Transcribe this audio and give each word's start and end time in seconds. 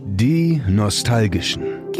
Die 0.00 0.62
Nostalgischen. 0.66 1.92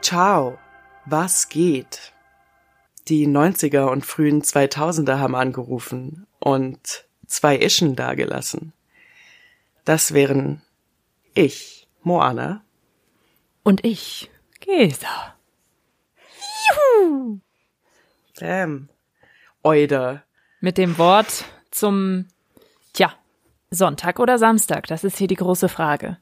Ciao, 0.00 0.58
was 1.04 1.48
geht? 1.48 2.12
Die 3.08 3.26
90er 3.28 3.90
und 3.90 4.06
frühen 4.06 4.42
2000er 4.42 5.18
haben 5.18 5.34
angerufen 5.34 6.26
und 6.38 7.06
zwei 7.26 7.58
Ischen 7.58 7.96
dagelassen. 7.96 8.72
Das 9.84 10.14
wären 10.14 10.62
ich, 11.34 11.88
Moana. 12.02 12.64
Und 13.62 13.84
ich, 13.84 14.30
Gesa. 14.60 15.36
Juhu! 16.68 17.40
Bam. 18.40 18.88
Eude. 19.62 20.22
Mit 20.60 20.78
dem 20.78 20.96
Wort 20.98 21.44
zum, 21.70 22.26
Sonntag 23.70 24.18
oder 24.18 24.38
Samstag? 24.38 24.86
Das 24.86 25.04
ist 25.04 25.18
hier 25.18 25.28
die 25.28 25.36
große 25.36 25.68
Frage. 25.68 26.18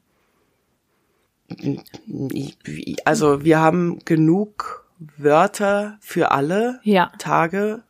Also 3.05 3.43
wir 3.43 3.59
haben 3.59 3.99
genug 4.05 4.85
Wörter 5.17 5.97
für 6.01 6.31
alle 6.31 6.79
ja. 6.83 7.11
Tage. 7.19 7.83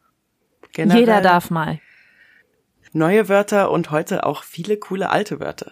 Generell. 0.74 1.00
Jeder 1.00 1.22
darf 1.22 1.50
mal. 1.50 1.80
Neue 2.92 3.30
Wörter 3.30 3.72
und 3.72 3.92
heute 3.92 4.26
auch 4.26 4.44
viele 4.44 4.78
coole 4.78 5.10
alte 5.10 5.40
Wörter. 5.40 5.72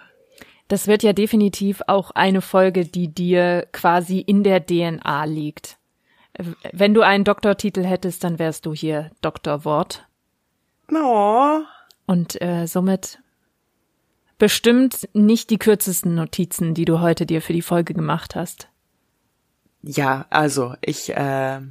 Das 0.67 0.87
wird 0.87 1.03
ja 1.03 1.13
definitiv 1.13 1.81
auch 1.87 2.11
eine 2.11 2.41
Folge, 2.41 2.85
die 2.85 3.13
dir 3.13 3.67
quasi 3.71 4.19
in 4.19 4.43
der 4.43 4.65
DNA 4.65 5.25
liegt. 5.25 5.77
Wenn 6.71 6.93
du 6.93 7.01
einen 7.01 7.25
Doktortitel 7.25 7.83
hättest, 7.83 8.23
dann 8.23 8.39
wärst 8.39 8.65
du 8.65 8.73
hier 8.73 9.11
Doktor 9.21 9.65
Wort. 9.65 10.07
Oh. 10.91 11.59
Und 12.05 12.41
äh, 12.41 12.65
somit 12.65 13.19
bestimmt 14.43 15.07
nicht 15.13 15.51
die 15.51 15.57
kürzesten 15.57 16.15
Notizen, 16.15 16.73
die 16.73 16.83
du 16.83 16.99
heute 16.99 17.25
dir 17.25 17.41
für 17.41 17.53
die 17.53 17.61
Folge 17.61 17.93
gemacht 17.93 18.35
hast. 18.35 18.67
Ja, 19.81 20.25
also 20.31 20.75
ich 20.81 21.15
äh, 21.15 21.61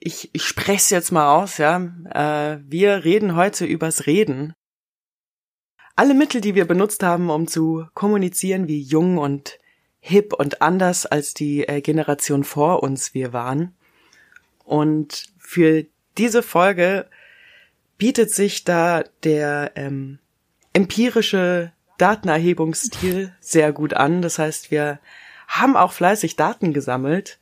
ich, 0.00 0.30
ich 0.32 0.44
spreche 0.44 0.94
jetzt 0.94 1.12
mal 1.12 1.36
aus, 1.36 1.58
ja. 1.58 1.76
Äh, 2.08 2.60
wir 2.66 3.04
reden 3.04 3.36
heute 3.36 3.66
übers 3.66 4.06
Reden. 4.06 4.54
Alle 5.94 6.14
Mittel, 6.14 6.40
die 6.40 6.54
wir 6.54 6.64
benutzt 6.64 7.02
haben, 7.02 7.28
um 7.28 7.46
zu 7.46 7.84
kommunizieren, 7.92 8.66
wie 8.66 8.80
jung 8.80 9.18
und 9.18 9.58
hip 10.00 10.32
und 10.32 10.62
anders 10.62 11.04
als 11.04 11.34
die 11.34 11.68
äh, 11.68 11.82
Generation 11.82 12.44
vor 12.44 12.82
uns 12.82 13.12
wir 13.12 13.34
waren. 13.34 13.76
Und 14.64 15.26
für 15.36 15.84
diese 16.16 16.42
Folge 16.42 17.10
bietet 17.98 18.30
sich 18.30 18.64
da 18.64 19.04
der 19.22 19.72
ähm, 19.74 20.18
empirische 20.72 21.72
Datenerhebungsstil 21.98 23.32
sehr 23.40 23.72
gut 23.72 23.94
an. 23.94 24.22
Das 24.22 24.38
heißt, 24.38 24.70
wir 24.70 24.98
haben 25.48 25.76
auch 25.76 25.92
fleißig 25.92 26.36
Daten 26.36 26.72
gesammelt. 26.72 27.38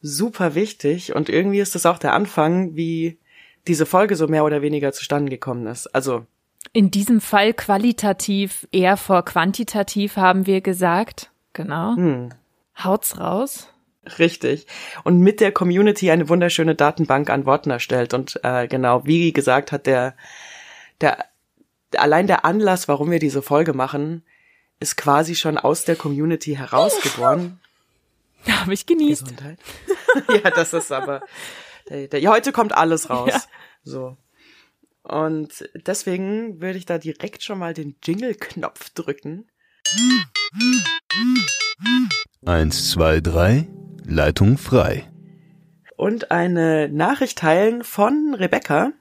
Super 0.00 0.54
wichtig. 0.54 1.14
Und 1.14 1.28
irgendwie 1.28 1.60
ist 1.60 1.74
das 1.74 1.86
auch 1.86 1.98
der 1.98 2.12
Anfang, 2.12 2.76
wie 2.76 3.18
diese 3.66 3.86
Folge 3.86 4.16
so 4.16 4.28
mehr 4.28 4.44
oder 4.44 4.62
weniger 4.62 4.92
zustande 4.92 5.30
gekommen 5.30 5.66
ist. 5.66 5.86
Also. 5.88 6.26
In 6.72 6.90
diesem 6.90 7.20
Fall 7.20 7.52
qualitativ 7.52 8.66
eher 8.72 8.96
vor 8.96 9.24
quantitativ 9.24 10.16
haben 10.16 10.46
wir 10.46 10.60
gesagt. 10.60 11.30
Genau. 11.52 11.96
Hm. 11.96 12.30
Haut's 12.82 13.18
raus. 13.18 13.68
Richtig. 14.18 14.66
Und 15.04 15.20
mit 15.20 15.40
der 15.40 15.52
Community 15.52 16.10
eine 16.10 16.28
wunderschöne 16.28 16.74
Datenbank 16.74 17.30
an 17.30 17.46
Worten 17.46 17.70
erstellt. 17.70 18.14
Und 18.14 18.40
äh, 18.42 18.68
genau, 18.68 19.04
wie 19.04 19.32
gesagt, 19.32 19.72
hat 19.72 19.86
der, 19.86 20.14
der 21.00 21.26
allein 21.96 22.26
der 22.26 22.44
Anlass, 22.44 22.88
warum 22.88 23.10
wir 23.10 23.18
diese 23.18 23.42
Folge 23.42 23.72
machen, 23.72 24.22
ist 24.80 24.96
quasi 24.96 25.34
schon 25.34 25.58
aus 25.58 25.84
der 25.84 25.96
Community 25.96 26.54
herausgeboren. 26.54 27.60
Da 28.44 28.60
habe 28.60 28.72
ich 28.72 28.86
genießt. 28.86 29.24
Gesundheit. 29.24 29.58
ja, 30.44 30.50
das 30.50 30.72
ist 30.72 30.92
aber. 30.92 31.22
Der, 31.88 32.06
der, 32.06 32.20
ja, 32.20 32.30
heute 32.30 32.52
kommt 32.52 32.72
alles 32.72 33.10
raus. 33.10 33.32
Ja. 33.32 33.42
So. 33.82 34.16
Und 35.02 35.68
deswegen 35.74 36.60
würde 36.60 36.78
ich 36.78 36.86
da 36.86 36.98
direkt 36.98 37.42
schon 37.42 37.58
mal 37.58 37.74
den 37.74 37.96
Jingle-Knopf 38.00 38.90
drücken. 38.90 39.48
Eins, 42.46 42.90
zwei, 42.90 43.20
drei, 43.20 43.66
Leitung 44.04 44.56
frei. 44.56 45.10
Und 45.96 46.30
eine 46.30 46.88
Nachricht 46.88 47.38
teilen 47.38 47.82
von 47.82 48.34
Rebecca, 48.38 48.92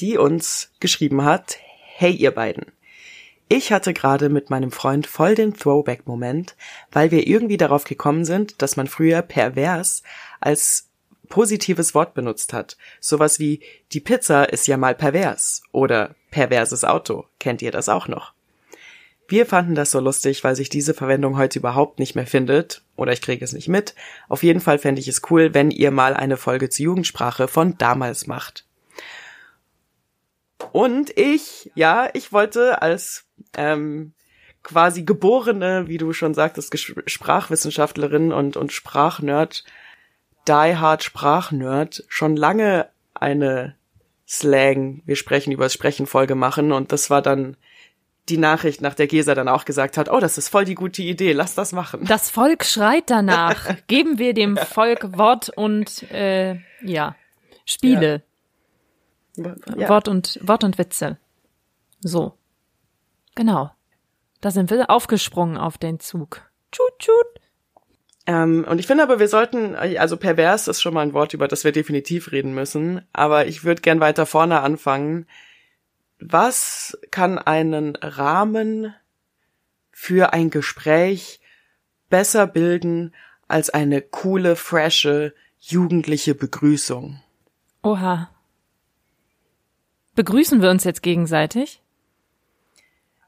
die 0.00 0.18
uns 0.18 0.72
geschrieben 0.80 1.24
hat, 1.24 1.58
Hey 1.94 2.12
ihr 2.12 2.30
beiden. 2.30 2.64
Ich 3.48 3.70
hatte 3.70 3.92
gerade 3.92 4.30
mit 4.30 4.48
meinem 4.48 4.72
Freund 4.72 5.06
voll 5.06 5.34
den 5.34 5.54
Throwback-Moment, 5.54 6.56
weil 6.90 7.10
wir 7.10 7.26
irgendwie 7.26 7.58
darauf 7.58 7.84
gekommen 7.84 8.24
sind, 8.24 8.62
dass 8.62 8.76
man 8.76 8.86
früher 8.86 9.20
pervers 9.20 10.02
als 10.40 10.88
positives 11.28 11.94
Wort 11.94 12.14
benutzt 12.14 12.54
hat. 12.54 12.78
Sowas 12.98 13.38
wie 13.38 13.60
die 13.92 14.00
Pizza 14.00 14.44
ist 14.44 14.66
ja 14.66 14.78
mal 14.78 14.94
pervers 14.94 15.62
oder 15.70 16.14
perverses 16.30 16.82
Auto. 16.82 17.26
Kennt 17.38 17.60
ihr 17.60 17.70
das 17.70 17.90
auch 17.90 18.08
noch? 18.08 18.32
Wir 19.28 19.44
fanden 19.44 19.74
das 19.74 19.90
so 19.90 20.00
lustig, 20.00 20.42
weil 20.44 20.56
sich 20.56 20.70
diese 20.70 20.94
Verwendung 20.94 21.36
heute 21.36 21.58
überhaupt 21.58 21.98
nicht 21.98 22.14
mehr 22.14 22.26
findet. 22.26 22.82
Oder 22.96 23.12
ich 23.12 23.20
kriege 23.20 23.44
es 23.44 23.52
nicht 23.52 23.68
mit. 23.68 23.94
Auf 24.30 24.42
jeden 24.42 24.60
Fall 24.60 24.78
fände 24.78 25.00
ich 25.00 25.08
es 25.08 25.22
cool, 25.30 25.52
wenn 25.52 25.70
ihr 25.70 25.90
mal 25.90 26.14
eine 26.14 26.38
Folge 26.38 26.70
zur 26.70 26.84
Jugendsprache 26.84 27.48
von 27.48 27.76
damals 27.76 28.26
macht. 28.26 28.64
Und 30.72 31.16
ich, 31.18 31.70
ja, 31.74 32.08
ich 32.12 32.32
wollte 32.32 32.82
als 32.82 33.24
ähm, 33.56 34.12
quasi 34.62 35.02
geborene, 35.02 35.88
wie 35.88 35.98
du 35.98 36.12
schon 36.12 36.34
sagtest, 36.34 36.76
Sprachwissenschaftlerin 36.78 38.32
und, 38.32 38.56
und 38.56 38.72
Sprachnerd, 38.72 39.64
die 40.48 40.76
Hard 40.76 41.02
Sprachnerd, 41.02 42.04
schon 42.08 42.36
lange 42.36 42.88
eine 43.14 43.76
Slang, 44.26 45.02
wir 45.04 45.16
sprechen 45.16 45.52
über 45.52 45.64
das 45.64 45.74
Sprechen 45.74 46.06
Folge 46.06 46.34
machen 46.34 46.72
und 46.72 46.92
das 46.92 47.10
war 47.10 47.22
dann 47.22 47.56
die 48.28 48.38
Nachricht, 48.38 48.80
nach 48.80 48.94
der 48.94 49.08
Gesa 49.08 49.34
dann 49.34 49.48
auch 49.48 49.64
gesagt 49.64 49.96
hat, 49.96 50.08
oh, 50.08 50.20
das 50.20 50.38
ist 50.38 50.48
voll 50.48 50.64
die 50.64 50.76
gute 50.76 51.02
Idee, 51.02 51.32
lass 51.32 51.54
das 51.54 51.72
machen. 51.72 52.04
Das 52.06 52.30
Volk 52.30 52.64
schreit 52.64 53.10
danach. 53.10 53.76
Geben 53.88 54.18
wir 54.18 54.32
dem 54.32 54.56
Volk 54.56 55.18
Wort 55.18 55.50
und 55.50 56.10
äh, 56.12 56.56
ja, 56.82 57.16
Spiele. 57.64 58.12
Ja. 58.12 58.31
Wort 59.36 60.08
und 60.08 60.38
Wort 60.42 60.64
und 60.64 60.78
Witze. 60.78 61.18
So. 62.00 62.34
Genau. 63.34 63.70
Da 64.40 64.50
sind 64.50 64.70
wir 64.70 64.90
aufgesprungen 64.90 65.56
auf 65.56 65.78
den 65.78 66.00
Zug. 66.00 66.50
Tschut, 66.70 66.98
tschut. 66.98 67.40
Ähm, 68.26 68.64
und 68.68 68.78
ich 68.78 68.86
finde 68.86 69.02
aber, 69.02 69.18
wir 69.18 69.28
sollten, 69.28 69.74
also 69.74 70.16
pervers 70.16 70.68
ist 70.68 70.80
schon 70.80 70.94
mal 70.94 71.00
ein 71.02 71.12
Wort, 71.12 71.34
über 71.34 71.48
das 71.48 71.64
wir 71.64 71.72
definitiv 71.72 72.32
reden 72.32 72.54
müssen. 72.54 73.06
Aber 73.12 73.46
ich 73.46 73.64
würde 73.64 73.82
gern 73.82 74.00
weiter 74.00 74.26
vorne 74.26 74.60
anfangen. 74.60 75.26
Was 76.18 76.98
kann 77.10 77.38
einen 77.38 77.96
Rahmen 77.96 78.94
für 79.90 80.32
ein 80.32 80.50
Gespräch 80.50 81.40
besser 82.10 82.46
bilden 82.46 83.14
als 83.48 83.70
eine 83.70 84.02
coole, 84.02 84.56
frische, 84.56 85.34
jugendliche 85.58 86.34
Begrüßung? 86.34 87.20
Oha. 87.82 88.31
Begrüßen 90.14 90.60
wir 90.60 90.70
uns 90.70 90.84
jetzt 90.84 91.02
gegenseitig? 91.02 91.80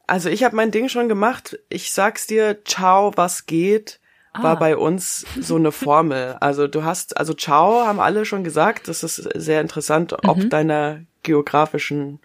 Also 0.07 0.29
ich 0.29 0.45
habe 0.45 0.57
mein 0.57 0.71
Ding 0.71 0.89
schon 0.89 1.09
gemacht. 1.09 1.59
Ich 1.69 1.93
sag's 1.93 2.27
dir, 2.27 2.65
ciao, 2.65 3.13
was 3.17 3.47
geht, 3.47 4.01
ah. 4.33 4.43
war 4.43 4.59
bei 4.59 4.77
uns 4.77 5.25
so 5.41 5.57
eine 5.57 5.73
Formel. 5.73 6.37
Also 6.41 6.69
du 6.69 6.85
hast, 6.85 7.17
also 7.17 7.33
ciao 7.33 7.87
haben 7.87 8.01
alle 8.01 8.27
schon 8.27 8.45
gesagt. 8.45 8.89
Das 8.89 9.03
ist 9.03 9.17
sehr 9.17 9.61
interessant, 9.63 10.13
ob 10.27 10.37
mhm. 10.37 10.51
deiner 10.51 11.01
geografischen 11.23 12.21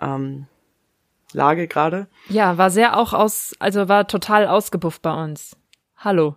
ähm, 0.00 0.46
Lage 1.32 1.68
gerade. 1.68 2.06
Ja, 2.28 2.56
war 2.56 2.70
sehr 2.70 2.96
auch 2.96 3.12
aus, 3.12 3.54
also 3.58 3.88
war 3.88 4.08
total 4.08 4.46
ausgebufft 4.46 5.02
bei 5.02 5.12
uns. 5.12 5.56
Hallo. 5.98 6.36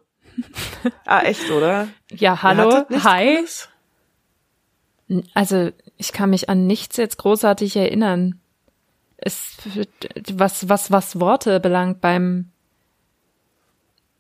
ah, 1.05 1.21
echt, 1.21 1.49
oder? 1.49 1.87
Ja, 2.09 2.41
hallo, 2.41 2.85
hi. 3.03 3.37
Alles? 3.37 3.69
Also 5.33 5.71
ich 6.01 6.13
kann 6.13 6.31
mich 6.31 6.49
an 6.49 6.65
nichts 6.65 6.97
jetzt 6.97 7.19
großartig 7.19 7.75
erinnern. 7.75 8.39
Es, 9.17 9.57
was, 10.33 10.67
was, 10.67 10.89
was 10.89 11.19
Worte 11.19 11.59
belangt 11.59 12.01
beim, 12.01 12.49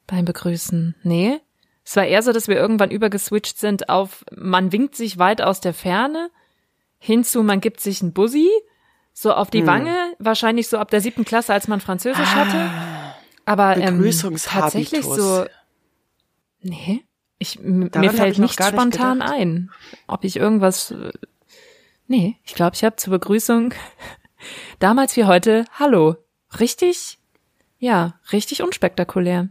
beim 0.05 0.23
Begrüßen. 0.23 0.93
Nee. 1.01 1.39
Es 1.83 1.95
war 1.95 2.05
eher 2.05 2.21
so, 2.21 2.33
dass 2.33 2.47
wir 2.47 2.55
irgendwann 2.55 2.91
übergeswitcht 2.91 3.57
sind 3.57 3.89
auf, 3.89 4.23
man 4.31 4.71
winkt 4.71 4.95
sich 4.95 5.17
weit 5.17 5.41
aus 5.41 5.59
der 5.59 5.73
Ferne, 5.73 6.29
hinzu, 6.99 7.41
man 7.41 7.61
gibt 7.61 7.79
sich 7.79 8.03
ein 8.03 8.13
Bussi, 8.13 8.47
so 9.11 9.33
auf 9.33 9.49
die 9.49 9.61
hm. 9.61 9.67
Wange, 9.67 10.13
wahrscheinlich 10.19 10.67
so 10.67 10.77
ab 10.77 10.91
der 10.91 11.01
siebten 11.01 11.25
Klasse, 11.25 11.51
als 11.51 11.67
man 11.67 11.81
Französisch 11.81 12.29
ah, 12.29 12.35
hatte. 12.35 12.71
Aber 13.45 13.77
ähm, 13.77 14.07
tatsächlich 14.37 15.03
so. 15.03 15.45
Nee. 16.61 17.03
Ich, 17.39 17.59
mir 17.59 18.11
fällt 18.11 18.37
nichts 18.37 18.67
spontan 18.67 19.17
nicht 19.17 19.31
ein, 19.31 19.71
ob 20.05 20.23
ich 20.23 20.35
irgendwas. 20.35 20.93
Nee, 22.11 22.35
ich 22.43 22.55
glaube, 22.55 22.75
ich 22.75 22.83
habe 22.83 22.97
zur 22.97 23.11
Begrüßung 23.11 23.73
Damals 24.79 25.15
wie 25.15 25.23
heute, 25.23 25.63
hallo. 25.79 26.17
Richtig, 26.59 27.19
ja, 27.79 28.19
richtig 28.33 28.61
unspektakulär. 28.61 29.47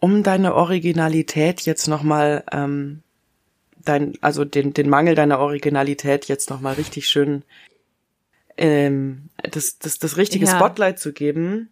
Um 0.00 0.22
deine 0.22 0.54
Originalität 0.54 1.60
jetzt 1.66 1.88
nochmal, 1.88 2.44
ähm, 2.50 3.02
dein, 3.84 4.14
also 4.22 4.46
den, 4.46 4.72
den 4.72 4.88
Mangel 4.88 5.14
deiner 5.14 5.38
Originalität 5.38 6.28
jetzt 6.28 6.48
nochmal 6.48 6.76
richtig 6.76 7.10
schön 7.10 7.42
ähm, 8.56 9.28
das, 9.36 9.78
das, 9.78 9.98
das 9.98 10.16
richtige 10.16 10.46
Ja. 10.46 10.56
Spotlight 10.56 10.98
zu 10.98 11.12
geben, 11.12 11.68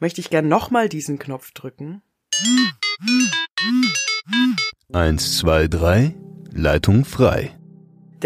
möchte 0.00 0.20
ich 0.20 0.28
gern 0.28 0.48
nochmal 0.48 0.90
diesen 0.90 1.18
Knopf 1.18 1.52
drücken. 1.52 2.02
Eins, 4.92 5.38
zwei, 5.38 5.66
drei, 5.66 6.14
Leitung 6.52 7.06
frei. 7.06 7.55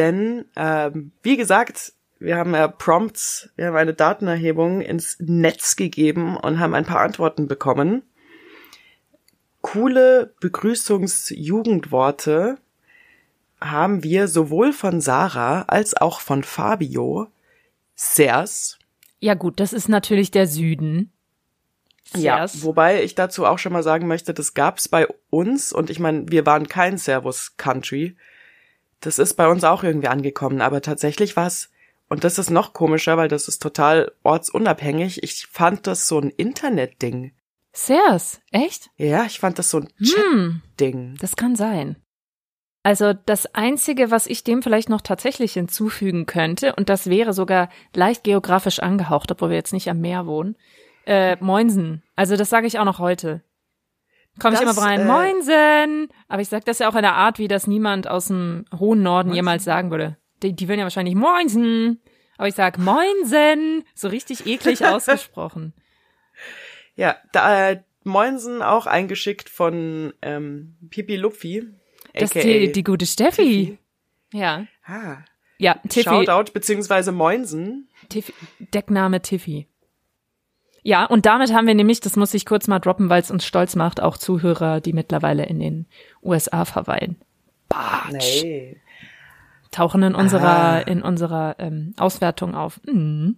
Denn, 0.01 0.47
ähm, 0.57 1.13
wie 1.23 1.37
gesagt, 1.37 1.93
wir 2.21 2.37
haben 2.37 2.55
ja 2.55 2.69
Prompts, 2.69 3.51
wir 3.57 3.67
haben 3.67 3.77
eine 3.77 3.93
Datenerhebung 3.93 4.81
ins 4.81 5.19
Netz 5.21 5.77
gegeben 5.77 6.39
und 6.39 6.59
haben 6.59 6.73
ein 6.73 6.87
paar 6.87 7.03
Antworten 7.03 7.49
bekommen. 7.49 8.03
Coole 9.61 10.33
Begrüßungsjugendworte 10.41 12.57
haben 13.61 14.03
wir 14.03 14.27
sowohl 14.27 14.73
von 14.73 15.03
Sarah 15.03 15.67
als 15.69 15.95
auch 15.95 16.21
von 16.21 16.45
Fabio. 16.45 17.27
Sers. 17.95 18.79
Ja 19.19 19.35
gut, 19.35 19.61
das 19.61 19.75
ist 19.75 19.91
natürlich 19.91 20.31
der 20.31 20.47
Süden. 20.47 21.13
Ja, 22.17 22.49
Sers. 22.49 22.65
wobei 22.65 23.03
ich 23.03 23.15
dazu 23.15 23.45
auch 23.45 23.59
schon 23.59 23.75
mal 23.75 23.83
sagen 23.83 24.07
möchte, 24.07 24.33
das 24.33 24.55
gab's 24.55 24.89
bei 24.89 25.07
uns 25.29 25.75
und 25.75 25.91
ich 25.91 25.99
meine, 25.99 26.25
wir 26.31 26.47
waren 26.47 26.69
kein 26.69 26.97
Servus 26.97 27.59
Country. 27.59 28.17
Das 29.01 29.19
ist 29.19 29.35
bei 29.35 29.49
uns 29.49 29.65
auch 29.65 29.83
irgendwie 29.83 30.09
angekommen, 30.09 30.61
aber 30.61 30.83
tatsächlich 30.83 31.37
war's 31.37 31.71
und 32.09 32.25
das 32.25 32.39
ist 32.39 32.51
noch 32.51 32.73
komischer, 32.73 33.17
weil 33.17 33.29
das 33.29 33.47
ist 33.47 33.63
total 33.63 34.11
ortsunabhängig. 34.25 35.23
Ich 35.23 35.47
fand 35.47 35.87
das 35.87 36.09
so 36.09 36.19
ein 36.19 36.31
Internetding. 36.31 37.33
Sers, 37.73 38.41
echt? 38.51 38.91
Ja, 38.97 39.25
ich 39.27 39.39
fand 39.39 39.59
das 39.61 39.71
so 39.71 39.79
ein 39.79 39.89
Hm, 39.99 40.61
Chat-Ding. 40.77 41.17
das 41.21 41.37
kann 41.37 41.55
sein. 41.55 41.97
Also 42.83 43.13
das 43.13 43.55
Einzige, 43.55 44.11
was 44.11 44.27
ich 44.27 44.43
dem 44.43 44.63
vielleicht 44.63 44.89
noch 44.89 45.03
tatsächlich 45.03 45.53
hinzufügen 45.53 46.27
könnte, 46.27 46.75
und 46.75 46.89
das 46.89 47.09
wäre 47.09 47.33
sogar 47.33 47.69
leicht 47.95 48.25
geografisch 48.25 48.81
angehaucht, 48.81 49.31
obwohl 49.31 49.51
wir 49.51 49.57
jetzt 49.57 49.73
nicht 49.73 49.89
am 49.89 50.01
Meer 50.01 50.27
wohnen, 50.27 50.57
äh, 51.07 51.37
Moinsen. 51.41 52.03
Also 52.17 52.37
das 52.37 52.51
sage 52.51 52.67
ich 52.67 52.79
auch 52.81 52.85
noch 52.85 52.99
heute. 52.99 53.43
Komme 54.41 54.57
ich 54.57 54.63
immer 54.63 54.77
rein, 54.77 55.01
äh, 55.01 55.05
Moinsen! 55.05 56.09
Aber 56.29 56.43
ich 56.43 56.49
sage 56.49 56.65
das 56.65 56.79
ja 56.81 56.89
auch 56.91 56.95
in 56.97 57.03
der 57.03 57.15
Art, 57.15 57.39
wie 57.39 57.49
das 57.49 57.67
niemand 57.67 58.09
aus 58.09 58.27
dem 58.29 58.65
hohen 58.79 59.03
Norden 59.03 59.29
Moinsen. 59.29 59.37
jemals 59.37 59.65
sagen 59.65 59.91
würde. 59.91 60.17
Die, 60.43 60.55
die 60.55 60.69
würden 60.69 60.79
ja 60.81 60.85
wahrscheinlich 60.85 61.15
Moinsen! 61.15 62.01
Aber 62.39 62.49
ich 62.49 62.55
sag 62.55 62.79
Moinsen! 62.79 63.85
So 63.95 64.09
richtig 64.09 64.47
eklig 64.47 64.85
ausgesprochen. 64.87 65.75
Ja, 66.97 67.17
da 67.33 67.71
äh, 67.71 67.83
Moinsen 68.05 68.63
auch 68.63 68.87
eingeschickt 68.87 69.49
von 69.49 70.13
ähm, 70.23 70.77
Pipi 70.91 71.17
Lupfi. 71.17 71.67
Das 72.15 72.35
ist 72.35 72.45
die, 72.45 72.73
die 72.73 72.83
gute 72.83 73.07
Steffi. 73.07 73.43
Tiffy. 73.43 73.79
Ja. 74.33 74.67
Ah, 74.85 75.19
Ja, 75.59 75.75
Tiffy. 75.89 76.05
Shoutout 76.05 76.53
beziehungsweise 76.53 77.13
Moinsen. 77.13 77.89
Tiffy, 78.09 78.33
Deckname 78.59 79.21
Tiffy. 79.23 79.69
Ja, 80.83 81.05
und 81.07 81.27
damit 81.27 81.53
haben 81.53 81.67
wir 81.67 81.75
nämlich, 81.75 82.01
das 82.01 82.17
muss 82.17 82.33
ich 82.35 82.47
kurz 82.47 82.67
mal 82.67 82.79
droppen, 82.79 83.09
weil 83.11 83.21
es 83.21 83.31
uns 83.31 83.45
stolz 83.45 83.77
macht, 83.77 84.01
auch 84.01 84.17
Zuhörer, 84.17 84.81
die 84.81 84.93
mittlerweile 84.93 85.45
in 85.45 85.61
den 85.61 85.87
USA 86.23 86.65
verweilen. 86.65 87.17
Batsch. 87.69 88.43
Nee. 88.43 88.77
Tauchen 89.71 90.03
in 90.03 90.15
Ah. 90.15 90.19
unserer, 90.19 90.89
in 90.89 91.03
unserer 91.03 91.57
ähm, 91.59 91.95
Auswertung 91.99 92.55
auf. 92.55 92.81
Mhm. 92.87 93.37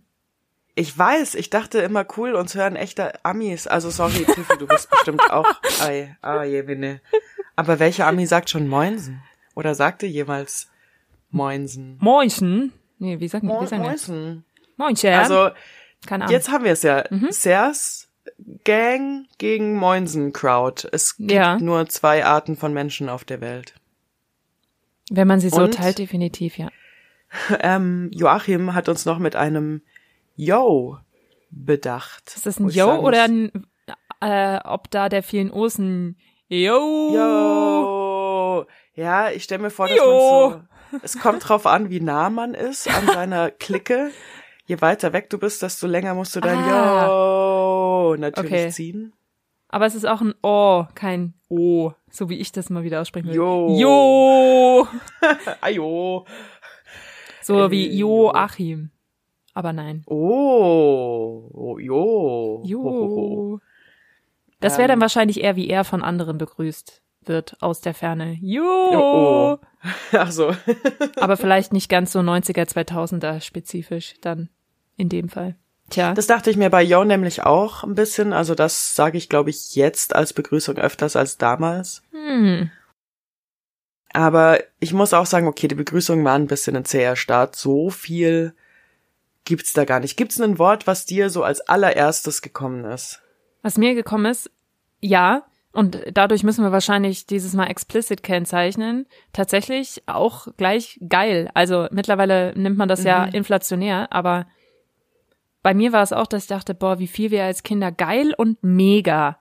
Ich 0.74 0.96
weiß, 0.96 1.34
ich 1.34 1.50
dachte 1.50 1.80
immer 1.80 2.06
cool, 2.16 2.32
uns 2.34 2.54
hören 2.54 2.76
echte 2.76 3.22
Amis. 3.24 3.66
Also 3.66 3.90
sorry, 3.90 4.24
Tiffy, 4.24 4.56
du 4.58 4.66
bist 4.66 4.88
bestimmt 4.88 5.20
auch. 5.30 5.46
Ei, 5.82 6.16
ah, 6.22 6.44
je, 6.44 6.66
Winne. 6.66 7.00
Aber 7.56 7.78
welcher 7.78 8.06
Ami 8.06 8.24
sagt 8.24 8.48
schon 8.48 8.68
Moinsen? 8.68 9.20
Oder 9.54 9.74
sagte 9.74 10.06
jemals 10.06 10.70
Moinsen? 11.30 11.98
Moinchen. 12.00 12.72
Nee, 12.98 13.20
wie 13.20 13.28
sagen, 13.28 13.48
wie 13.48 13.52
Mo 13.52 13.66
sagen 13.66 13.82
wir? 13.82 13.88
Moinsen. 13.88 14.44
Moinchen. 14.78 15.12
Also, 15.12 15.50
Keine 16.06 16.25
Ahnung. 16.25 16.32
jetzt 16.32 16.50
haben 16.50 16.64
wir 16.64 16.72
es 16.72 16.82
ja. 16.82 17.04
Mhm. 17.10 17.28
Sers 17.31 18.08
Gang 18.64 19.26
gegen 19.38 19.76
Moinsen 19.76 20.32
Crowd. 20.32 20.88
Es 20.93 21.16
gibt 21.16 21.31
Ja. 21.32 21.58
nur 21.58 21.88
zwei 21.88 22.25
Arten 22.25 22.56
von 22.56 22.72
Menschen 22.72 23.08
auf 23.08 23.25
der 23.25 23.40
Welt. 23.40 23.75
Wenn 25.10 25.26
man 25.28 25.40
sie 25.40 25.49
so 25.49 25.62
Und? 25.62 25.75
teilt, 25.75 25.99
definitiv, 25.99 26.58
ja. 26.58 26.69
Ähm, 27.60 28.10
Joachim 28.12 28.75
hat 28.75 28.88
uns 28.88 29.04
noch 29.06 29.19
mit 29.19 29.37
einem 29.37 29.82
Yo 30.37 30.99
bedacht. 31.50 32.32
Ist 32.34 32.46
das 32.46 32.58
ein 32.60 32.69
Yo 32.69 32.94
oder 33.00 33.25
ein, 33.25 33.50
äh, 34.20 34.58
ob 34.64 34.90
da 34.90 35.08
der 35.08 35.22
vielen 35.22 35.50
O's 35.50 35.78
ein 35.78 36.16
Yo? 36.49 37.10
Yo. 37.14 38.66
Ja, 38.94 39.31
ich 39.31 39.44
stelle 39.44 39.62
mir 39.62 39.70
vor, 39.70 39.88
dass 39.88 39.99
man 39.99 40.06
so. 40.08 40.62
Es 41.02 41.19
kommt 41.19 41.49
drauf 41.49 41.66
an, 41.66 41.88
wie 41.88 42.00
nah 42.00 42.28
man 42.28 42.52
ist 42.54 42.87
an 42.88 43.06
seiner 43.06 43.50
Clique. 43.50 44.10
Je 44.67 44.81
weiter 44.81 45.12
weg 45.12 45.29
du 45.31 45.38
bist, 45.38 45.62
desto 45.62 45.87
länger 45.87 46.14
musst 46.14 46.35
du 46.37 46.41
dein 46.41 46.59
Ah. 46.59 47.06
Yo 47.06 48.17
natürlich 48.17 48.50
Okay. 48.53 48.70
ziehen. 48.70 49.12
Aber 49.69 49.87
es 49.87 49.94
ist 49.94 50.05
auch 50.06 50.20
ein 50.20 50.35
O, 50.43 50.85
kein 50.94 51.35
O, 51.49 51.93
so 52.11 52.29
wie 52.29 52.38
ich 52.38 52.53
das 52.53 52.69
mal 52.70 52.85
wieder 52.85 53.00
aussprechen 53.00 53.29
will. 53.29 53.35
Jo. 53.37 53.69
Jo. 53.79 54.87
Ayo. 55.61 56.26
So 57.43 57.64
Äh, 57.67 57.70
wie 57.70 57.88
Jo. 57.97 58.26
Joachim. 58.32 58.91
Aber 59.55 59.73
nein. 59.73 60.03
Oh. 60.06 61.50
oh 61.53 61.79
jo. 61.79 62.62
Jo. 62.64 63.61
Das 64.61 64.79
wäre 64.79 64.88
dann 64.88 64.99
Ähm. 64.99 65.03
wahrscheinlich 65.03 65.43
eher 65.43 65.56
wie 65.56 65.69
er 65.69 65.85
von 65.85 66.03
anderen 66.03 66.38
begrüßt 66.38 67.01
wird 67.28 67.56
aus 67.60 67.80
der 67.80 67.94
Ferne. 67.94 68.36
Jo. 68.40 68.64
Oh. 68.64 69.58
Ach 70.12 70.30
so. 70.30 70.54
Aber 71.16 71.36
vielleicht 71.36 71.72
nicht 71.72 71.88
ganz 71.88 72.12
so 72.12 72.20
90er, 72.20 72.69
2000er 72.69 73.40
spezifisch 73.40 74.14
dann 74.20 74.48
in 74.96 75.08
dem 75.08 75.28
Fall. 75.28 75.56
Tja. 75.90 76.14
Das 76.14 76.26
dachte 76.26 76.50
ich 76.50 76.56
mir 76.56 76.70
bei 76.70 76.82
Yo 76.82 77.04
nämlich 77.04 77.42
auch 77.42 77.82
ein 77.82 77.94
bisschen. 77.94 78.32
Also 78.32 78.54
das 78.54 78.94
sage 78.94 79.19
ich, 79.19 79.28
glaube 79.28 79.50
ich, 79.50 79.74
jetzt 79.74 80.14
als 80.14 80.32
Begrüßung 80.32 80.76
öfters 80.76 81.16
als 81.16 81.38
damals. 81.38 82.02
hm. 82.12 82.70
Aber 84.14 84.58
ich 84.78 84.92
muss 84.92 85.14
auch 85.14 85.25
sagen, 85.25 85.46
okay, 85.46 85.68
die 85.68 85.75
Begrüßung 85.75 86.22
war 86.22 86.34
ein 86.34 86.46
bisschen 86.46 86.76
ein 86.76 86.84
zäher 86.84 87.16
Start. 87.16 87.56
So 87.56 87.88
viel 87.88 88.54
gibt's 89.44 89.72
da 89.72 89.84
gar 89.84 90.00
nicht. 90.00 90.16
Gibt's 90.16 90.40
ein 90.40 90.58
Wort, 90.58 90.86
was 90.86 91.06
dir 91.06 91.30
so 91.30 91.42
als 91.42 91.61
allererstes 91.62 92.42
gekommen 92.42 92.85
ist? 92.85 93.23
Was 93.62 93.78
mir 93.78 93.94
gekommen 93.94 94.26
ist, 94.26 94.50
ja, 95.00 95.47
und 95.73 95.99
dadurch 96.12 96.43
müssen 96.43 96.64
wir 96.64 96.73
wahrscheinlich 96.73 97.26
dieses 97.26 97.55
Mal 97.55 97.67
explicit 97.67 98.23
kennzeichnen. 98.23 99.07
Tatsächlich 99.33 100.02
auch 100.07 100.49
gleich 100.57 101.00
geil. 101.09 101.50
Also 101.55 101.88
mittlerweile 101.91 102.52
nimmt 102.57 102.76
man 102.76 102.88
das 102.88 103.05
ja 103.05 103.25
inflationär, 103.25 104.12
aber 104.12 104.47
bei 105.62 105.75
mir 105.75 105.93
war 105.93 106.02
es 106.02 106.12
auch, 106.12 106.26
dass 106.26 106.43
ich 106.43 106.49
dachte, 106.49 106.75
boah, 106.75 106.99
wie 106.99 107.07
viel 107.07 107.31
wir 107.31 107.45
als 107.45 107.62
Kinder 107.62 107.91
geil 107.91 108.35
und 108.37 108.62
mega. 108.62 109.38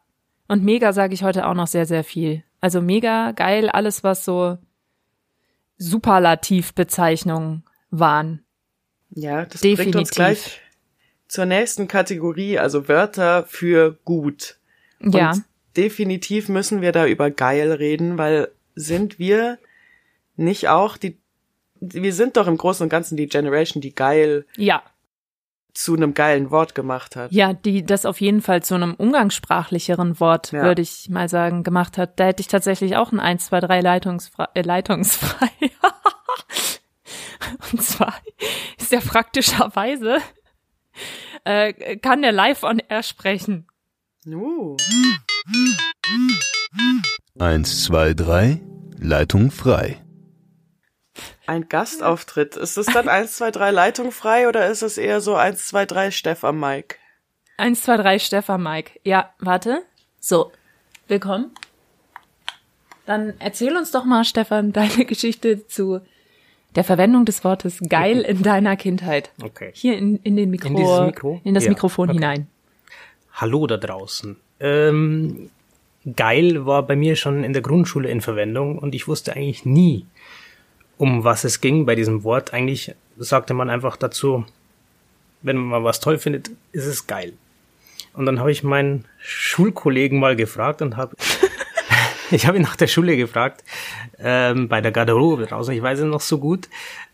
Und 0.48 0.64
mega 0.64 0.94
sage 0.94 1.14
ich 1.14 1.24
heute 1.24 1.48
auch 1.48 1.54
noch 1.54 1.68
sehr, 1.68 1.86
sehr 1.86 2.04
viel. 2.04 2.44
Also 2.62 2.82
mega, 2.82 3.32
geil, 3.32 3.70
alles, 3.70 4.04
was 4.04 4.24
so 4.24 4.58
Superlativbezeichnungen 5.78 7.64
waren. 7.90 8.46
Ja, 9.10 9.46
das 9.46 9.62
bringt 9.62 9.80
Definitiv. 9.80 10.00
uns 10.00 10.12
gleich 10.12 10.62
zur 11.28 11.46
nächsten 11.46 11.88
Kategorie, 11.88 12.60
also 12.60 12.88
Wörter 12.88 13.44
für 13.46 13.98
gut. 14.06 14.58
Und 15.00 15.16
Ja. 15.16 15.34
Definitiv 15.78 16.50
müssen 16.50 16.82
wir 16.82 16.92
da 16.92 17.06
über 17.08 17.32
geil 17.32 17.72
reden, 17.72 18.18
weil 18.18 18.50
sind 18.76 19.20
wir 19.20 19.58
nicht 20.36 20.70
auch 20.70 20.98
die, 20.98 21.18
wir 21.80 22.14
sind 22.14 22.38
doch 22.38 22.48
im 22.48 22.58
Großen 22.58 22.84
und 22.84 22.90
Ganzen 22.90 23.18
die 23.18 23.28
Generation, 23.28 23.82
die 23.82 23.94
geil 23.96 24.46
Ja. 24.56 24.84
zu 25.74 25.96
einem 25.96 26.14
geilen 26.14 26.52
Wort 26.52 26.76
gemacht 26.76 27.16
hat. 27.16 27.32
Ja, 27.32 27.54
die 27.54 27.86
das 27.86 28.06
auf 28.06 28.20
jeden 28.22 28.42
Fall 28.42 28.62
zu 28.64 28.76
einem 28.76 28.94
umgangssprachlicheren 28.94 30.20
Wort, 30.20 30.52
Ja. 30.52 30.64
würde 30.64 30.82
ich 30.82 31.10
mal 31.10 31.30
sagen, 31.30 31.64
gemacht 31.64 31.98
hat. 31.98 32.20
Da 32.20 32.26
hätte 32.26 32.42
ich 32.42 32.48
tatsächlich 32.48 32.96
auch 32.98 33.12
ein 33.12 33.20
1, 33.20 33.46
2, 33.46 33.60
3 33.62 33.82
leitungsfrei. 33.82 34.48
Äh, 34.54 34.62
leitungsfrei. 34.64 35.50
Und 37.72 37.82
zwar 37.84 38.16
ist 38.80 38.94
er 38.94 39.02
praktischerweise, 39.02 40.18
äh, 41.44 41.98
kann 41.98 42.22
der 42.22 42.32
live 42.32 42.64
on 42.64 42.80
air 42.90 43.04
sprechen. 43.04 43.68
Uh. 44.28 44.78
Eins, 47.40 47.84
zwei, 47.86 48.14
drei, 48.14 48.62
Leitung 49.00 49.50
frei. 49.50 50.00
Ein 51.48 51.68
Gastauftritt. 51.68 52.56
Ist 52.56 52.78
es 52.78 52.86
dann 52.86 53.10
1, 53.10 53.36
2, 53.38 53.52
3 53.52 53.72
Leitung 53.72 54.12
frei 54.12 54.48
oder 54.48 54.68
ist 54.70 54.84
es 54.84 54.98
eher 54.98 55.22
so 55.22 55.36
1, 55.36 55.68
2, 55.68 55.86
3 55.86 56.12
Steff 56.12 56.44
am 56.44 56.60
Mic? 56.60 56.98
1, 57.58 57.82
2, 57.82 57.98
3, 57.98 58.20
Stefan 58.20 58.62
Mike. 58.64 59.00
Ja, 59.04 59.34
warte. 59.40 59.82
So, 60.20 60.52
willkommen. 61.08 61.52
Dann 63.08 63.34
erzähl 63.40 63.76
uns 63.76 63.90
doch 63.92 64.06
mal, 64.06 64.24
Stefan, 64.24 64.72
deine 64.74 65.06
Geschichte 65.06 65.66
zu 65.68 66.00
der 66.76 66.84
Verwendung 66.84 67.26
des 67.26 67.44
Wortes 67.44 67.80
geil 67.90 68.22
in 68.22 68.44
deiner 68.44 68.78
Kindheit. 68.78 69.32
Okay. 69.44 69.72
Hier 69.74 69.98
in, 69.98 70.18
in 70.18 70.38
den 70.38 70.52
Mikro, 70.52 71.00
In 71.00 71.06
Mikro? 71.08 71.42
in 71.44 71.54
das 71.56 71.64
Ja, 71.66 71.70
Mikrofon 71.72 72.10
okay. 72.10 72.18
hinein. 72.18 72.48
Hallo 73.34 73.66
da 73.68 73.78
draußen. 73.78 74.38
Ähm, 74.60 75.50
geil 76.16 76.66
war 76.66 76.84
bei 76.84 76.96
mir 76.96 77.16
schon 77.16 77.44
in 77.44 77.54
der 77.54 77.62
Grundschule 77.62 78.10
in 78.10 78.22
Verwendung 78.22 78.78
und 78.78 78.94
ich 78.96 79.08
wusste 79.08 79.36
eigentlich 79.36 79.66
nie, 79.66 80.06
um 80.98 81.24
was 81.24 81.44
es 81.44 81.62
ging 81.62 81.86
bei 81.86 81.96
diesem 81.96 82.24
Wort. 82.24 82.54
Eigentlich 82.54 82.94
sagte 83.18 83.54
man 83.54 83.70
einfach 83.70 83.98
dazu, 83.98 84.46
wenn 85.42 85.58
man 85.58 85.84
was 85.84 86.00
toll 86.00 86.18
findet, 86.18 86.52
ist 86.72 86.86
es 86.86 87.08
geil. 87.08 87.34
Und 88.14 88.26
dann 88.26 88.40
habe 88.40 88.52
ich 88.52 88.64
meinen 88.64 89.06
Schulkollegen 89.20 90.20
mal 90.20 90.36
gefragt 90.36 90.82
und 90.82 90.98
habe 90.98 91.16
ich 92.32 92.46
habe 92.46 92.58
ihn 92.58 92.64
nach 92.64 92.76
der 92.76 92.88
Schule 92.88 93.18
gefragt, 93.18 93.64
ähm, 94.20 94.68
bei 94.68 94.82
der 94.82 94.92
Garderobe 94.92 95.48
draußen, 95.48 95.74
ich 95.74 95.82
weiß 95.82 96.00
es 96.00 96.06
noch 96.06 96.22
so 96.22 96.38
gut. 96.38 96.70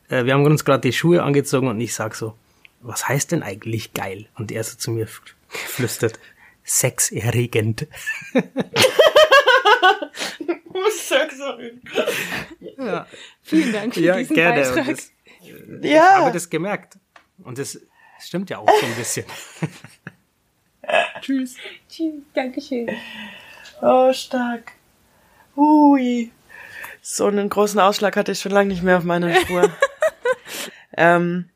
Äh, 0.09 0.25
wir 0.25 0.33
haben 0.33 0.45
uns 0.45 0.65
gerade 0.65 0.81
die 0.81 0.93
Schuhe 0.93 1.23
angezogen 1.23 1.67
und 1.67 1.79
ich 1.79 1.93
sag 1.93 2.15
so, 2.15 2.35
was 2.81 3.07
heißt 3.07 3.31
denn 3.31 3.43
eigentlich 3.43 3.93
geil? 3.93 4.27
Und 4.35 4.51
er 4.51 4.63
so 4.63 4.77
zu 4.77 4.91
mir 4.91 5.07
flüstert, 5.47 6.19
sexerregend. 6.63 7.87
Vielen 13.41 13.73
Dank 13.73 13.93
für 13.93 13.99
Ja, 14.01 14.17
diesen 14.17 14.35
gerne. 14.35 14.61
Beitrag. 14.61 14.85
Das, 14.87 15.11
ich 15.81 15.91
Ja. 15.91 16.17
habe 16.19 16.31
das 16.31 16.49
gemerkt. 16.49 16.97
Und 17.43 17.57
das 17.57 17.79
stimmt 18.19 18.49
ja 18.49 18.57
auch 18.59 18.69
so 18.69 18.85
ein 18.85 18.95
bisschen. 18.95 19.25
Tschüss. 21.21 21.55
Tschüss. 21.89 22.13
Dankeschön. 22.33 22.89
Oh, 23.81 24.11
stark. 24.13 24.71
Hui. 25.55 26.31
So 27.01 27.25
einen 27.27 27.49
großen 27.49 27.79
Ausschlag 27.79 28.15
hatte 28.15 28.31
ich 28.33 28.39
schon 28.39 28.51
lange 28.51 28.69
nicht 28.69 28.83
mehr 28.83 28.97
auf 28.97 29.03
meiner 29.03 29.33
Spur. 29.35 29.71
ähm, 30.97 31.49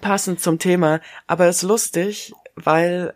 passend 0.00 0.40
zum 0.40 0.58
Thema. 0.58 1.00
Aber 1.26 1.46
es 1.46 1.56
ist 1.58 1.62
lustig, 1.62 2.32
weil 2.56 3.14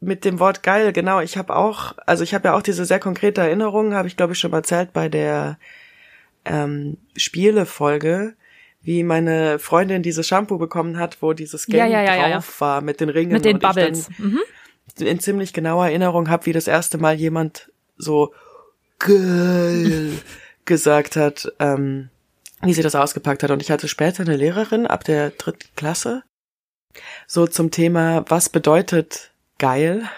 mit 0.00 0.24
dem 0.24 0.38
Wort 0.38 0.62
geil, 0.62 0.92
genau, 0.92 1.20
ich 1.20 1.36
habe 1.36 1.56
auch, 1.56 1.94
also 2.06 2.22
ich 2.22 2.34
habe 2.34 2.48
ja 2.48 2.54
auch 2.54 2.62
diese 2.62 2.84
sehr 2.84 3.00
konkrete 3.00 3.40
Erinnerung, 3.40 3.94
habe 3.94 4.08
ich 4.08 4.16
glaube 4.16 4.32
ich 4.32 4.38
schon 4.38 4.50
mal 4.50 4.58
erzählt 4.58 4.92
bei 4.92 5.08
der 5.08 5.58
ähm, 6.44 6.98
Spielefolge, 7.16 8.34
wie 8.80 9.02
meine 9.02 9.58
Freundin 9.58 10.02
dieses 10.02 10.26
Shampoo 10.26 10.56
bekommen 10.56 10.98
hat, 10.98 11.20
wo 11.20 11.32
dieses 11.32 11.66
Game 11.66 11.78
Ja, 11.78 11.86
ja, 11.86 12.02
ja, 12.02 12.34
drauf 12.34 12.60
war 12.60 12.80
mit 12.80 13.00
den 13.00 13.08
Ringen 13.08 13.32
Mit 13.32 13.44
den 13.44 13.56
und 13.56 13.64
ich 13.64 13.68
dann 13.68 13.74
Bubbles. 13.74 14.08
Mhm. 14.18 14.40
in 15.00 15.20
ziemlich 15.20 15.52
genauer 15.52 15.86
Erinnerung 15.86 16.28
habe, 16.28 16.46
wie 16.46 16.52
das 16.52 16.68
erste 16.68 16.98
Mal 16.98 17.14
jemand 17.14 17.70
so 17.96 18.32
geil 18.98 20.12
gesagt 20.64 21.16
hat, 21.16 21.52
ähm, 21.58 22.08
wie 22.62 22.74
sie 22.74 22.82
das 22.82 22.94
ausgepackt 22.94 23.42
hat. 23.42 23.50
Und 23.50 23.62
ich 23.62 23.70
hatte 23.70 23.88
später 23.88 24.22
eine 24.22 24.36
Lehrerin 24.36 24.86
ab 24.86 25.04
der 25.04 25.30
dritten 25.30 25.68
Klasse, 25.76 26.22
so 27.26 27.46
zum 27.46 27.70
Thema, 27.70 28.24
was 28.28 28.48
bedeutet 28.48 29.32
geil? 29.58 30.08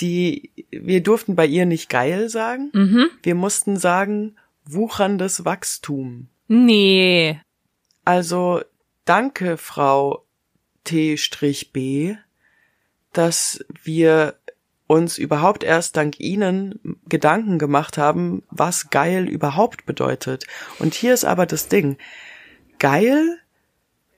Die, 0.00 0.50
wir 0.70 1.02
durften 1.02 1.36
bei 1.36 1.46
ihr 1.46 1.66
nicht 1.66 1.90
geil 1.90 2.28
sagen. 2.28 2.70
Mhm. 2.72 3.10
Wir 3.22 3.34
mussten 3.34 3.76
sagen, 3.76 4.36
wucherndes 4.64 5.44
Wachstum. 5.44 6.28
Nee. 6.48 7.40
Also 8.04 8.62
danke, 9.04 9.56
Frau 9.56 10.24
T-B, 10.84 12.16
dass 13.12 13.64
wir 13.82 14.36
uns 14.86 15.16
überhaupt 15.16 15.64
erst 15.64 15.96
dank 15.96 16.20
Ihnen 16.20 16.98
Gedanken 17.08 17.58
gemacht 17.58 17.96
haben, 17.96 18.42
was 18.50 18.90
geil 18.90 19.28
überhaupt 19.28 19.86
bedeutet. 19.86 20.46
Und 20.78 20.94
hier 20.94 21.14
ist 21.14 21.24
aber 21.24 21.46
das 21.46 21.68
Ding. 21.68 21.96
Geil, 22.78 23.38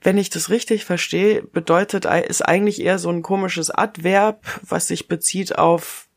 wenn 0.01 0.17
ich 0.17 0.29
das 0.29 0.49
richtig 0.49 0.85
verstehe, 0.85 1.41
bedeutet, 1.41 2.05
ist 2.05 2.41
eigentlich 2.41 2.81
eher 2.81 2.99
so 2.99 3.09
ein 3.09 3.21
komisches 3.21 3.71
Adverb, 3.71 4.43
was 4.61 4.87
sich 4.87 5.07
bezieht 5.07 5.57
auf 5.57 6.07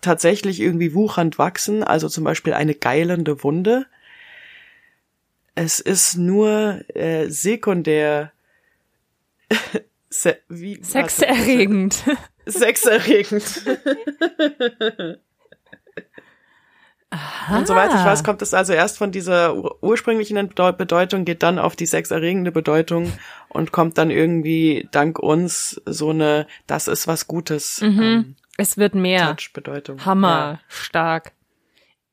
tatsächlich 0.00 0.60
irgendwie 0.60 0.94
wuchernd 0.94 1.38
wachsen, 1.38 1.82
also 1.82 2.08
zum 2.08 2.24
Beispiel 2.24 2.54
eine 2.54 2.74
geilende 2.74 3.42
Wunde. 3.42 3.86
Es 5.54 5.80
ist 5.80 6.16
nur 6.16 6.82
äh, 6.94 7.28
sekundär 7.28 8.32
se 10.10 10.38
wie, 10.48 10.78
was- 10.80 10.92
Sexerregend. 10.92 12.02
Sexerregend. 17.10 17.56
Und 17.58 17.66
soweit 17.66 17.90
ich 17.94 18.04
weiß, 18.04 18.22
kommt 18.22 18.42
es 18.42 18.52
also 18.52 18.72
erst 18.74 18.98
von 18.98 19.10
dieser 19.12 19.56
ur 19.56 19.82
ursprünglichen 19.82 20.36
Bedeu- 20.36 20.72
Bedeutung, 20.72 21.24
geht 21.24 21.42
dann 21.42 21.58
auf 21.58 21.74
die 21.74 21.86
sexerregende 21.86 22.52
Bedeutung 22.52 23.12
und 23.48 23.72
kommt 23.72 23.96
dann 23.96 24.10
irgendwie 24.10 24.88
dank 24.92 25.18
uns 25.18 25.80
so 25.86 26.10
eine, 26.10 26.46
das 26.66 26.86
ist 26.88 27.06
was 27.08 27.26
Gutes, 27.26 27.80
ähm, 27.82 28.36
Es 28.58 28.76
wird 28.76 28.94
mehr. 28.94 29.28
Touch-Bedeutung. 29.36 30.04
Hammer. 30.04 30.60
Stark. 30.68 31.32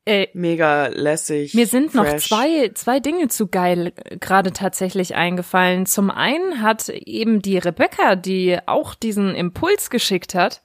Äh, 0.06 0.22
Ja, 0.22 0.26
mega 0.34 0.86
lässig. 0.86 1.52
Mir 1.52 1.66
sind 1.66 1.92
noch 1.94 2.06
fresh. 2.06 2.28
zwei, 2.28 2.70
zwei 2.74 3.00
Dinge 3.00 3.28
zu 3.28 3.48
geil 3.48 3.92
gerade 4.20 4.52
tatsächlich 4.52 5.14
eingefallen. 5.14 5.84
Zum 5.84 6.10
einen 6.10 6.62
hat 6.62 6.88
eben 6.88 7.42
die 7.42 7.58
Rebecca, 7.58 8.14
die 8.16 8.56
auch 8.66 8.94
diesen 8.94 9.34
Impuls 9.34 9.90
geschickt 9.90 10.34
hat, 10.34 10.62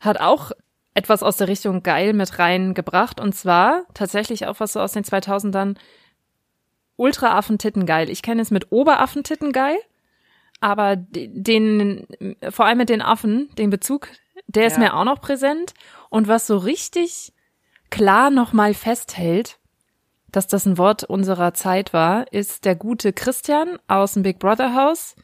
hat 0.00 0.20
auch 0.20 0.52
etwas 0.94 1.22
aus 1.22 1.36
der 1.36 1.48
Richtung 1.48 1.82
geil 1.82 2.12
mit 2.12 2.38
reingebracht. 2.38 3.20
Und 3.20 3.34
zwar 3.34 3.82
tatsächlich 3.94 4.46
auch 4.46 4.60
was 4.60 4.72
so 4.74 4.80
aus 4.80 4.92
den 4.92 5.04
2000ern 5.04 5.76
Ultra-Affentitten 6.96 7.86
geil. 7.86 8.08
Ich 8.08 8.22
kenne 8.22 8.42
es 8.42 8.50
mit 8.50 8.70
Oberaffentitten 8.70 9.52
geil, 9.52 9.76
aber 10.60 10.96
de- 10.96 11.28
den, 11.32 12.06
vor 12.50 12.66
allem 12.66 12.78
mit 12.78 12.88
den 12.88 13.02
Affen, 13.02 13.50
den 13.56 13.70
Bezug, 13.70 14.08
der 14.46 14.66
ist 14.66 14.74
Ja. 14.74 14.84
mir 14.84 14.94
auch 14.94 15.04
noch 15.04 15.20
präsent. 15.20 15.74
Und 16.10 16.28
was 16.28 16.46
so 16.46 16.56
richtig 16.56 17.32
klar 17.90 18.30
nochmal 18.30 18.74
festhält, 18.74 19.58
dass 20.30 20.46
das 20.46 20.66
ein 20.66 20.78
Wort 20.78 21.04
unserer 21.04 21.54
Zeit 21.54 21.92
war, 21.92 22.32
ist 22.32 22.64
der 22.64 22.76
gute 22.76 23.12
Christian 23.12 23.78
aus 23.88 24.14
dem 24.14 24.22
Big 24.22 24.38
Brother 24.38 24.74
Haus, 24.74 25.16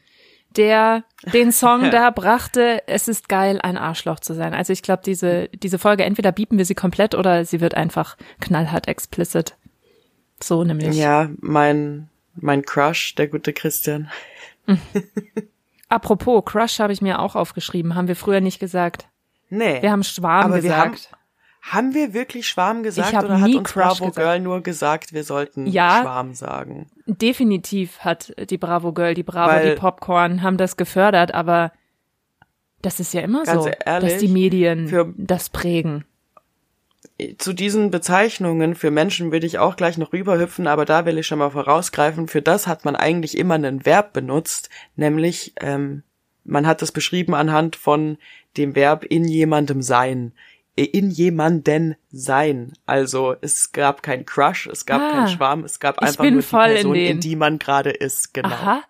der 0.57 1.03
den 1.33 1.51
Song 1.51 1.89
da 1.91 2.09
brachte, 2.09 2.81
es 2.87 3.07
ist 3.07 3.29
geil, 3.29 3.59
ein 3.61 3.77
Arschloch 3.77 4.19
zu 4.19 4.33
sein. 4.33 4.53
Also 4.53 4.73
ich 4.73 4.81
glaube, 4.81 5.03
diese, 5.05 5.49
diese 5.49 5.79
Folge, 5.79 6.03
entweder 6.03 6.31
biepen 6.31 6.57
wir 6.57 6.65
sie 6.65 6.75
komplett 6.75 7.15
oder 7.15 7.45
sie 7.45 7.61
wird 7.61 7.75
einfach 7.75 8.17
knallhart 8.39 8.87
explicit. 8.87 9.55
So 10.41 10.63
nämlich. 10.63 10.95
Ja, 10.95 11.29
mein, 11.39 12.09
mein 12.35 12.63
Crush, 12.63 13.15
der 13.15 13.27
gute 13.27 13.53
Christian. 13.53 14.09
Apropos, 15.89 16.43
Crush 16.45 16.79
habe 16.79 16.93
ich 16.93 17.01
mir 17.01 17.19
auch 17.19 17.35
aufgeschrieben, 17.35 17.95
haben 17.95 18.07
wir 18.07 18.15
früher 18.15 18.41
nicht 18.41 18.59
gesagt. 18.59 19.07
Nee. 19.49 19.81
Wir 19.81 19.91
haben 19.91 20.03
Schwarm 20.03 20.45
Aber 20.45 20.61
gesagt. 20.61 21.11
Haben 21.61 21.93
wir 21.93 22.13
wirklich 22.13 22.47
Schwarm 22.47 22.81
gesagt 22.83 23.13
oder 23.23 23.39
hat 23.39 23.53
uns 23.53 23.69
Crush 23.69 23.83
Bravo 23.83 24.05
gesagt. 24.07 24.15
Girl 24.15 24.39
nur 24.39 24.61
gesagt, 24.61 25.13
wir 25.13 25.23
sollten 25.23 25.67
Ja. 25.67 26.01
Schwarm 26.01 26.33
sagen? 26.33 26.87
Definitiv 27.05 27.99
hat 27.99 28.33
die 28.49 28.57
Bravo 28.57 28.93
Girl, 28.93 29.13
die 29.13 29.23
Bravo, 29.23 29.51
Weil- 29.53 29.69
die 29.75 29.79
Popcorn 29.79 30.41
haben 30.41 30.57
das 30.57 30.75
gefördert, 30.75 31.33
aber 31.33 31.71
das 32.81 32.99
ist 32.99 33.13
ja 33.13 33.21
immer 33.21 33.45
so, 33.45 33.67
ehrlich, 33.85 34.13
dass 34.13 34.19
die 34.21 34.27
Medien 34.27 34.87
für- 34.87 35.13
das 35.17 35.49
prägen. 35.49 36.03
Zu 37.37 37.53
diesen 37.53 37.91
Bezeichnungen 37.91 38.73
für 38.73 38.89
Menschen 38.89 39.31
will 39.31 39.43
ich 39.43 39.59
auch 39.59 39.75
gleich 39.75 39.99
noch 39.99 40.11
rüberhüpfen, 40.13 40.65
aber 40.65 40.85
da 40.85 41.05
will 41.05 41.19
ich 41.19 41.27
schon 41.27 41.37
mal 41.37 41.51
vorausgreifen. 41.51 42.27
Für 42.27 42.41
das 42.41 42.65
hat 42.65 42.85
man 42.85 42.95
eigentlich 42.95 43.37
immer 43.37 43.55
ein 43.55 43.85
Verb 43.85 44.13
benutzt, 44.13 44.69
nämlich 44.95 45.53
ähm, 45.61 46.01
man 46.43 46.65
hat 46.65 46.81
das 46.81 46.91
beschrieben 46.91 47.35
anhand 47.35 47.75
von 47.75 48.17
dem 48.57 48.75
Verb 48.75 49.03
in 49.03 49.25
jemandem 49.25 49.83
sein. 49.83 50.33
In 50.75 51.09
jemanden 51.11 51.95
sein. 52.11 52.73
Also 52.85 53.35
es 53.41 53.71
gab 53.73 54.01
kein 54.03 54.25
Crush, 54.25 54.67
es 54.67 54.85
gab 54.85 55.01
Ah, 55.01 55.11
keinen 55.11 55.27
Schwarm, 55.27 55.63
es 55.65 55.79
gab 55.79 55.99
einfach 55.99 56.23
nur 56.23 56.31
die 56.31 56.41
voll 56.41 56.67
in 56.67 56.73
Person, 56.75 56.95
in, 56.95 57.05
den- 57.05 57.19
die 57.19 57.35
man 57.35 57.59
gerade 57.59 57.91
ist. 57.91 58.33
Genau. 58.33 58.47
Aha. 58.49 58.81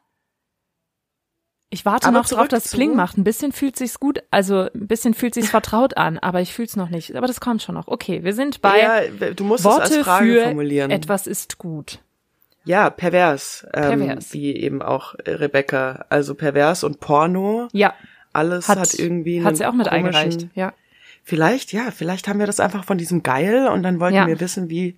Ich 1.73 1.85
warte 1.85 2.07
Aber 2.07 2.17
noch 2.19 2.27
drauf, 2.27 2.49
dass 2.49 2.69
Pling 2.69 2.95
macht. 2.95 3.17
Ein 3.17 3.23
bisschen 3.23 3.53
fühlt 3.53 3.77
sich's 3.77 3.99
gut, 3.99 4.21
also 4.29 4.67
ein 4.73 4.87
bisschen 4.87 5.13
fühlt 5.13 5.33
sich's 5.33 5.49
vertraut 5.49 5.95
an, 5.95 6.17
aber 6.19 6.41
ich 6.41 6.53
fühl's 6.53 6.75
noch 6.75 6.89
nicht. 6.89 7.15
Aber 7.15 7.27
das 7.27 7.39
kommt 7.39 7.61
schon 7.61 7.75
noch. 7.75 7.87
Okay, 7.87 8.23
wir 8.23 8.33
sind 8.33 8.61
bei 8.61 8.79
ja, 8.79 9.31
du 9.33 9.43
musst 9.45 9.61
es 9.61 9.65
als 9.65 9.89
Worte 9.91 10.03
Frage 10.03 10.25
für 10.33 10.43
formulieren. 10.43 10.91
etwas 10.91 11.27
ist 11.27 11.57
gut. 11.57 11.99
Ja, 12.65 12.89
pervers. 12.89 13.65
Ähm, 13.73 13.99
Pervers. 14.01 14.33
Wie 14.33 14.53
eben 14.55 14.81
auch 14.81 15.15
Rebecca. 15.25 16.05
Also 16.09 16.35
pervers 16.35 16.83
und 16.83 16.99
Porno. 16.99 17.69
Ja, 17.71 17.93
Alles 18.33 18.67
hat, 18.67 18.77
hat, 18.77 18.93
irgendwie 18.93 19.43
hat 19.43 19.55
sie 19.57 19.65
auch 19.65 19.73
mit 19.73 19.87
eingereicht. 19.87 20.47
Ja. 20.53 20.73
Vielleicht, 21.23 21.71
ja, 21.71 21.91
vielleicht 21.91 22.27
haben 22.27 22.39
wir 22.39 22.47
das 22.47 22.59
einfach 22.59 22.83
von 22.83 22.97
diesem 22.97 23.23
Geil 23.23 23.67
und 23.67 23.83
dann 23.83 23.99
wollten 23.99 24.15
Ja. 24.15 24.27
wir 24.27 24.39
wissen, 24.39 24.69
wie, 24.69 24.97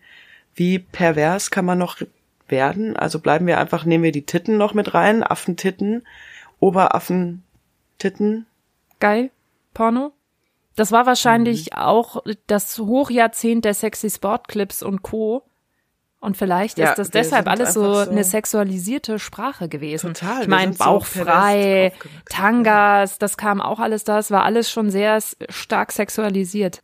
wie 0.55 0.79
pervers 0.79 1.51
kann 1.51 1.65
man 1.65 1.77
noch 1.77 1.97
werden. 2.47 2.95
Also 2.95 3.19
bleiben 3.19 3.45
wir 3.47 3.59
einfach, 3.59 3.85
nehmen 3.85 4.03
wir 4.03 4.11
die 4.11 4.25
Titten 4.25 4.57
noch 4.57 4.73
mit 4.73 4.93
rein, 4.93 5.23
Affentitten, 5.23 6.03
Oberaffentitten. 6.59 8.45
Geil. 8.99 9.31
Porno. 9.73 10.11
Das 10.75 10.91
war 10.91 11.05
wahrscheinlich 11.05 11.71
Mhm. 11.71 11.77
auch 11.77 12.23
das 12.47 12.77
Hochjahrzehnt 12.79 13.65
der 13.65 13.73
sexy 13.73 14.09
Sportclips 14.09 14.81
und 14.83 15.01
Co. 15.03 15.43
Und 16.23 16.37
vielleicht 16.37 16.77
Ja, 16.77 16.89
ist 16.91 16.97
das 16.97 17.11
deshalb 17.11 17.47
alles 17.49 17.73
so, 17.73 17.95
so- 18.05 18.09
eine 18.09 18.23
sexualisierte 18.23 19.19
Sprache 19.19 19.67
gewesen. 19.67 20.13
Total, 20.13 20.43
Ich 20.43 20.47
meine, 20.47 20.71
so 20.71 20.83
bauchfrei, 20.83 21.91
aufgewachsen. 21.93 22.21
Tangas, 22.29 23.17
das 23.19 23.35
kam 23.35 23.61
auch 23.61 23.79
alles 23.79 24.05
da. 24.05 24.19
Es 24.19 24.31
war 24.31 24.43
alles 24.43 24.71
schon 24.71 24.89
sehr 24.89 25.19
stark 25.49 25.91
sexualisiert. 25.91 26.81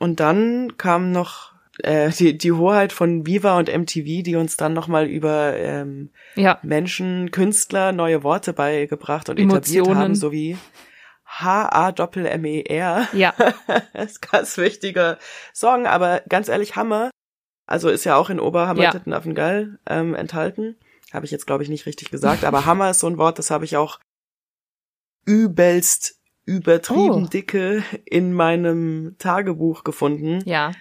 Und 0.00 0.18
dann 0.18 0.76
kam 0.76 1.12
noch 1.12 1.52
äh, 1.84 2.10
die, 2.10 2.36
die 2.36 2.50
Hoheit 2.50 2.92
von 2.92 3.24
Viva 3.26 3.56
und 3.58 3.68
MTV, 3.68 4.24
die 4.24 4.34
uns 4.34 4.56
dann 4.56 4.72
nochmal 4.72 5.06
über 5.06 5.56
ähm, 5.56 6.10
Ja, 6.34 6.58
Menschen, 6.62 7.30
Künstler 7.30 7.92
neue 7.92 8.24
Worte 8.24 8.52
beigebracht 8.52 9.28
und 9.28 9.38
Emotionen. 9.38 9.78
etabliert 9.82 9.96
haben, 9.96 10.14
sowie 10.16 10.58
H-A-Doppel-M-E-R. 11.26 13.08
ja, 13.12 13.34
Das 13.92 14.12
ist 14.12 14.22
ganz 14.30 14.56
wichtiger 14.58 15.18
Song, 15.54 15.86
aber 15.86 16.22
ganz 16.28 16.48
ehrlich, 16.48 16.76
Hammer. 16.76 17.10
Also 17.68 17.88
ist 17.90 18.04
ja 18.04 18.16
auch 18.16 18.30
in 18.30 18.40
Oberhammer 18.40 18.82
Ja. 18.82 18.90
Geil 19.34 19.78
ähm, 19.86 20.14
enthalten. 20.16 20.74
Habe 21.12 21.26
ich 21.26 21.30
jetzt, 21.30 21.46
glaube 21.46 21.62
ich, 21.62 21.68
nicht 21.68 21.86
richtig 21.86 22.10
gesagt, 22.10 22.44
aber 22.44 22.64
Hammer 22.66 22.90
ist 22.90 22.98
so 23.00 23.06
ein 23.06 23.18
Wort, 23.18 23.38
das 23.38 23.50
habe 23.50 23.64
ich 23.64 23.76
auch 23.76 23.98
übelst 25.26 26.16
übertrieben 26.46 27.24
Oh. 27.24 27.28
dicke 27.28 27.82
in 28.06 28.32
meinem 28.32 29.14
Tagebuch 29.18 29.84
gefunden. 29.84 30.42
ja. 30.46 30.72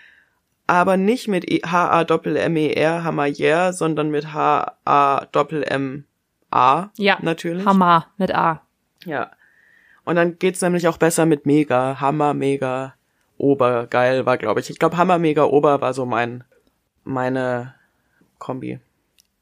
Aber 0.69 0.97
nicht 0.97 1.29
mit 1.29 1.45
H-A-Doppel-M-E-R, 1.45 3.01
Hammer 3.05 3.27
yeah, 3.27 3.71
sondern 3.71 4.09
mit 4.09 4.33
H-A-Doppel-M-A. 4.33 6.89
Ja, 6.97 7.17
Natürlich. 7.21 7.65
Hammer 7.65 8.07
mit 8.17 8.35
A. 8.35 8.61
Ja. 9.05 9.31
Und 10.03 10.17
dann 10.17 10.37
geht's 10.39 10.61
nämlich 10.61 10.89
auch 10.89 10.97
besser 10.97 11.25
mit 11.25 11.45
Mega, 11.45 12.01
Hammer, 12.01 12.33
Mega, 12.33 12.95
Ober, 13.37 13.87
geil 13.87 14.25
war, 14.25 14.37
glaube 14.37 14.59
ich. 14.59 14.69
Ich 14.69 14.77
glaube, 14.79 14.97
Hammer, 14.97 15.19
Mega, 15.19 15.45
Ober 15.45 15.79
war 15.79 15.93
so 15.93 16.05
mein, 16.05 16.43
meine 17.07 17.73
Kombi. 18.39 18.79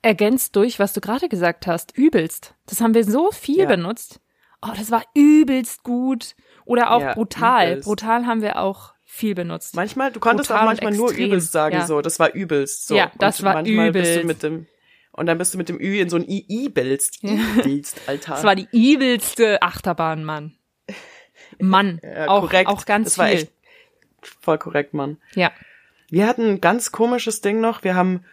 Ergänzt 0.02 0.56
durch, 0.56 0.80
was 0.80 0.94
du 0.94 1.02
gerade 1.02 1.30
gesagt 1.30 1.68
hast, 1.68 1.98
übelst. 1.98 2.54
Das 2.68 2.80
haben 2.82 2.94
wir 2.94 3.04
so 3.04 3.32
viel 3.32 3.60
Ja. 3.62 3.66
benutzt. 3.66 4.20
Oh, 4.62 4.72
das 4.76 4.92
war 4.92 5.04
übelst 5.14 5.84
gut. 5.84 6.36
Oder 6.66 6.92
auch 6.92 7.02
Ja, 7.02 7.14
brutal. 7.14 7.72
übelst. 7.72 7.86
Brutal 7.88 8.26
haben 8.26 8.42
wir 8.42 8.60
auch 8.60 8.94
viel 9.04 9.36
benutzt. 9.36 9.76
Manchmal, 9.76 10.12
du 10.12 10.20
konntest 10.20 10.50
Brutal 10.50 10.64
auch 10.64 10.68
manchmal 10.68 10.94
nur 10.94 11.12
übelst 11.12 11.52
sagen, 11.52 11.76
ja. 11.76 11.86
so. 11.88 12.02
Das 12.02 12.20
war 12.20 12.34
übelst, 12.34 12.88
so. 12.88 12.96
Ja, 12.96 13.12
das 13.20 13.40
und 13.40 13.46
war 13.46 13.54
manchmal 13.56 13.92
Bist 13.92 14.06
übelst. 14.18 14.24
du 14.24 14.28
mit 14.28 14.44
dem, 14.44 14.68
und 15.12 15.26
dann 15.28 15.38
bist 15.38 15.54
du 15.54 15.58
mit 15.58 15.70
dem 15.70 15.80
Ü 15.80 16.00
in 16.00 16.10
so 16.10 16.18
ein 16.18 16.28
I-I-Bilst. 16.28 17.24
I-Bilst, 17.24 18.02
Alter. 18.08 18.32
Das 18.34 18.44
war 18.44 18.56
die 18.56 18.68
übelste 18.72 19.62
Achterbahn, 19.62 20.24
Mann. 20.24 20.56
Mann, 21.60 22.00
Ja, 22.04 22.28
auch, 22.28 22.42
korrekt. 22.42 22.70
auch 22.70 22.86
ganz 22.86 23.10
Das 23.10 23.18
war 23.18 23.28
viel. 23.28 23.36
echt 23.38 23.52
voll 24.42 24.58
korrekt, 24.58 24.94
Mann. 24.94 25.18
Ja. 25.36 25.52
Wir 26.10 26.28
hatten 26.28 26.44
ein 26.44 26.62
ganz 26.62 26.92
komisches 26.92 27.42
Ding 27.42 27.62
noch. 27.62 27.84
Wir 27.84 27.96
haben 27.96 28.24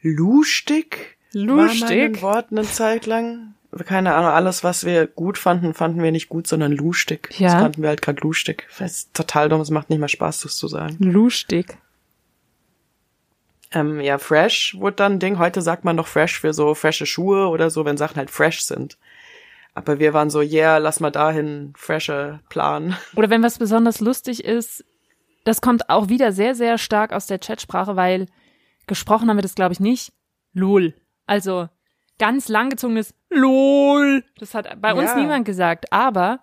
Lustig. 0.00 1.18
War 1.34 1.44
mal 1.44 1.66
Lustig? 1.66 1.90
ein 1.90 2.22
Wort 2.22 2.46
eine 2.50 2.62
Zeit 2.62 3.06
lang. 3.06 3.54
Keine 3.84 4.14
Ahnung, 4.14 4.30
alles, 4.30 4.64
was 4.64 4.86
wir 4.86 5.06
gut 5.06 5.36
fanden, 5.36 5.74
fanden 5.74 6.02
wir 6.02 6.10
nicht 6.10 6.30
gut, 6.30 6.46
sondern 6.46 6.72
lustig. 6.72 7.28
Ja. 7.38 7.52
Das 7.52 7.60
fanden 7.60 7.82
wir 7.82 7.90
halt 7.90 8.00
gerade 8.00 8.20
lustig. 8.22 8.66
Das 8.78 8.92
ist 8.92 9.14
total 9.14 9.50
dumm, 9.50 9.60
es 9.60 9.70
macht 9.70 9.90
nicht 9.90 9.98
mehr 9.98 10.08
Spaß, 10.08 10.40
das 10.40 10.56
zu 10.56 10.68
sagen. 10.68 10.96
Lustig. 11.00 11.76
Ähm, 13.70 14.00
ja, 14.00 14.16
fresh 14.16 14.74
wurde 14.78 14.96
dann 14.96 15.14
ein 15.14 15.18
Ding. 15.18 15.38
Heute 15.38 15.60
sagt 15.60 15.84
man 15.84 15.96
noch 15.96 16.06
fresh 16.06 16.40
für 16.40 16.54
so 16.54 16.74
frische 16.74 17.04
Schuhe 17.04 17.48
oder 17.48 17.68
so, 17.68 17.84
wenn 17.84 17.98
Sachen 17.98 18.16
halt 18.16 18.30
fresh 18.30 18.62
sind. 18.62 18.96
Aber 19.74 19.98
wir 19.98 20.14
waren 20.14 20.30
so, 20.30 20.40
yeah, 20.40 20.78
lass 20.78 21.00
mal 21.00 21.10
dahin 21.10 21.74
fresher 21.76 22.40
Plan. 22.48 22.96
Oder 23.14 23.28
wenn 23.28 23.42
was 23.42 23.58
besonders 23.58 24.00
lustig 24.00 24.44
ist, 24.44 24.84
das 25.44 25.60
kommt 25.60 25.88
auch 25.88 26.08
wieder 26.08 26.32
sehr, 26.32 26.54
sehr 26.54 26.78
stark 26.78 27.12
aus 27.12 27.26
der 27.26 27.38
Chatsprache, 27.38 27.96
weil 27.96 28.26
gesprochen 28.86 29.28
haben 29.28 29.36
wir 29.38 29.42
das, 29.42 29.54
glaube 29.54 29.72
ich, 29.72 29.80
nicht. 29.80 30.12
LOL. 30.52 30.94
Also 31.26 31.68
ganz 32.18 32.48
langgezogenes 32.48 33.14
LOL. 33.30 34.24
Das 34.38 34.54
hat 34.54 34.80
bei 34.80 34.92
uns 34.94 35.10
Ja. 35.10 35.16
niemand 35.16 35.44
gesagt. 35.44 35.92
Aber 35.92 36.40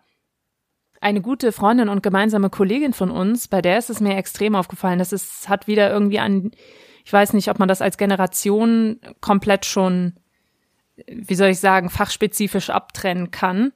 eine 1.02 1.22
gute 1.22 1.52
Freundin 1.52 1.90
und 1.90 2.02
gemeinsame 2.04 2.50
Kollegin 2.50 2.94
von 2.94 3.12
uns, 3.12 3.48
bei 3.48 3.62
der 3.62 3.78
ist 3.78 3.90
es 3.90 4.00
mir 4.00 4.16
extrem 4.16 4.56
aufgefallen. 4.56 5.00
Das 5.00 5.12
ist, 5.12 5.50
hat 5.50 5.68
wieder 5.68 5.92
irgendwie 5.92 6.20
an, 6.20 6.52
ich 7.04 7.12
weiß 7.14 7.34
nicht, 7.34 7.50
ob 7.50 7.60
man 7.60 7.68
das 7.68 7.82
als 7.82 7.98
Generation 7.98 9.00
komplett 9.22 9.66
schon, 9.66 10.14
wie 11.08 11.36
soll 11.36 11.50
ich 11.50 11.60
sagen, 11.60 11.90
fachspezifisch 11.90 12.70
abtrennen 12.70 13.30
kann. 13.32 13.74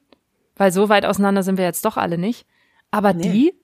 Weil 0.56 0.72
so 0.72 0.88
weit 0.88 1.06
auseinander 1.06 1.42
sind 1.42 1.58
wir 1.58 1.64
jetzt 1.64 1.84
doch 1.84 1.96
alle 1.96 2.18
nicht. 2.18 2.46
Aber 2.90 3.12
Nee. 3.12 3.22
die 3.30 3.54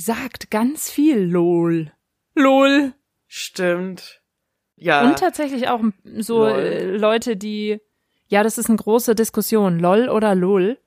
sagt 0.00 0.50
ganz 0.50 0.88
viel 0.90 1.18
LOL. 1.18 1.90
LOL. 2.34 2.92
Stimmt. 3.26 4.22
Ja. 4.76 5.02
Und 5.02 5.18
tatsächlich 5.18 5.68
auch 5.68 5.80
so 6.18 6.44
Lol. 6.46 6.58
äh, 6.58 6.96
Leute, 6.96 7.36
die, 7.36 7.80
ja, 8.28 8.42
das 8.44 8.58
ist 8.58 8.68
eine 8.68 8.76
große 8.78 9.14
Diskussion, 9.16 9.80
LOL 9.80 10.08
oder 10.08 10.34
LOL. 10.36 10.78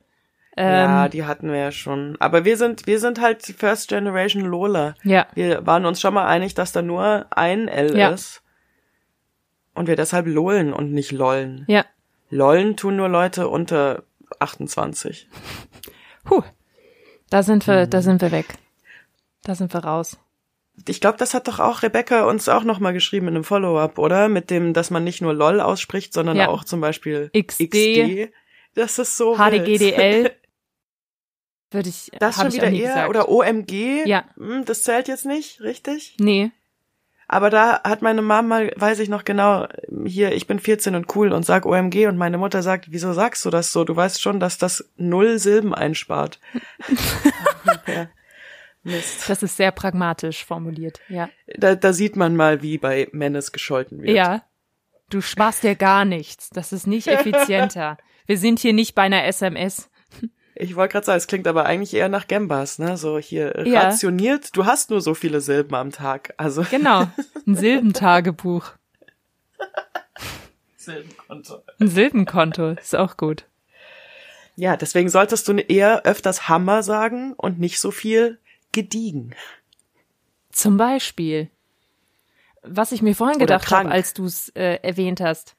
ja, 0.58 1.06
Ähm, 1.06 1.12
die 1.12 1.26
hatten 1.26 1.50
wir 1.50 1.58
ja 1.58 1.72
schon. 1.74 2.16
Aber 2.22 2.46
wir 2.46 2.56
sind, 2.56 2.88
wir 2.88 3.00
sind 3.02 3.20
halt 3.20 3.46
die 3.50 3.54
First 3.54 3.90
Generation 3.90 4.44
Lola. 4.44 4.96
ja, 5.04 5.28
Wir 5.36 5.66
waren 5.68 5.86
uns 5.86 6.00
schon 6.00 6.14
mal 6.14 6.26
einig, 6.26 6.54
dass 6.56 6.72
da 6.72 6.82
nur 6.82 7.26
ein 7.32 7.68
L 7.68 7.98
Ja. 7.98 8.10
ist. 8.12 8.42
Und 9.74 9.88
wir 9.88 9.96
deshalb 9.98 10.26
lollen 10.26 10.72
und 10.74 10.92
nicht 10.94 11.12
lollen. 11.12 11.66
ja. 11.68 11.86
Lollen 12.34 12.78
tun 12.78 12.96
nur 12.96 13.10
Leute 13.10 13.50
unter 13.50 14.04
28. 14.40 15.28
Puh. 16.24 16.44
Da 17.30 17.44
sind 17.44 17.68
wir, 17.68 17.86
Mhm. 17.86 17.90
da 17.90 18.02
sind 18.02 18.22
wir 18.22 18.32
weg. 18.32 18.46
Da 19.44 19.56
sind 19.56 19.74
wir 19.74 19.84
raus. 19.84 20.18
Ich 20.88 21.02
glaube, 21.02 21.18
das 21.18 21.34
hat 21.34 21.48
doch 21.48 21.60
auch 21.60 21.84
Rebecca 21.84 22.24
uns 22.26 22.48
auch 22.48 22.64
noch 22.64 22.80
mal 22.80 22.94
geschrieben 22.94 23.28
in 23.28 23.36
einem 23.36 23.44
Follow-up, 23.44 23.98
oder? 24.00 24.30
Mit 24.30 24.50
dem, 24.50 24.74
dass 24.74 24.90
man 24.90 25.04
nicht 25.04 25.22
nur 25.22 25.34
LOL 25.34 25.60
ausspricht, 25.60 26.14
sondern 26.14 26.38
Ja. 26.38 26.48
auch 26.48 26.64
zum 26.64 26.80
Beispiel 26.82 27.30
XD. 27.38 27.70
XD. 27.70 28.34
Das 28.74 28.98
ist 28.98 29.18
so. 29.18 29.36
HDGDL. 29.38 30.32
Würde 31.72 31.90
ich, 31.90 32.12
Das 32.20 32.36
schon 32.36 32.48
ich 32.48 32.56
wieder 32.56 32.70
eher 32.70 32.88
gesagt. 32.90 33.10
oder 33.10 33.30
OMG. 33.30 34.06
Ja. 34.06 34.26
Hm, 34.38 34.66
Das 34.66 34.84
zählt 34.84 35.08
jetzt 35.08 35.26
nicht, 35.26 35.62
richtig? 35.62 36.16
Nee. 36.20 36.52
Aber 37.28 37.50
da 37.50 37.82
hat 37.84 38.02
meine 38.02 38.22
Mama 38.22 38.42
mal, 38.42 38.74
weiß 38.76 39.00
ich 39.00 39.08
noch 39.08 39.24
genau, 39.24 39.66
hier, 40.06 40.34
ich 40.34 40.48
bin 40.48 40.60
14 40.60 40.96
und 40.96 41.16
cool 41.16 41.32
und 41.32 41.46
sag 41.46 41.66
OMG 41.66 42.08
und 42.08 42.18
meine 42.18 42.38
Mutter 42.38 42.62
sagt, 42.62 42.92
wieso 42.92 43.14
sagst 43.14 43.46
du 43.46 43.50
das 43.50 43.72
so? 43.72 43.86
Du 43.86 43.96
weißt 43.96 44.22
schon, 44.22 44.42
dass 44.42 44.58
das 44.58 44.90
null 44.98 45.40
Silben 45.40 45.74
einspart. 45.74 46.42
ja. 47.88 48.10
Mist. 48.84 49.30
Das 49.30 49.44
ist 49.44 49.58
sehr 49.58 49.72
pragmatisch 49.72 50.44
formuliert. 50.46 51.00
Ja. 51.08 51.30
Da, 51.58 51.76
da 51.76 51.94
sieht 51.94 52.16
man 52.16 52.36
mal, 52.36 52.62
wie 52.62 52.78
bei 52.78 53.08
Mennes 53.12 53.52
gescholten 53.52 54.02
wird. 54.02 54.16
Ja. 54.16 54.44
Du 55.10 55.22
sparst 55.22 55.64
dir 55.64 55.76
gar 55.76 56.06
nichts. 56.06 56.50
Das 56.50 56.72
ist 56.74 56.88
nicht 56.88 57.08
effizienter. 57.08 57.98
Wir 58.26 58.38
sind 58.38 58.60
hier 58.60 58.74
nicht 58.74 58.96
bei 58.96 59.04
einer 59.04 59.26
SMS. 59.26 59.90
Ich 60.56 60.76
wollte 60.76 60.94
gerade 60.94 61.06
sagen, 61.06 61.18
es 61.18 61.28
klingt 61.28 61.48
aber 61.48 61.66
eigentlich 61.66 61.94
eher 61.94 62.10
nach 62.10 62.28
Gambas, 62.28 62.78
ne? 62.80 62.96
So 62.98 63.18
hier 63.20 63.66
Ja. 63.68 63.82
rationiert. 63.82 64.56
Du 64.56 64.66
hast 64.66 64.90
nur 64.90 65.02
so 65.02 65.14
viele 65.14 65.42
Silben 65.42 65.76
am 65.76 65.92
Tag. 65.92 66.34
Also 66.38 66.64
Genau. 66.70 67.08
Ein 67.48 67.56
Silbentagebuch. 67.56 68.72
Silbenkonto. 70.78 71.64
Ein 71.80 71.88
Silbenkonto. 71.88 72.70
Ist 72.72 72.96
auch 72.96 73.18
gut. 73.18 73.46
Ja, 74.56 74.78
deswegen 74.78 75.10
solltest 75.10 75.48
du 75.48 75.54
eher 75.54 76.06
öfters 76.06 76.50
Hammer 76.50 76.84
sagen 76.84 77.34
und 77.34 77.60
nicht 77.60 77.80
so 77.80 77.92
viel 77.92 78.40
gediegen. 78.72 79.36
Zum 80.52 80.78
Beispiel. 80.78 81.50
Was 82.64 82.92
ich 82.92 83.02
mir 83.02 83.16
vorhin 83.16 83.40
gedacht 83.40 83.72
habe, 83.72 83.90
als 83.90 84.14
du 84.14 84.26
es 84.26 84.50
äh, 84.50 84.80
erwähnt 84.84 85.20
hast. 85.20 85.56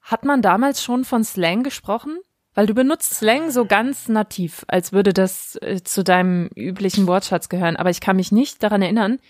Hat 0.00 0.24
man 0.24 0.42
damals 0.42 0.82
schon 0.82 1.04
von 1.04 1.24
Slang 1.24 1.62
gesprochen? 1.62 2.18
Weil 2.54 2.66
du 2.66 2.74
benutzt 2.74 3.14
Slang 3.14 3.50
so 3.50 3.64
ganz 3.64 4.08
nativ, 4.08 4.64
als 4.68 4.92
würde 4.92 5.14
das 5.14 5.56
äh, 5.62 5.80
zu 5.82 6.04
deinem 6.04 6.48
üblichen 6.54 7.06
Wortschatz 7.06 7.48
gehören. 7.48 7.76
Aber 7.76 7.88
ich 7.88 8.00
kann 8.00 8.16
mich 8.16 8.30
nicht 8.30 8.62
daran 8.62 8.82
erinnern, 8.82 9.20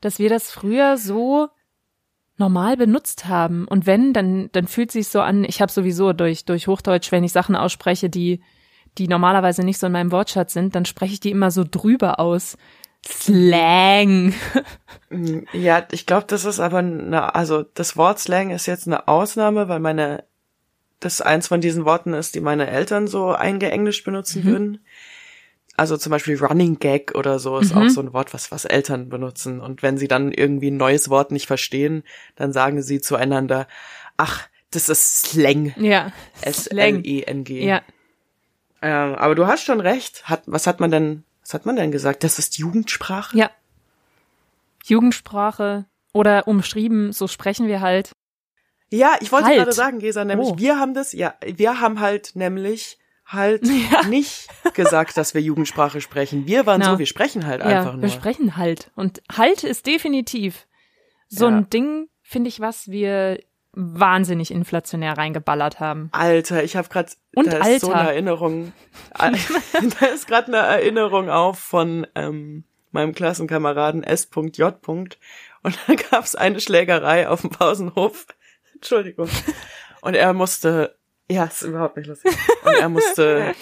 dass 0.00 0.18
wir 0.18 0.28
das 0.28 0.50
früher 0.50 0.96
so 0.96 1.48
normal 2.38 2.76
benutzt 2.76 3.26
haben. 3.26 3.68
Und 3.68 3.86
wenn, 3.86 4.12
dann, 4.12 4.50
dann 4.52 4.66
fühlt 4.66 4.90
sich 4.90 5.08
so 5.08 5.20
an, 5.20 5.44
ich 5.44 5.62
habe 5.62 5.70
sowieso 5.70 6.12
durch, 6.12 6.44
durch 6.44 6.66
Hochdeutsch, 6.66 7.12
wenn 7.12 7.22
ich 7.22 7.30
Sachen 7.32 7.54
ausspreche, 7.54 8.10
die, 8.10 8.42
die 8.98 9.08
normalerweise 9.08 9.62
nicht 9.62 9.78
so 9.78 9.86
in 9.86 9.92
meinem 9.92 10.12
Wortschatz 10.12 10.52
sind, 10.52 10.74
dann 10.74 10.84
spreche 10.84 11.14
ich 11.14 11.20
die 11.20 11.30
immer 11.30 11.50
so 11.50 11.64
drüber 11.68 12.20
aus. 12.20 12.56
Slang. 13.06 14.34
Ja, 15.52 15.86
ich 15.90 16.06
glaube, 16.06 16.26
das 16.28 16.44
ist 16.44 16.60
aber 16.60 16.78
eine, 16.78 17.34
also 17.34 17.62
das 17.62 17.96
Wort 17.96 18.18
Slang 18.18 18.50
ist 18.50 18.66
jetzt 18.66 18.86
eine 18.86 19.08
Ausnahme, 19.08 19.68
weil 19.68 19.80
meine, 19.80 20.24
das 21.00 21.20
eins 21.20 21.48
von 21.48 21.60
diesen 21.60 21.84
Worten 21.84 22.14
ist, 22.14 22.34
die 22.34 22.40
meine 22.40 22.68
Eltern 22.68 23.08
so 23.08 23.32
eingeenglischt 23.32 24.04
benutzen 24.04 24.44
würden. 24.44 24.84
Also 25.76 25.96
zum 25.96 26.10
Beispiel 26.10 26.36
Running 26.36 26.78
Gag 26.78 27.14
oder 27.14 27.38
so 27.38 27.58
ist 27.58 27.74
auch 27.74 27.88
so 27.88 28.00
ein 28.00 28.12
Wort, 28.12 28.34
was, 28.34 28.52
was 28.52 28.66
Eltern 28.66 29.08
benutzen. 29.08 29.60
Und 29.60 29.82
wenn 29.82 29.96
sie 29.96 30.06
dann 30.06 30.30
irgendwie 30.30 30.70
ein 30.70 30.76
neues 30.76 31.08
Wort 31.08 31.32
nicht 31.32 31.46
verstehen, 31.46 32.04
dann 32.36 32.52
sagen 32.52 32.82
sie 32.82 33.00
zueinander, 33.00 33.66
ach, 34.16 34.48
das 34.70 34.88
ist 34.88 35.26
Slang. 35.26 35.74
Ja. 35.76 36.12
Slang. 36.44 37.00
S-L-E-N-G. 37.00 37.66
Ja. 37.66 37.82
Ähm, 38.82 39.14
aber 39.14 39.34
du 39.34 39.46
hast 39.46 39.64
schon 39.64 39.80
recht. 39.80 40.28
Hat, 40.28 40.42
was 40.46 40.66
hat 40.66 40.80
man 40.80 40.90
denn, 40.90 41.24
was 41.40 41.54
hat 41.54 41.66
man 41.66 41.76
denn 41.76 41.92
gesagt? 41.92 42.24
Das 42.24 42.38
ist 42.38 42.58
Jugendsprache? 42.58 43.36
Ja. 43.38 43.50
Jugendsprache 44.84 45.86
Oder 46.12 46.46
umschrieben, 46.48 47.12
so 47.12 47.26
sprechen 47.28 47.68
wir 47.68 47.80
halt. 47.80 48.12
Ja, 48.90 49.16
ich 49.20 49.32
wollte 49.32 49.46
Halt. 49.46 49.56
gerade 49.58 49.72
sagen, 49.72 49.98
Gesa, 50.00 50.24
nämlich 50.24 50.48
Oh. 50.48 50.58
wir 50.58 50.78
haben 50.78 50.92
das, 50.92 51.12
ja, 51.12 51.34
wir 51.42 51.80
haben 51.80 52.00
halt 52.00 52.32
nämlich 52.34 52.98
halt 53.24 53.62
Ja. 53.90 54.02
nicht 54.08 54.48
gesagt, 54.74 55.16
dass 55.16 55.32
wir 55.32 55.40
Jugendsprache 55.40 56.02
sprechen. 56.02 56.46
Wir 56.46 56.66
waren 56.66 56.80
Genau. 56.80 56.92
so, 56.94 56.98
wir 56.98 57.06
sprechen 57.06 57.46
halt 57.46 57.60
Ja, 57.62 57.78
einfach 57.78 57.92
nur. 57.94 58.02
wir 58.02 58.08
sprechen 58.10 58.56
halt. 58.58 58.90
Und 58.94 59.22
halt 59.34 59.64
ist 59.64 59.86
definitiv 59.86 60.66
so 61.28 61.48
Ja. 61.48 61.56
ein 61.56 61.70
Ding, 61.70 62.08
finde 62.22 62.48
ich, 62.48 62.60
was 62.60 62.88
wir 62.90 63.40
wahnsinnig 63.74 64.50
inflationär 64.50 65.16
reingeballert 65.16 65.80
haben. 65.80 66.08
Alter, 66.12 66.62
ich 66.62 66.76
habe 66.76 66.88
gerade 66.88 67.12
Und 67.34 67.52
da 67.52 67.66
ist 67.66 67.80
so 67.80 67.88
Alter. 67.88 68.00
eine 68.00 68.10
Erinnerung. 68.10 68.72
da 69.18 70.06
ist 70.06 70.26
gerade 70.26 70.48
eine 70.48 70.58
Erinnerung 70.58 71.30
auf 71.30 71.58
von 71.58 72.06
ähm, 72.14 72.64
meinem 72.90 73.14
Klassenkameraden 73.14 74.04
S.J. 74.04 74.88
Und 74.88 75.18
da 75.86 75.94
gab 76.10 76.24
es 76.24 76.34
eine 76.34 76.60
Schlägerei 76.60 77.28
auf 77.28 77.40
dem 77.40 77.50
Pausenhof. 77.50 78.26
Entschuldigung. 78.74 79.28
Und 80.02 80.14
er 80.14 80.32
musste, 80.32 80.98
ja, 81.30 81.44
ist 81.44 81.62
überhaupt 81.62 81.96
nicht 81.96 82.08
lustig. 82.08 82.36
Und 82.64 82.74
er 82.74 82.88
musste 82.88 83.54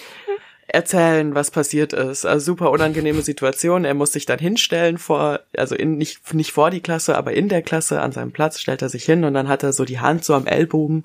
erzählen, 0.73 1.35
was 1.35 1.51
passiert 1.51 1.93
ist. 1.93 2.25
Also 2.27 2.53
super 2.53 2.71
unangenehme 2.71 3.23
Situation. 3.23 3.85
Er 3.85 3.95
muss 3.95 4.13
sich 4.13 4.27
dann 4.27 4.39
hinstellen 4.39 4.99
vor, 4.99 5.41
also 5.57 5.75
in, 5.75 5.97
nicht, 5.99 6.33
nicht 6.35 6.53
vor 6.53 6.71
die 6.71 6.81
Klasse, 6.81 7.17
aber 7.17 7.33
in 7.33 7.49
der 7.49 7.63
Klasse 7.63 8.01
an 8.01 8.13
seinem 8.13 8.33
Platz 8.33 8.59
stellt 8.61 8.83
er 8.83 8.89
sich 8.89 9.05
hin 9.05 9.25
und 9.25 9.35
dann 9.35 9.49
hat 9.49 9.63
er 9.63 9.73
so 9.73 9.85
die 9.85 10.01
Hand 10.01 10.25
so 10.25 10.35
am 10.35 10.47
Ellbogen 10.47 11.05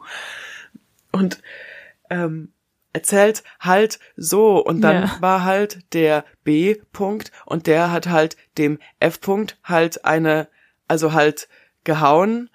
und 1.11 1.41
ähm, 2.09 2.51
erzählt 2.93 3.43
halt 3.59 3.99
so 4.15 4.57
und 4.63 4.81
dann 4.81 5.03
Ja. 5.03 5.17
war 5.19 5.43
halt 5.43 5.79
der 5.93 6.23
B 6.43 6.75
Punkt 6.93 7.31
und 7.45 7.67
der 7.67 7.91
hat 7.91 8.07
halt 8.07 8.37
dem 8.57 8.79
F 8.99 9.19
Punkt 9.19 9.57
halt 9.63 10.05
eine 10.05 10.47
also 10.87 11.13
halt 11.13 11.47
gehauen 11.83 12.49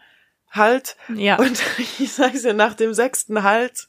halt 0.51 0.97
Ja. 1.15 1.37
und 1.37 1.63
ich 1.99 2.13
sag's 2.13 2.43
dir 2.43 2.55
nach 2.55 2.75
dem 2.75 2.95
sechsten 2.95 3.43
halt 3.43 3.89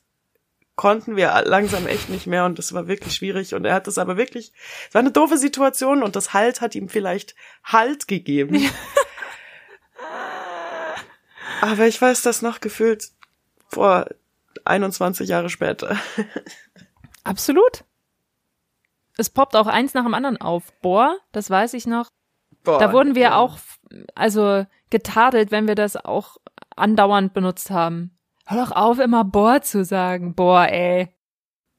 konnten 0.82 1.16
wir 1.16 1.44
langsam 1.46 1.86
echt 1.86 2.10
nicht 2.10 2.26
mehr 2.26 2.44
und 2.44 2.58
das 2.58 2.74
war 2.74 2.88
wirklich 2.88 3.14
schwierig 3.14 3.54
und 3.54 3.66
er 3.66 3.76
hat 3.76 3.86
das 3.86 4.00
aber 4.00 4.18
wirklich 4.18 4.52
es 4.88 4.96
war 4.96 5.02
eine 5.02 5.12
doofe 5.12 5.38
Situation 5.38 6.02
und 6.02 6.16
das 6.16 6.34
Halt 6.34 6.60
hat 6.60 6.74
ihm 6.74 6.90
vielleicht 6.90 7.36
Halt 7.64 8.08
gegeben. 8.08 8.60
aber 11.62 11.86
ich 11.86 12.02
weiß 12.02 12.24
das 12.24 12.42
noch 12.42 12.62
gefühlt 12.62 13.10
vor 13.68 14.08
21 14.66 15.30
Jahre 15.30 15.52
später. 15.52 15.98
Absolut. 17.24 17.84
Es 19.18 19.30
poppt 19.30 19.56
auch 19.56 19.68
eins 19.68 19.94
nach 19.94 20.04
dem 20.04 20.16
anderen 20.16 20.42
auf. 20.42 20.74
Boah, 20.82 21.16
das 21.32 21.52
weiß 21.52 21.76
ich 21.76 21.86
noch. 21.86 22.08
Boah, 22.64 22.80
Da 22.80 22.92
wurden 22.92 23.14
wir 23.14 23.22
ja. 23.22 23.36
auch, 23.38 23.60
also 24.16 24.66
getadelt, 24.90 25.52
wenn 25.52 25.68
wir 25.68 25.76
das 25.76 25.96
auch 25.96 26.38
andauernd 26.76 27.36
benutzt 27.36 27.70
haben. 27.70 28.18
Hör 28.52 28.66
doch 28.66 28.72
auf, 28.72 29.00
immer 29.00 29.24
boah 29.24 29.62
zu 29.62 29.84
sagen. 29.84 30.34
Boah, 30.36 30.68
ey. 30.68 31.10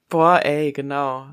Boah, 0.09 0.41
ey, 0.45 0.73
genau. 0.73 1.27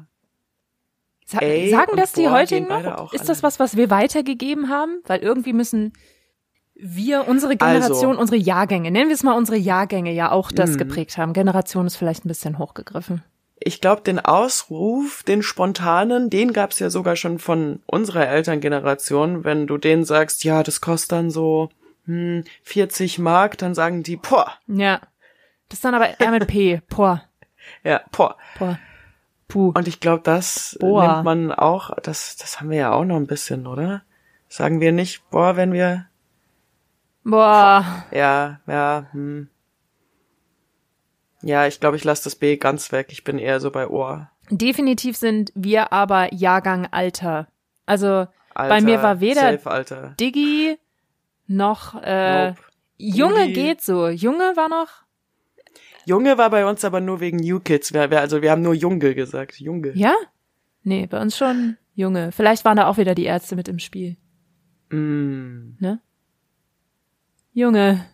Sa 1.26 1.40
Ey 1.40 1.70
sagen 1.70 1.92
das 1.96 2.14
die 2.14 2.28
heutigen 2.30 2.68
noch? 2.68 3.14
Ist 3.14 3.30
das 3.30 3.44
was, 3.44 3.60
was 3.60 3.76
wir 3.78 3.90
weitergegeben 3.90 4.70
haben? 4.70 5.02
Weil 5.06 5.20
irgendwie 5.20 5.54
müssen 5.54 5.94
wir, 6.74 7.28
unsere 7.28 7.56
Generation, 7.58 8.12
Also. 8.12 8.22
unsere 8.22 8.38
Jahrgänge, 8.38 8.90
nennen 8.90 9.10
wir 9.10 9.14
es 9.16 9.24
mal 9.24 9.34
unsere 9.38 9.58
Jahrgänge, 9.58 10.12
ja 10.14 10.32
auch 10.32 10.52
das 10.52 10.72
Mhm. 10.72 10.78
geprägt 10.78 11.18
haben. 11.18 11.34
Generation 11.34 11.86
ist 11.86 11.98
vielleicht 11.98 12.26
ein 12.26 12.30
bisschen 12.30 12.58
hochgegriffen. 12.58 13.22
Ich 13.60 13.82
glaube, 13.82 14.02
den 14.02 14.20
Ausruf, 14.20 15.22
den 15.24 15.44
spontanen, 15.44 16.30
den 16.30 16.54
gab's 16.54 16.80
ja 16.80 16.90
sogar 16.90 17.18
schon 17.18 17.38
von 17.40 17.82
unserer 17.86 18.28
Elterngeneration. 18.28 19.44
Wenn 19.44 19.68
du 19.68 19.78
denen 19.78 20.06
sagst, 20.06 20.46
ja, 20.46 20.64
das 20.64 20.80
kostet 20.80 21.12
dann 21.12 21.30
so 21.30 21.70
hm, 22.06 22.44
40 22.64 23.20
Mark, 23.20 23.58
dann 23.58 23.76
sagen 23.76 24.02
die, 24.02 24.16
boah, 24.16 24.54
Ja. 24.68 25.02
Das 25.70 25.78
ist 25.78 25.86
dann 25.86 25.96
aber 25.96 26.20
eher 26.20 26.32
mit 26.32 26.48
P. 26.48 26.82
Boah, 26.90 27.24
ja, 27.84 28.02
boah. 28.12 28.36
boah. 28.58 28.78
Puh. 29.48 29.72
Und 29.74 29.88
ich 29.88 30.00
glaube, 30.00 30.22
das 30.24 30.78
Boah. 30.80 31.08
nimmt 31.08 31.24
man 31.24 31.52
auch, 31.52 31.90
das, 32.04 32.36
das 32.36 32.60
haben 32.60 32.70
wir 32.70 32.78
ja 32.78 32.92
auch 32.92 33.04
noch 33.04 33.16
ein 33.16 33.26
bisschen, 33.26 33.66
oder? 33.66 34.04
Sagen 34.48 34.80
wir 34.80 34.92
nicht, 34.92 35.28
boah, 35.32 35.56
wenn 35.56 35.74
wir, 35.74 36.06
Boah. 37.24 38.06
ja, 38.12 38.60
ja, 38.68 39.08
hm. 39.12 39.50
Ja, 41.42 41.66
ich 41.68 41.80
glaube, 41.80 41.98
ich 41.98 42.04
lasse 42.04 42.26
das 42.26 42.36
B 42.36 42.58
ganz 42.58 42.92
weg. 42.92 43.08
Ich 43.12 43.24
bin 43.24 43.40
eher 43.40 43.60
so 43.60 43.72
bei 43.72 43.88
Ohr. 43.88 44.30
Definitiv 44.50 45.16
sind 45.16 45.52
wir 45.56 45.94
aber 45.94 46.34
Jahrgang 46.34 46.88
Alter. 46.92 47.48
Also 47.86 48.28
Alter, 48.54 48.70
bei 48.70 48.82
mir 48.82 49.02
war 49.02 49.20
weder 49.20 49.58
Safe. 49.58 50.16
Diggi 50.20 50.78
noch 51.48 51.96
äh, 52.04 52.50
Nope. 52.50 52.62
Junge 52.98 53.44
Udi. 53.44 53.54
geht 53.54 53.82
so. 53.82 54.10
Junge 54.10 54.56
war 54.56 54.68
noch. 54.68 54.90
Junge 56.10 56.40
war 56.40 56.50
bei 56.50 56.66
uns 56.66 56.84
aber 56.84 57.02
nur 57.02 57.20
wegen 57.20 57.38
New 57.38 57.60
Kids. 57.60 57.94
Wir, 57.94 58.10
wir, 58.10 58.20
also 58.20 58.42
wir 58.42 58.50
haben 58.50 58.64
nur 58.64 58.74
Junge 58.74 59.14
gesagt. 59.14 59.60
Junge. 59.60 59.92
Ja? 59.96 60.16
Nee, 60.82 61.06
bei 61.06 61.22
uns 61.22 61.38
schon 61.38 61.78
Junge. 61.94 62.32
Vielleicht 62.32 62.66
waren 62.66 62.78
da 62.78 62.88
auch 62.88 62.98
wieder 62.98 63.14
die 63.14 63.26
Ärzte 63.26 63.56
mit 63.56 63.68
im 63.68 63.78
Spiel. 63.78 64.18
Mm. 64.90 65.76
Ne? 65.80 66.02
Junge. 67.54 68.08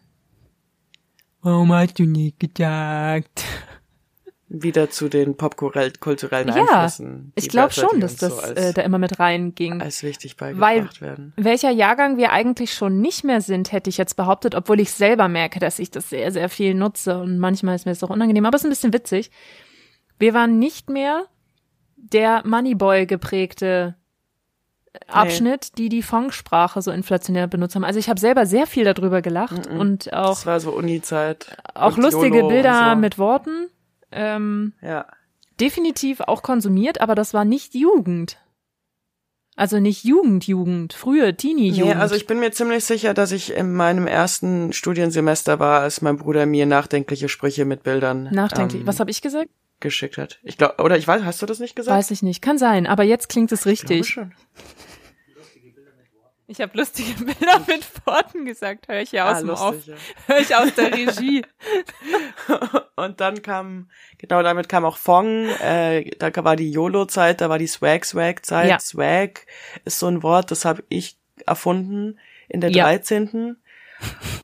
Warum 1.41 1.71
hast 1.71 1.97
du 1.97 2.03
nicht 2.03 2.37
gesagt? 2.37 3.45
Wieder 4.61 4.89
zu 4.89 5.09
den 5.09 5.35
popkulturellen 5.37 6.47
Ja, 6.49 6.55
Einflüssen. 6.83 7.33
die 7.37 7.43
Ich 7.43 7.49
glaube 7.49 7.73
schon, 7.73 7.99
dass 7.99 8.15
das 8.15 8.35
so 8.37 8.53
äh, 8.53 8.73
da 8.73 8.81
immer 8.81 8.97
mit 8.97 9.19
reinging. 9.19 9.81
als 9.81 10.03
wichtig 10.03 10.35
Weil- 10.39 10.55
beigebracht 10.55 11.01
werden. 11.01 11.33
Welcher 11.35 11.71
Jahrgang 11.71 12.17
wir 12.17 12.31
eigentlich 12.31 12.73
schon 12.73 12.99
nicht 13.01 13.23
mehr 13.23 13.41
sind, 13.41 13.71
hätte 13.71 13.89
ich 13.89 13.97
jetzt 13.97 14.15
behauptet, 14.15 14.55
obwohl 14.55 14.79
ich 14.79 14.91
selber 14.91 15.27
merke, 15.27 15.59
dass 15.59 15.79
ich 15.79 15.91
das 15.91 16.09
sehr, 16.09 16.31
sehr 16.31 16.49
viel 16.49 16.73
nutze 16.73 17.19
und 17.19 17.37
manchmal 17.39 17.75
ist 17.75 17.85
mir 17.85 17.91
das 17.91 18.03
auch 18.03 18.09
unangenehm, 18.09 18.45
aber 18.45 18.55
es 18.55 18.61
ist 18.61 18.65
ein 18.65 18.69
bisschen 18.69 18.93
witzig. 18.93 19.31
Wir 20.19 20.33
waren 20.33 20.59
nicht 20.59 20.89
mehr 20.89 21.25
der 21.97 22.41
Moneyboy 22.45 23.05
geprägte 23.05 23.95
Abschnitt, 25.07 25.77
die 25.77 25.89
die 25.89 26.01
Fondsprache 26.01 26.81
so 26.81 26.89
inflationär 26.91 27.47
benutzt 27.47 27.75
haben. 27.75 27.83
Also 27.83 27.99
ich 27.99 28.07
habe 28.09 28.19
selber 28.19 28.45
sehr 28.45 28.65
viel 28.65 28.85
darüber 28.85 29.21
gelacht 29.21 29.67
und 29.67 30.13
auch, 30.13 30.29
Das 30.29 30.45
war 30.45 30.59
so 30.61 30.71
Uni-Zeit. 30.71 31.57
auch 31.73 31.97
lustige 31.97 32.37
YOLO 32.37 32.47
Bilder 32.47 32.91
so. 32.93 32.95
mit 32.99 33.17
Worten. 33.17 33.67
Ähm, 34.15 34.73
Ja. 34.81 35.05
definitiv 35.59 36.21
auch 36.21 36.41
konsumiert, 36.41 37.01
aber 37.01 37.15
das 37.15 37.33
war 37.33 37.45
nicht 37.45 37.73
Jugend. 37.75 38.37
Also 39.57 39.79
nicht 39.79 40.03
Jugend, 40.03 40.45
Jugend, 40.47 40.91
frühe 40.93 41.33
Teenie-Jugend. 41.37 41.95
Nee, 41.95 42.01
also 42.01 42.13
ich 42.15 42.27
bin 42.27 42.39
mir 42.39 42.51
ziemlich 42.51 42.83
sicher, 42.83 43.13
dass 43.13 43.31
ich 43.31 43.53
in 43.53 43.73
meinem 43.73 44.05
ersten 44.05 44.73
Studiensemester 44.73 45.59
war, 45.59 45.79
als 45.79 46.01
mein 46.01 46.17
Bruder 46.17 46.45
mir 46.45 46.65
nachdenkliche 46.65 47.29
Sprüche 47.29 47.63
mit 47.63 47.83
Bildern 47.83 48.27
Nachdenklich. 48.33 48.81
ähm, 48.81 48.87
Was 48.87 48.99
habe 48.99 49.11
ich 49.11 49.21
gesagt? 49.21 49.49
geschickt 49.81 50.17
hat. 50.17 50.39
Ich 50.43 50.57
glaube, 50.57 50.81
oder 50.83 50.97
ich 50.97 51.07
weiß, 51.07 51.23
hast 51.23 51.41
du 51.41 51.45
das 51.45 51.59
nicht 51.59 51.75
gesagt? 51.75 51.95
Weiß 51.97 52.09
ich 52.11 52.21
nicht. 52.23 52.41
Kann 52.41 52.57
sein, 52.57 52.87
aber 52.87 53.03
jetzt 53.03 53.29
klingt 53.29 53.51
es 53.51 53.65
Ich 53.65 53.81
glaube 53.81 53.93
richtig. 53.99 54.09
schon. 54.13 54.31
Ich 56.47 56.61
habe 56.61 56.77
lustige 56.77 57.11
Bilder 57.23 57.59
mit 57.67 57.83
Worten 58.05 58.45
gesagt. 58.45 58.87
Hör 58.87 59.01
ich 59.01 59.11
ja 59.11 59.29
aus 59.31 59.37
Ah, 59.37 59.39
dem 59.39 59.47
lustig, 59.47 59.93
Off. 59.93 59.99
Hör 60.27 60.39
ich 60.39 60.55
aus 60.55 60.73
der 60.75 60.93
Regie. 60.93 61.41
ja. 62.47 62.85
Und 62.95 63.19
dann 63.19 63.41
kam, 63.41 63.89
genau 64.17 64.41
damit 64.43 64.69
kam 64.69 64.85
auch 64.85 64.97
Fong, 64.97 65.47
äh, 65.61 66.09
da 66.17 66.31
war 66.43 66.55
die 66.55 66.71
YOLO-Zeit, 66.71 67.41
da 67.41 67.49
war 67.49 67.57
die 67.57 67.67
Swag-Swag-Zeit. 67.67 68.69
Ja. 68.69 68.79
Swag 68.79 69.45
ist 69.83 69.99
so 69.99 70.07
ein 70.07 70.23
Wort, 70.23 70.51
das 70.51 70.63
habe 70.65 70.83
ich 70.89 71.17
erfunden 71.45 72.19
in 72.47 72.61
der 72.61 72.69
Ja. 72.71 72.85
13. 72.85 73.57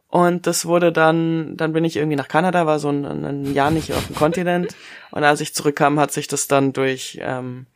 Und 0.07 0.47
das 0.47 0.65
wurde 0.65 0.91
dann, 0.91 1.55
dann 1.55 1.71
bin 1.73 1.85
ich 1.85 1.95
irgendwie 1.97 2.15
nach 2.17 2.27
Kanada, 2.27 2.65
war 2.65 2.79
so 2.79 2.89
ein, 2.89 3.05
ein 3.05 3.53
Jahr 3.53 3.71
nicht 3.71 3.93
auf 3.93 4.05
dem 4.07 4.15
Kontinent. 4.15 4.75
Und 5.11 5.23
als 5.23 5.39
ich 5.39 5.53
zurückkam, 5.53 5.99
hat 5.99 6.11
sich 6.11 6.27
das 6.27 6.47
dann 6.47 6.73
durch 6.73 7.19
ähm, 7.21 7.67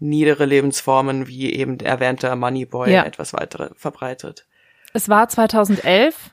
niedere 0.00 0.44
Lebensformen 0.46 1.26
wie 1.28 1.52
eben 1.52 1.78
der 1.78 1.88
erwähnte 1.88 2.34
Moneyboy 2.34 2.92
Ja. 2.92 3.04
etwas 3.04 3.32
weiter 3.32 3.70
verbreitet. 3.76 4.46
Es 4.92 5.08
war 5.08 5.28
2011. 5.28 6.30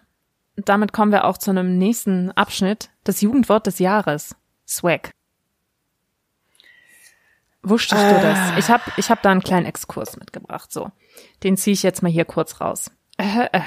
Damit 0.56 0.92
kommen 0.94 1.12
wir 1.12 1.26
auch 1.26 1.38
zu 1.38 1.52
einem 1.52 1.78
nächsten 1.78 2.32
Abschnitt. 2.32 2.90
Das 3.04 3.22
Jugendwort 3.22 3.68
des 3.68 3.78
Jahres. 3.80 4.36
Swag. 4.68 5.12
Wusstest 7.64 8.02
du 8.02 8.22
das? 8.22 8.58
Ich 8.58 8.70
habe 8.70 8.84
ich 8.98 9.10
hab 9.12 9.22
da 9.22 9.30
einen 9.32 9.42
kleinen 9.44 9.66
Exkurs 9.66 10.18
mitgebracht. 10.18 10.72
So, 10.72 10.92
den 11.44 11.58
ziehe 11.58 11.74
ich 11.74 11.84
jetzt 11.84 12.02
mal 12.02 12.12
hier 12.12 12.26
kurz 12.26 12.62
raus. 12.62 12.92
Äh, 13.18 13.48
äh. 13.52 13.60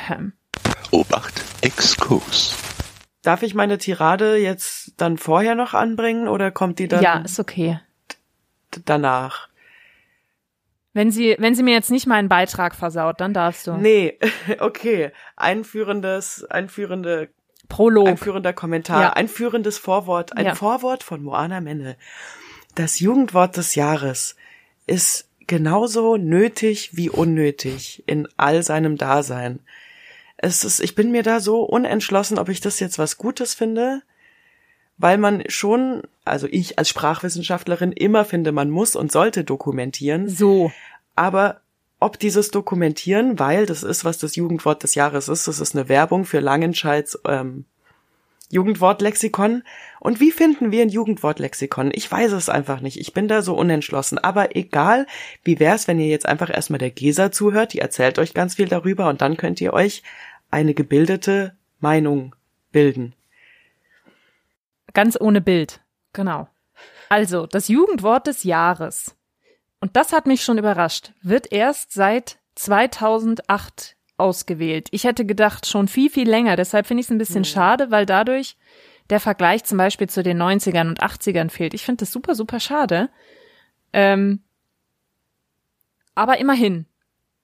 Obacht, 0.90 1.42
Exkurs. 1.60 2.56
Darf 3.22 3.42
ich 3.42 3.54
meine 3.54 3.76
Tirade 3.78 4.36
jetzt 4.36 4.94
dann 4.96 5.18
vorher 5.18 5.54
noch 5.54 5.74
anbringen 5.74 6.28
oder 6.28 6.50
kommt 6.50 6.78
die 6.78 6.88
dann 6.88 7.02
Ja, 7.02 7.18
ist 7.18 7.38
okay. 7.38 7.78
danach? 8.86 9.48
Wenn 10.92 11.10
sie, 11.12 11.36
wenn 11.38 11.54
sie 11.54 11.62
mir 11.62 11.74
jetzt 11.74 11.90
nicht 11.90 12.06
meinen 12.06 12.28
Beitrag 12.28 12.74
versaut, 12.74 13.20
dann 13.20 13.32
darfst 13.32 13.66
du. 13.66 13.74
Nee, 13.74 14.18
okay. 14.58 15.12
Einführendes, 15.36 16.44
einführende, 16.44 17.28
Prolog. 17.68 18.08
einführender 18.08 18.52
Kommentar, 18.52 19.00
Ja. 19.02 19.10
einführendes 19.12 19.78
Vorwort, 19.78 20.36
ein 20.36 20.46
Ja. 20.46 20.54
Vorwort 20.54 21.02
von 21.04 21.22
Moana 21.22 21.60
Menne. 21.60 21.96
Das 22.74 22.98
Jugendwort 22.98 23.56
des 23.56 23.74
Jahres 23.76 24.34
ist 24.86 25.28
genauso 25.46 26.16
nötig 26.16 26.90
wie 26.96 27.10
unnötig 27.10 28.02
in 28.06 28.28
all 28.36 28.62
seinem 28.62 28.96
Dasein. 28.96 29.60
es 30.42 30.64
ist, 30.64 30.80
ich 30.80 30.94
bin 30.94 31.10
mir 31.12 31.22
da 31.22 31.38
so 31.38 31.62
unentschlossen, 31.62 32.38
ob 32.38 32.48
ich 32.48 32.60
das 32.60 32.80
jetzt 32.80 32.98
was 32.98 33.18
Gutes 33.18 33.52
finde, 33.54 34.02
weil 35.00 35.16
man 35.16 35.44
schon, 35.48 36.02
also 36.24 36.46
ich 36.50 36.78
als 36.78 36.90
Sprachwissenschaftlerin 36.90 37.92
immer 37.92 38.26
finde, 38.26 38.52
man 38.52 38.68
muss 38.68 38.96
und 38.96 39.10
sollte 39.10 39.44
dokumentieren. 39.44 40.28
So. 40.28 40.70
Aber 41.16 41.62
ob 42.00 42.18
dieses 42.18 42.50
Dokumentieren, 42.50 43.38
weil 43.38 43.64
das 43.64 43.82
ist, 43.82 44.04
was 44.04 44.18
das 44.18 44.36
Jugendwort 44.36 44.82
des 44.82 44.94
Jahres 44.94 45.28
ist, 45.28 45.48
das 45.48 45.58
ist 45.58 45.74
eine 45.74 45.88
Werbung 45.88 46.26
für 46.26 46.40
Langenscheids 46.40 47.18
ähm, 47.26 47.64
Jugendwortlexikon. 48.50 49.62
Und 50.00 50.20
wie 50.20 50.32
finden 50.32 50.70
wir 50.70 50.82
ein 50.82 50.88
Jugendwortlexikon? 50.90 51.92
Ich 51.94 52.10
weiß 52.10 52.32
es 52.32 52.50
einfach 52.50 52.80
nicht. 52.80 52.98
Ich 53.00 53.14
bin 53.14 53.26
da 53.26 53.40
so 53.40 53.54
unentschlossen. 53.54 54.18
Aber 54.18 54.54
egal, 54.54 55.06
wie 55.44 55.60
wär's, 55.60 55.88
wenn 55.88 56.00
ihr 56.00 56.08
jetzt 56.08 56.26
einfach 56.26 56.50
erstmal 56.50 56.78
der 56.78 56.90
Gesa 56.90 57.32
zuhört? 57.32 57.72
Die 57.72 57.78
erzählt 57.78 58.18
euch 58.18 58.34
ganz 58.34 58.56
viel 58.56 58.68
darüber 58.68 59.08
und 59.08 59.22
dann 59.22 59.36
könnt 59.36 59.60
ihr 59.60 59.72
euch 59.72 60.02
eine 60.50 60.74
gebildete 60.74 61.54
Meinung 61.78 62.34
bilden. 62.72 63.14
Ganz 64.94 65.18
ohne 65.20 65.40
Bild. 65.40 65.80
Genau. 66.12 66.48
Also, 67.08 67.46
das 67.46 67.68
Jugendwort 67.68 68.26
des 68.26 68.44
Jahres. 68.44 69.16
Und 69.80 69.96
das 69.96 70.12
hat 70.12 70.26
mich 70.26 70.42
schon 70.42 70.58
überrascht. 70.58 71.12
Wird 71.22 71.52
erst 71.52 71.92
seit 71.92 72.38
2008 72.54 73.96
ausgewählt. 74.16 74.88
Ich 74.90 75.04
hätte 75.04 75.24
gedacht, 75.24 75.66
schon 75.66 75.88
viel, 75.88 76.10
viel 76.10 76.28
länger. 76.28 76.56
Deshalb 76.56 76.86
finde 76.86 77.00
ich 77.00 77.06
es 77.06 77.10
ein 77.10 77.18
bisschen 77.18 77.40
mhm. 77.40 77.46
schade, 77.46 77.90
weil 77.90 78.06
dadurch 78.06 78.56
der 79.08 79.20
Vergleich 79.20 79.64
zum 79.64 79.78
Beispiel 79.78 80.08
zu 80.08 80.22
den 80.22 80.40
90ern 80.40 80.88
und 80.88 81.02
80ern 81.02 81.50
fehlt. 81.50 81.74
Ich 81.74 81.84
finde 81.84 82.00
das 82.00 82.12
super, 82.12 82.34
super 82.34 82.60
schade. 82.60 83.08
Ähm, 83.92 84.42
aber 86.14 86.38
immerhin 86.38 86.86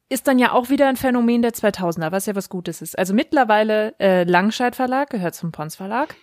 ist 0.08 0.28
dann 0.28 0.38
ja 0.38 0.52
auch 0.52 0.70
wieder 0.70 0.88
ein 0.88 0.96
Phänomen 0.96 1.42
der 1.42 1.52
2000er, 1.52 2.12
was 2.12 2.26
ja 2.26 2.36
was 2.36 2.48
Gutes 2.48 2.82
ist. 2.82 2.96
Also 2.96 3.14
mittlerweile 3.14 3.98
äh, 3.98 4.22
Langscheid 4.24 4.76
Verlag 4.76 5.10
gehört 5.10 5.34
zum 5.34 5.50
Pons 5.50 5.74
Verlag. 5.74 6.14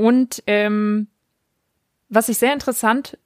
Und 0.00 0.42
ähm, 0.46 1.08
was 2.08 2.30
ich 2.30 2.38
sehr 2.38 2.54
interessant 2.54 3.18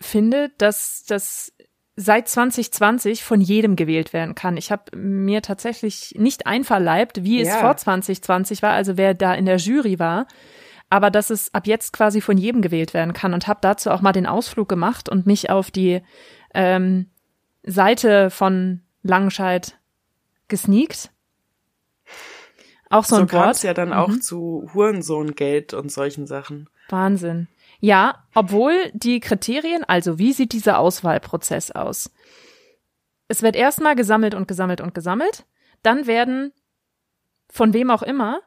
finde, 0.00 0.50
dass 0.58 1.04
das 1.06 1.52
seit 1.94 2.28
2020 2.28 3.22
von 3.22 3.40
jedem 3.40 3.76
gewählt 3.76 4.12
werden 4.12 4.34
kann. 4.34 4.56
Ich 4.56 4.72
habe 4.72 4.96
mir 4.96 5.40
tatsächlich 5.40 6.14
nicht 6.18 6.48
einverleibt, 6.48 7.22
wie 7.22 7.40
es 7.40 7.48
ja. 7.48 7.60
vor 7.60 7.76
2020 7.76 8.60
war, 8.60 8.72
also 8.72 8.96
wer 8.96 9.14
da 9.14 9.34
in 9.34 9.46
der 9.46 9.58
Jury 9.58 10.00
war, 10.00 10.26
aber 10.90 11.12
dass 11.12 11.30
es 11.30 11.54
ab 11.54 11.68
jetzt 11.68 11.92
quasi 11.92 12.20
von 12.20 12.36
jedem 12.36 12.60
gewählt 12.60 12.92
werden 12.92 13.12
kann 13.12 13.32
und 13.32 13.46
habe 13.46 13.60
dazu 13.62 13.92
auch 13.92 14.00
mal 14.00 14.12
den 14.12 14.26
Ausflug 14.26 14.68
gemacht 14.68 15.08
und 15.08 15.26
mich 15.26 15.48
auf 15.48 15.70
die 15.70 16.02
ähm, 16.54 17.08
Seite 17.62 18.30
von 18.30 18.82
Langenscheid 19.04 19.78
gesneakt. 20.48 21.12
Auch 22.96 23.04
so, 23.04 23.16
so 23.16 23.22
ein 23.22 23.32
Wort. 23.32 23.62
ja 23.62 23.74
dann 23.74 23.92
auch 23.92 24.08
mhm. 24.08 24.22
zu 24.22 24.70
Hurensohngeld 24.72 25.74
und 25.74 25.92
solchen 25.92 26.26
Sachen. 26.26 26.68
Wahnsinn. 26.88 27.48
Ja, 27.80 28.24
obwohl 28.34 28.72
die 28.94 29.20
Kriterien, 29.20 29.84
also 29.84 30.18
wie 30.18 30.32
sieht 30.32 30.52
dieser 30.52 30.78
Auswahlprozess 30.78 31.72
aus? 31.72 32.10
Es 33.28 33.42
wird 33.42 33.56
erstmal 33.56 33.96
gesammelt 33.96 34.34
und 34.34 34.48
gesammelt 34.48 34.80
und 34.80 34.94
gesammelt. 34.94 35.44
Dann 35.82 36.06
werden 36.06 36.52
von 37.48 37.74
wem 37.74 37.90
auch 37.90 38.02
immer, 38.02 38.40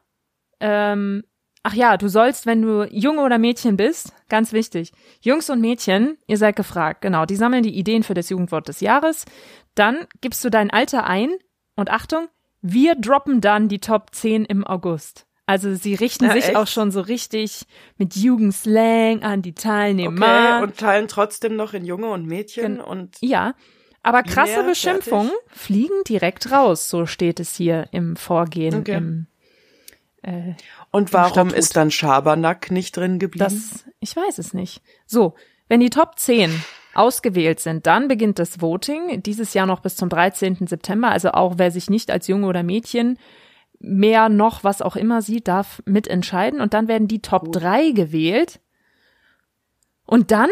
ähm, 0.58 1.24
ach 1.62 1.74
ja, 1.74 1.96
du 1.96 2.08
sollst, 2.08 2.46
wenn 2.46 2.62
du 2.62 2.84
Junge 2.90 3.22
oder 3.22 3.38
Mädchen 3.38 3.76
bist, 3.76 4.12
ganz 4.28 4.52
wichtig, 4.52 4.92
Jungs 5.20 5.48
und 5.48 5.60
Mädchen, 5.60 6.18
ihr 6.26 6.36
seid 6.36 6.56
gefragt, 6.56 7.02
genau, 7.02 7.26
die 7.26 7.36
sammeln 7.36 7.62
die 7.62 7.78
Ideen 7.78 8.02
für 8.02 8.14
das 8.14 8.30
Jugendwort 8.30 8.68
des 8.68 8.80
Jahres. 8.80 9.26
Dann 9.74 10.06
gibst 10.20 10.44
du 10.44 10.50
dein 10.50 10.70
Alter 10.70 11.06
ein 11.06 11.30
und 11.76 11.90
Achtung, 11.90 12.28
wir 12.62 12.94
droppen 12.94 13.40
dann 13.40 13.68
die 13.68 13.80
Top 13.80 14.14
10 14.14 14.44
im 14.44 14.66
August. 14.66 15.26
Also 15.46 15.74
sie 15.74 15.94
richten 15.94 16.26
ja, 16.26 16.32
sich 16.32 16.44
echt? 16.44 16.56
auch 16.56 16.68
schon 16.68 16.92
so 16.92 17.00
richtig 17.00 17.66
mit 17.96 18.14
Jugendslang 18.14 19.24
an 19.24 19.42
die 19.42 19.54
Teilnehmer. 19.54 20.58
Okay, 20.58 20.62
und 20.62 20.76
teilen 20.76 21.08
trotzdem 21.08 21.56
noch 21.56 21.74
in 21.74 21.84
Junge 21.84 22.08
und 22.10 22.24
Mädchen 22.24 22.76
Gen 22.76 22.80
und. 22.80 23.16
Ja. 23.20 23.54
Aber 24.02 24.22
krasse 24.22 24.62
Beschimpfungen 24.62 25.32
fliegen 25.48 26.04
direkt 26.08 26.52
raus, 26.52 26.88
so 26.88 27.04
steht 27.04 27.40
es 27.40 27.56
hier 27.56 27.88
im 27.90 28.16
Vorgehen. 28.16 28.76
Okay. 28.76 28.96
Im, 28.96 29.26
äh, 30.22 30.54
und 30.90 31.12
warum 31.12 31.48
ist 31.48 31.76
dann 31.76 31.90
Schabernack 31.90 32.70
nicht 32.70 32.96
drin 32.96 33.18
geblieben? 33.18 33.44
Das, 33.44 33.84
ich 33.98 34.14
weiß 34.14 34.38
es 34.38 34.54
nicht. 34.54 34.82
So, 35.04 35.34
wenn 35.68 35.80
die 35.80 35.90
Top 35.90 36.18
10 36.18 36.62
ausgewählt 36.94 37.60
sind, 37.60 37.86
dann 37.86 38.08
beginnt 38.08 38.38
das 38.38 38.60
Voting, 38.60 39.22
dieses 39.22 39.54
Jahr 39.54 39.66
noch 39.66 39.80
bis 39.80 39.96
zum 39.96 40.08
13. 40.08 40.66
September. 40.66 41.10
Also 41.10 41.32
auch 41.32 41.54
wer 41.56 41.70
sich 41.70 41.90
nicht 41.90 42.10
als 42.10 42.26
Junge 42.26 42.46
oder 42.46 42.62
Mädchen 42.62 43.18
mehr 43.78 44.28
noch, 44.28 44.62
was 44.62 44.82
auch 44.82 44.96
immer 44.96 45.22
sie 45.22 45.40
darf 45.40 45.82
mitentscheiden 45.86 46.60
und 46.60 46.74
dann 46.74 46.88
werden 46.88 47.08
die 47.08 47.22
Top 47.22 47.50
3 47.52 47.92
gewählt. 47.92 48.60
Und 50.04 50.30
dann 50.30 50.50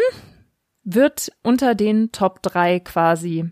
wird 0.83 1.31
unter 1.43 1.75
den 1.75 2.11
Top 2.11 2.41
3 2.41 2.79
quasi 2.79 3.51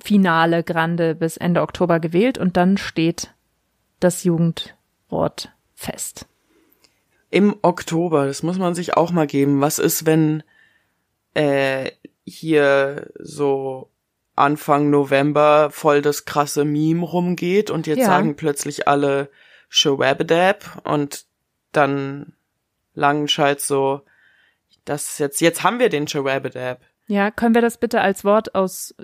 Finale 0.00 0.62
Grande 0.62 1.16
bis 1.16 1.36
Ende 1.36 1.62
Oktober 1.62 1.98
gewählt 1.98 2.38
und 2.38 2.56
dann 2.56 2.76
steht 2.76 3.34
das 3.98 4.22
Jugendwort 4.22 5.50
fest. 5.74 6.26
Im 7.30 7.56
Oktober, 7.62 8.26
das 8.26 8.42
muss 8.42 8.58
man 8.58 8.74
sich 8.74 8.96
auch 8.96 9.10
mal 9.10 9.26
geben. 9.26 9.60
Was 9.60 9.78
ist, 9.78 10.06
wenn 10.06 10.44
äh, 11.38 11.92
hier 12.24 13.10
so 13.18 13.90
Anfang 14.34 14.90
November 14.90 15.70
voll 15.70 16.02
das 16.02 16.24
krasse 16.24 16.64
Meme 16.64 17.04
rumgeht 17.04 17.70
und 17.70 17.86
jetzt 17.86 18.00
ja. 18.00 18.06
sagen 18.06 18.36
plötzlich 18.36 18.88
alle 18.88 19.30
Showabadab 19.68 20.82
und 20.84 21.26
dann 21.72 22.32
Langenscheid 22.94 23.60
so, 23.60 24.02
das 24.84 25.10
ist 25.10 25.18
jetzt, 25.18 25.40
jetzt 25.40 25.62
haben 25.62 25.78
wir 25.78 25.88
den 25.88 26.08
Showabadab. 26.08 26.80
Ja, 27.06 27.30
können 27.30 27.54
wir 27.54 27.62
das 27.62 27.78
bitte 27.78 28.00
als 28.00 28.24
Wort 28.24 28.54
aus, 28.54 28.94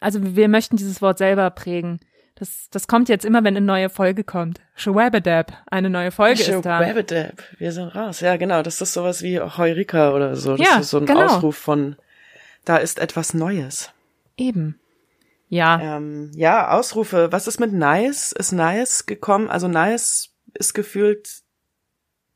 also 0.00 0.20
wir 0.22 0.48
möchten 0.48 0.76
dieses 0.76 1.02
Wort 1.02 1.18
selber 1.18 1.50
prägen. 1.50 2.00
Das, 2.36 2.68
das 2.70 2.88
kommt 2.88 3.08
jetzt 3.08 3.24
immer, 3.24 3.44
wenn 3.44 3.56
eine 3.56 3.64
neue 3.64 3.88
Folge 3.88 4.24
kommt. 4.24 4.60
Showabadab, 4.74 5.52
eine 5.70 5.88
neue 5.88 6.10
Folge 6.10 6.40
ist 6.40 6.64
da. 6.64 6.84
Showabadab, 6.84 7.42
wir 7.58 7.72
sind 7.72 7.94
raus. 7.94 8.20
Ja, 8.20 8.36
genau, 8.36 8.62
das 8.62 8.80
ist 8.80 8.92
sowas 8.92 9.22
wie 9.22 9.40
Heurika 9.40 10.12
oder 10.12 10.34
so. 10.34 10.56
Das 10.56 10.68
ja, 10.68 10.78
ist 10.78 10.90
so 10.90 10.98
ein 10.98 11.06
genau. 11.06 11.26
Ausruf 11.26 11.56
von, 11.56 11.96
da 12.64 12.78
ist 12.78 12.98
etwas 12.98 13.34
Neues. 13.34 13.92
Eben. 14.36 14.80
Ja. 15.48 15.96
Ähm, 15.96 16.32
ja, 16.34 16.70
Ausrufe. 16.70 17.30
Was 17.30 17.46
ist 17.46 17.60
mit 17.60 17.72
Nice? 17.72 18.32
Ist 18.32 18.50
Nice 18.50 19.06
gekommen? 19.06 19.48
Also 19.48 19.68
Nice 19.68 20.30
ist 20.54 20.74
gefühlt, 20.74 21.42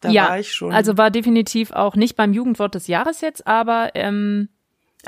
da 0.00 0.10
ja, 0.10 0.28
war 0.28 0.38
ich 0.38 0.52
schon. 0.52 0.72
Also 0.72 0.96
war 0.96 1.10
definitiv 1.10 1.72
auch 1.72 1.96
nicht 1.96 2.14
beim 2.14 2.32
Jugendwort 2.32 2.76
des 2.76 2.86
Jahres 2.86 3.20
jetzt, 3.20 3.48
aber 3.48 3.90
ähm, 3.94 4.48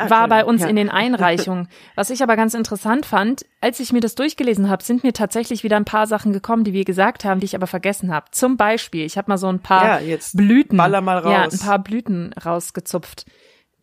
ah, 0.00 0.10
war 0.10 0.28
bei 0.28 0.44
uns 0.44 0.62
ja. 0.62 0.68
in 0.68 0.76
den 0.76 0.88
Einreichungen. 0.90 1.68
Was 1.94 2.10
ich 2.10 2.22
aber 2.22 2.36
ganz 2.36 2.54
interessant 2.54 3.06
fand, 3.06 3.44
als 3.60 3.80
ich 3.80 3.92
mir 3.92 4.00
das 4.00 4.14
durchgelesen 4.14 4.70
habe, 4.70 4.82
sind 4.82 5.04
mir 5.04 5.12
tatsächlich 5.12 5.62
wieder 5.64 5.76
ein 5.76 5.84
paar 5.84 6.06
Sachen 6.06 6.32
gekommen, 6.32 6.64
die 6.64 6.72
wir 6.72 6.84
gesagt 6.84 7.24
haben, 7.24 7.40
die 7.40 7.46
ich 7.46 7.54
aber 7.54 7.66
vergessen 7.66 8.12
habe. 8.12 8.26
Zum 8.30 8.56
Beispiel, 8.56 9.04
ich 9.04 9.16
habe 9.16 9.30
mal 9.30 9.38
so 9.38 9.48
ein 9.48 9.60
paar 9.60 10.00
ja, 10.00 10.16
Blüten, 10.34 10.76
baller 10.76 11.00
mal 11.00 11.18
raus. 11.18 11.32
ja, 11.32 11.42
ein 11.42 11.58
paar 11.58 11.78
Blüten 11.78 12.32
rausgezupft. 12.44 13.26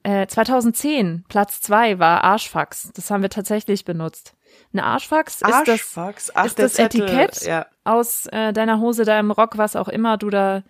2010, 0.03 1.07
äh, 1.07 1.27
Platz 1.27 1.59
zwei 1.59 1.99
war 1.99 2.23
Arschfax. 2.23 2.91
Das 2.93 3.11
haben 3.11 3.21
wir 3.21 3.29
tatsächlich 3.29 3.83
benutzt. 3.83 4.33
Eine 4.71 4.83
Arschfax, 4.83 5.43
Arschfax? 5.43 5.69
ist 5.69 5.97
das, 5.97 6.35
Ach, 6.35 6.45
ist 6.45 6.59
das 6.59 6.79
Etikett 6.79 7.41
ja. 7.45 7.65
aus 7.83 8.27
äh, 8.27 8.53
deiner 8.53 8.79
Hose, 8.79 9.03
deinem 9.03 9.31
Rock, 9.31 9.57
was 9.57 9.75
auch 9.75 9.89
immer 9.89 10.17
du 10.17 10.29
da 10.29 10.63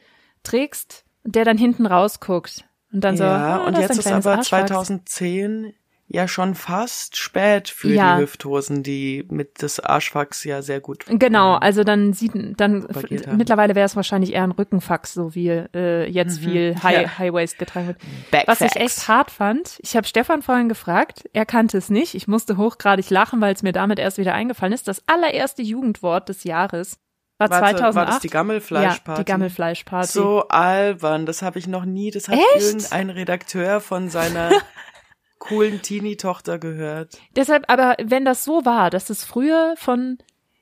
trägst, 0.44 1.06
der 1.24 1.46
dann 1.46 1.58
hinten 1.58 1.86
rausguckt. 1.86 2.66
Und 2.91 3.02
dann 3.04 3.15
ja, 3.15 3.17
so, 3.17 3.23
ja, 3.23 3.62
oh, 3.62 3.67
und 3.67 3.78
jetzt 3.78 3.97
ist 3.97 4.08
aber 4.08 4.38
Arschfax. 4.38 4.47
2010 4.47 5.73
ja 6.10 6.28
schon 6.28 6.56
fast 6.56 7.17
spät 7.17 7.67
für 7.67 7.89
ja. 7.89 8.15
die 8.15 8.21
Hüfthosen, 8.21 8.82
die 8.82 9.26
mit 9.30 9.62
des 9.62 9.82
Arschfax 9.82 10.45
ja 10.45 10.62
sehr 10.62 10.80
gut. 10.80 11.04
Genau, 11.08 11.56
also 11.56 11.84
dann 11.84 12.13
sieht 12.13 12.32
dann 12.34 12.88
mittlerweile 13.36 13.76
wäre 13.76 13.86
es 13.86 13.95
wahrscheinlich 13.95 14.34
eher 14.34 14.43
ein 14.43 14.52
Rückenfax, 14.52 15.13
so 15.13 15.36
wie 15.36 15.50
äh, 15.50 16.10
jetzt 16.10 16.41
mhm. 16.41 16.45
viel 16.45 16.76
High, 16.82 17.02
ja. 17.02 17.17
High 17.17 17.34
Waist 17.34 17.60
getragen 17.60 17.88
wird. 17.88 17.97
Backfax. 18.32 18.62
Was 18.62 18.76
ich 18.76 18.82
echt 18.82 19.08
hart 19.10 19.32
fand, 19.32 19.80
ich 19.82 19.97
habe 19.97 20.08
Stefan 20.08 20.41
vorhin 20.41 20.69
gefragt, 20.69 21.30
er 21.34 21.45
kannte 21.45 21.78
es 21.78 21.89
nicht. 21.89 22.15
Ich 22.15 22.28
musste 22.28 22.56
hochgradig 22.56 23.10
lachen, 23.10 23.41
weil 23.41 23.54
es 23.54 23.63
mir 23.63 23.73
damit 23.73 24.00
erst 24.00 24.17
wieder 24.17 24.34
eingefallen 24.34 24.73
ist. 24.73 24.88
Das 24.88 25.04
allererste 25.08 25.62
Jugendwort 25.62 26.30
des 26.30 26.45
Jahres 26.45 27.00
war 27.38 27.50
Warte, 27.50 27.78
2008. 27.78 27.95
War 27.95 28.06
das 28.06 28.19
die 28.19 28.30
Gammelfleischparty? 28.30 29.19
Ja, 29.19 29.23
die 29.23 29.32
Gammelfleischparty. 29.32 30.12
So 30.12 30.47
albern, 30.47 31.26
das 31.26 31.41
habe 31.41 31.60
ich 31.60 31.67
noch 31.67 31.86
nie. 31.86 32.12
Das 32.12 32.28
hat 32.28 32.39
Echt? 32.56 32.65
irgendein 32.65 33.10
Redakteur 33.10 33.80
von 33.80 34.10
seiner 34.10 34.52
coolen 35.39 35.82
Teenie-Tochter 35.82 36.58
gehört. 36.58 37.19
Deshalb, 37.36 37.65
aber 37.67 37.95
wenn 38.04 38.26
das 38.26 38.43
so 38.43 38.65
war, 38.65 38.89
dass 38.89 39.10
es 39.10 39.23
früher 39.23 39.76
von 39.78 40.17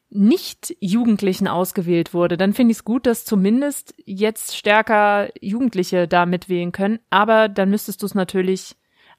nicht-Jugendlichen 0.09 1.47
ausgewählt 1.47 2.13
wurde, 2.13 2.37
dann 2.37 2.53
finde 2.53 2.71
ich 2.71 2.79
es 2.79 2.85
gut, 2.85 3.05
dass 3.05 3.25
zumindest 3.25 3.93
jetzt 4.05 4.55
stärker 4.55 5.29
Jugendliche 5.41 6.07
da 6.07 6.25
mitwählen 6.25 6.71
können. 6.71 6.99
Aber 7.09 7.49
dann 7.49 7.69
müsstest 7.69 8.01
du 8.01 8.05
es 8.05 8.15
natürlich 8.15 8.75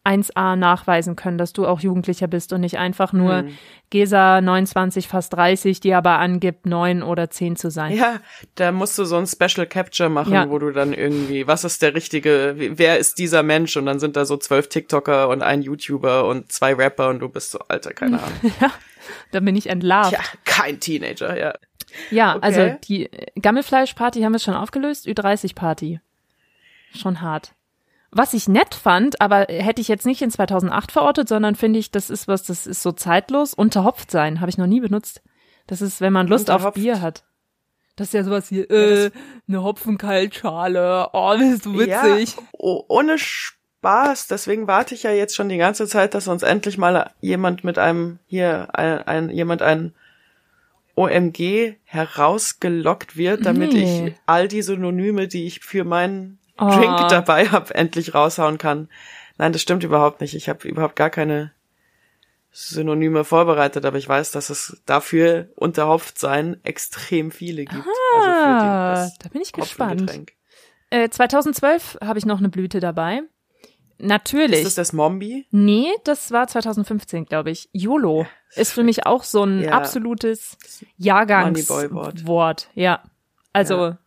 1a 0.07 0.55
nachweisen 0.57 1.17
können, 1.17 1.37
dass 1.39 1.53
du 1.53 1.67
auch 1.67 1.81
Jugendlicher 1.81 2.29
bist 2.29 2.53
und 2.53 2.61
nicht 2.61 2.79
einfach 2.79 3.13
nur 3.13 3.39
Hm. 3.39 3.59
Gesa 3.91 4.41
29, 4.41 5.09
fast 5.09 5.33
30, 5.35 5.81
die 5.81 5.95
aber 5.95 6.19
angibt, 6.19 6.67
9 6.67 7.03
oder 7.03 7.31
10 7.31 7.57
zu 7.57 7.71
sein. 7.71 7.93
Ja, 7.97 8.21
da 8.57 8.73
musst 8.73 8.99
du 8.99 9.05
so 9.05 9.17
ein 9.17 9.27
Special 9.27 9.67
Capture 9.67 10.09
machen, 10.09 10.33
Ja. 10.33 10.49
wo 10.51 10.59
du 10.59 10.71
dann 10.73 10.93
irgendwie, 10.93 11.47
was 11.47 11.65
ist 11.65 11.83
der 11.83 11.95
richtige, 11.95 12.55
wer 12.57 12.99
ist 12.99 13.19
dieser 13.19 13.43
Mensch? 13.43 13.77
Und 13.77 13.87
dann 13.87 13.99
sind 14.01 14.17
da 14.17 14.25
so 14.25 14.37
zwölf 14.37 14.69
TikToker 14.69 15.29
und 15.29 15.43
ein 15.43 15.63
YouTuber 15.63 16.27
und 16.27 16.51
zwei 16.53 16.75
Rapper 16.75 17.09
und 17.11 17.21
du 17.21 17.29
bist 17.29 17.51
so, 17.53 17.59
Alter, 17.69 17.93
keine 17.93 18.23
Ahnung. 18.23 18.53
Da 19.31 19.39
bin 19.39 19.55
ich 19.55 19.69
entlarvt. 19.69 20.11
Ja, 20.13 20.19
kein 20.45 20.81
Teenager, 20.81 21.39
ja. 21.39 21.55
Ja, 22.11 22.35
Okay. 22.37 22.45
also 22.45 22.77
die 22.89 23.09
Gammelfleisch-Party 23.41 24.21
haben 24.23 24.33
wir 24.33 24.41
schon 24.41 24.55
aufgelöst, 24.55 25.07
Ü30-Party. 25.07 26.01
Schon 26.93 27.21
hart. 27.21 27.53
Was 28.11 28.35
ich 28.35 28.49
nett 28.49 28.75
fand, 28.75 29.21
aber 29.21 29.47
hätte 29.49 29.81
ich 29.81 29.89
jetzt 29.89 30.07
nicht 30.07 30.23
in 30.23 30.31
2008 30.31 30.93
verortet, 30.93 31.29
sondern 31.29 31.55
finde 31.55 31.79
ich, 31.79 31.91
das 31.91 32.09
ist 32.09 32.29
was, 32.29 32.45
das 32.45 32.67
ist 32.67 32.83
so 32.83 32.93
zeitlos. 32.93 33.53
Unterhopft 33.53 34.11
sein, 34.11 34.41
habe 34.41 34.51
ich 34.51 34.59
noch 34.59 34.67
nie 34.67 34.81
benutzt. 34.81 35.23
Das 35.67 35.83
ist, 35.83 36.01
wenn 36.01 36.13
man 36.13 36.27
Lust 36.29 36.51
auf. 36.51 36.73
Bier 36.75 37.01
hat. 37.01 37.25
Das 37.97 38.09
ist 38.09 38.15
ja 38.15 38.25
sowas 38.25 38.49
hier, 38.49 38.71
äh, 38.71 39.11
eine 39.49 39.63
Hopfenkaltschale, 39.63 41.09
oh, 41.13 41.37
bist 41.39 41.65
du 41.65 41.79
witzig. 41.79 42.37
Ja, 42.37 42.43
oh, 42.53 42.85
ohne 42.89 43.17
Spaß. 43.19 44.27
Deswegen 44.29 44.67
warte 44.67 44.95
ich 44.95 45.03
ja 45.05 45.13
jetzt 45.13 45.35
schon 45.35 45.49
die 45.49 45.57
ganze 45.57 45.87
Zeit, 45.87 46.15
dass 46.15 46.29
uns 46.29 46.43
endlich 46.43 46.77
mal 46.77 47.11
jemand 47.21 47.65
mit 47.65 47.79
einem, 47.79 48.19
hier, 48.27 48.69
ein, 48.75 49.03
ein 49.03 49.31
jemand 49.31 49.63
ein 49.63 49.95
OMG 50.95 51.75
herausgelockt 51.85 53.17
wird, 53.17 53.45
damit 53.45 53.73
Nee. 53.73 54.09
ich 54.09 54.15
all 54.27 54.49
die 54.49 54.63
Synonyme, 54.63 55.29
die 55.29 55.47
ich 55.47 55.61
für 55.61 55.85
meinen 55.85 56.39
Oh. 56.59 56.71
Drink 56.71 57.09
dabei 57.09 57.49
habe, 57.49 57.75
endlich 57.75 58.15
raushauen 58.15 58.59
kann. 58.59 58.89
Nein, 59.39 59.53
das 59.53 59.61
stimmt 59.63 59.85
überhaupt 59.85 60.21
nicht. 60.21 60.35
Ich 60.35 60.49
habe 60.49 60.67
überhaupt 60.67 60.97
gar 60.97 61.11
keine 61.11 61.53
Synonyme 62.51 63.25
vorbereitet, 63.25 63.85
aber 63.85 63.99
ich 63.99 64.09
weiß, 64.09 64.31
dass 64.31 64.49
es 64.49 64.81
dafür 64.87 65.51
unterhopft 65.57 66.19
sein 66.19 66.57
extrem 66.65 67.31
viele 67.31 67.65
gibt. 67.67 67.75
also 67.75 68.25
für 68.25 68.31
die, 68.31 68.67
Ah, 68.67 68.95
das 68.95 69.19
da 69.19 69.29
bin 69.29 69.43
ich 69.43 69.53
gespannt. 69.53 70.11
Äh, 70.89 71.11
2012 71.11 71.99
habe 72.03 72.19
ich 72.19 72.25
noch 72.25 72.39
eine 72.39 72.49
Blüte 72.49 72.81
dabei. 72.81 73.21
Natürlich. 73.99 74.59
Ist 74.61 74.65
das 74.67 74.75
das 74.89 74.93
Mombi? 74.93 75.47
Nee, 75.51 75.89
das 76.05 76.31
war 76.31 76.47
2015, 76.47 77.25
glaube 77.27 77.51
ich. 77.51 77.69
YOLO 77.73 78.27
ist 78.55 78.73
für 78.73 78.83
mich 78.85 79.05
auch 79.07 79.23
so 79.25 79.43
ein 79.45 79.61
Ja. 79.63 79.73
absolutes. 79.73 80.57
Jahrgangswort. 80.97 82.69
Ja. 82.75 83.03
Also 83.53 83.75
Ja. 83.87 83.99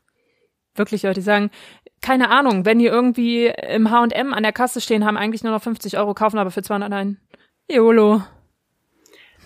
wirklich 0.76 1.04
Leute 1.04 1.20
die 1.22 1.26
sagen, 1.26 1.50
keine 2.02 2.30
Ahnung, 2.30 2.66
wenn 2.66 2.80
die 2.80 2.86
irgendwie 2.86 3.48
im 3.48 3.92
H&M 3.92 4.34
an 4.34 4.44
der 4.44 4.54
Kasse 4.54 4.82
stehen, 4.82 5.06
haben 5.06 5.18
eigentlich 5.18 5.44
nur 5.44 5.52
noch 5.52 5.62
50 5.62 5.98
Euro 5.98 6.14
kaufen, 6.14 6.38
aber 6.38 6.52
für 6.52 6.64
200 6.64 6.92
ein. 6.94 7.18
YOLO. 7.70 8.24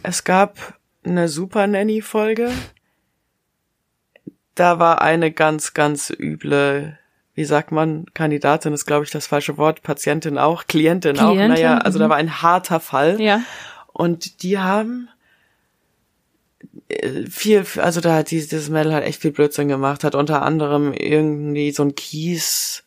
Es 0.04 0.24
gab 0.24 0.78
eine 1.04 1.28
Super 1.28 1.68
Nanny 1.68 2.02
Folge. 2.02 2.52
Da 4.56 4.80
war 4.80 5.02
eine 5.02 5.32
ganz, 5.32 5.74
ganz 5.74 6.12
üble, 6.12 6.98
wie 7.34 7.46
sagt 7.46 7.72
man, 7.72 8.06
Kandidatin 8.14 8.74
ist, 8.74 8.86
glaube 8.86 9.06
ich, 9.06 9.12
das 9.12 9.28
falsche 9.28 9.58
Wort, 9.58 9.82
Patientin 9.82 10.38
auch, 10.38 10.66
Klientin, 10.68 11.18
auch. 11.20 11.32
Klientin, 11.32 11.64
Naja, 11.64 11.78
also 11.80 11.98
mhm. 11.98 12.04
da 12.04 12.10
war 12.10 12.18
ein 12.18 12.42
harter 12.42 12.80
Fall. 12.80 13.20
Ja. 13.20 13.42
Und 13.92 14.44
die 14.44 14.60
haben 14.60 15.10
viel, 17.30 17.66
also 17.78 18.02
da 18.02 18.16
hat 18.16 18.32
dieses, 18.32 18.70
Mädel 18.70 18.94
halt 18.94 19.06
echt 19.06 19.22
viel 19.22 19.32
Blödsinn 19.32 19.68
gemacht, 19.68 20.04
hat 20.04 20.16
unter 20.16 20.42
anderem 20.42 20.94
irgendwie 20.94 21.72
so 21.72 21.84
ein 21.84 21.96
Kies, 21.96 22.84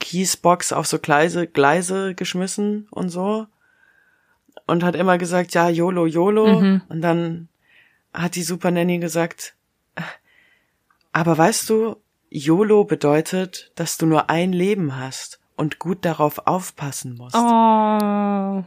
Kiesbox 0.00 0.72
auf 0.72 0.86
so 0.86 0.98
Gleise, 0.98 1.46
Gleise 1.46 2.14
geschmissen 2.14 2.86
und 2.90 3.10
so. 3.10 3.46
Und 4.66 4.84
hat 4.84 4.96
immer 4.96 5.18
gesagt, 5.18 5.54
ja, 5.54 5.68
YOLO, 5.68 6.06
YOLO. 6.06 6.60
Mhm. 6.60 6.82
Und 6.88 7.00
dann 7.00 7.48
hat 8.12 8.34
die 8.34 8.42
Super 8.42 8.70
Nanny 8.70 8.98
gesagt, 8.98 9.54
aber 11.12 11.36
weißt 11.36 11.68
du, 11.70 11.96
YOLO 12.30 12.84
bedeutet, 12.84 13.72
dass 13.74 13.96
du 13.96 14.06
nur 14.06 14.28
ein 14.30 14.52
Leben 14.52 14.96
hast 14.96 15.40
und 15.56 15.78
gut 15.78 16.04
darauf 16.04 16.46
aufpassen 16.46 17.16
musst. 17.16 17.34
Oh. 17.34 18.62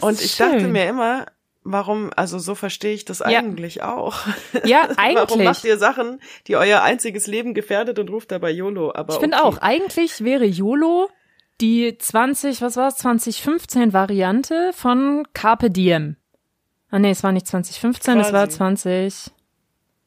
Und 0.00 0.20
ich 0.20 0.36
dachte 0.36 0.60
schön. 0.60 0.72
mir 0.72 0.88
immer, 0.88 1.26
warum, 1.64 2.10
also 2.14 2.38
so 2.38 2.54
verstehe 2.54 2.94
ich 2.94 3.04
das 3.04 3.18
Ja. 3.18 3.26
eigentlich 3.40 3.82
auch. 3.82 4.14
Ja, 4.64 4.82
Warum 4.96 4.98
eigentlich. 4.98 5.44
macht 5.44 5.64
ihr 5.64 5.78
Sachen, 5.78 6.20
die 6.46 6.56
euer 6.56 6.82
einziges 6.82 7.26
Leben 7.26 7.54
gefährdet 7.54 7.98
und 7.98 8.10
ruft 8.10 8.30
dabei 8.30 8.50
YOLO? 8.50 8.92
Aber 8.94 9.14
Ich 9.14 9.20
finde 9.20 9.38
okay. 9.38 9.46
auch, 9.46 9.58
eigentlich 9.58 10.22
wäre 10.22 10.44
YOLO 10.44 11.08
die 11.60 11.96
20, 11.98 12.60
was 12.62 12.76
war 12.76 12.88
es, 12.88 12.96
2015 12.96 13.92
Variante 13.92 14.72
von 14.74 15.26
Carpe 15.32 15.70
Diem. 15.70 16.16
Ah 16.90 16.98
nee, 16.98 17.10
es 17.10 17.22
war 17.24 17.32
nicht 17.32 17.46
2015, 17.46 18.20
es 18.20 18.32
war 18.32 18.44
Quasi. 18.46 18.56
20, 18.56 19.30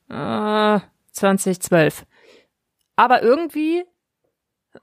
äh, 0.10 0.80
2012. 1.12 2.06
Aber 2.96 3.22
irgendwie 3.24 3.84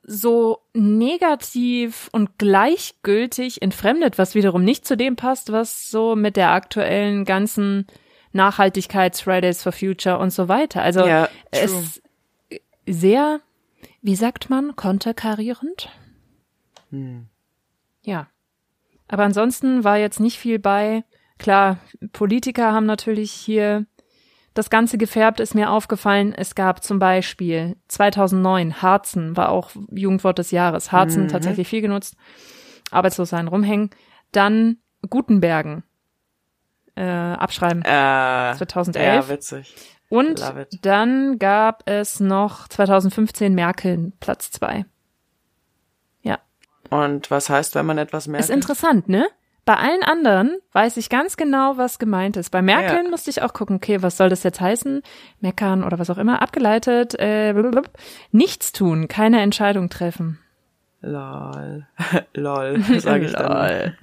so 0.07 0.61
negativ 0.75 2.09
und 2.13 2.39
gleichgültig 2.39 3.63
entfremdet, 3.63 4.19
was 4.19 4.35
wiederum 4.35 4.63
nicht 4.63 4.87
zu 4.87 4.97
dem 4.97 5.17
passt, 5.17 5.51
was 5.53 5.91
so 5.91 6.15
mit 6.15 6.37
der 6.37 6.51
aktuellen 6.51 7.25
ganzen 7.25 7.87
Nachhaltigkeits 8.33 9.21
Fridays 9.23 9.63
for 9.63 9.73
Future 9.73 10.19
und 10.19 10.31
so 10.31 10.49
weiter. 10.49 10.83
Also 10.83 11.07
Ja, 11.07 11.29
es 11.51 12.03
sehr, 12.87 13.41
wie 14.03 14.17
sagt 14.17 14.51
man, 14.51 14.77
konterkarierend. 14.77 15.89
Hm. 16.91 17.27
Ja. 18.03 18.29
Aber 19.09 19.25
ansonsten 19.25 19.85
war 19.85 19.99
jetzt 19.99 20.21
nicht 20.21 20.39
viel 20.39 20.59
bei. 20.59 21.05
Klar, 21.39 21.79
Politiker 22.13 22.73
haben 22.73 22.87
natürlich 22.87 23.33
hier 23.33 23.87
das 24.55 24.71
Ganze 24.71 24.99
gefärbt, 24.99 25.41
ist 25.41 25.55
mir 25.55 25.71
aufgefallen. 25.71 26.33
Es 26.33 26.55
gab 26.55 26.83
zum 26.83 26.99
Beispiel 26.99 27.77
2009 27.89 28.83
Harzen, 28.83 29.37
war 29.37 29.49
auch 29.51 29.71
Jugendwort 29.91 30.39
des 30.39 30.51
Jahres. 30.53 30.93
Harzen 30.93 31.25
Mhm. 31.25 31.29
tatsächlich 31.29 31.69
viel 31.69 31.81
genutzt. 31.83 32.15
Arbeitslos 32.91 33.31
sein, 33.31 33.49
rumhängen. 33.49 33.91
Dann 34.33 34.79
Gutenbergen. 35.11 35.83
Äh, 36.97 37.03
abschreiben. 37.05 37.83
Äh, 37.83 38.55
2011. 38.57 39.27
Ja, 39.27 39.29
witzig. 39.29 39.75
Und 40.09 40.41
dann 40.83 41.39
gab 41.41 41.83
es 41.91 42.21
noch 42.21 42.69
2015 42.69 43.53
Merkel, 43.55 44.13
Platz 44.21 44.53
zwei. 44.53 44.85
Ja. 46.23 46.39
Und 46.91 47.33
was 47.33 47.51
heißt, 47.51 47.75
wenn 47.75 47.87
man 47.87 47.99
etwas 47.99 48.29
merkt? 48.29 48.45
Ist 48.45 48.51
interessant, 48.51 49.09
ne? 49.09 49.27
Bei 49.65 49.77
allen 49.77 50.03
anderen 50.03 50.59
weiß 50.73 50.99
ich 50.99 51.09
ganz 51.09 51.37
genau, 51.39 51.79
was 51.79 51.99
gemeint 51.99 52.37
ist. 52.37 52.51
Bei 52.51 52.61
Merkel 52.61 53.05
Ja. 53.05 53.11
musste 53.11 53.31
ich 53.31 53.41
auch 53.43 53.55
gucken, 53.55 53.77
okay, 53.77 54.03
was 54.03 54.17
soll 54.19 54.29
das 54.29 54.43
jetzt 54.43 54.61
heißen? 54.61 55.03
Meckern 55.41 55.83
oder 55.85 55.99
was 55.99 56.11
auch 56.11 56.19
immer, 56.19 56.43
abgeleitet, 56.43 57.15
äh, 57.19 57.53
blablabla. 57.55 57.91
nichts 58.31 58.73
tun, 58.73 59.09
keine 59.09 59.41
Entscheidung 59.41 59.89
treffen. 59.89 60.39
Lol. 61.01 61.87
Lol, 62.35 62.81
sage 63.01 63.25
ich 63.27 63.33
dann. 63.33 63.53
Lol. 63.53 63.97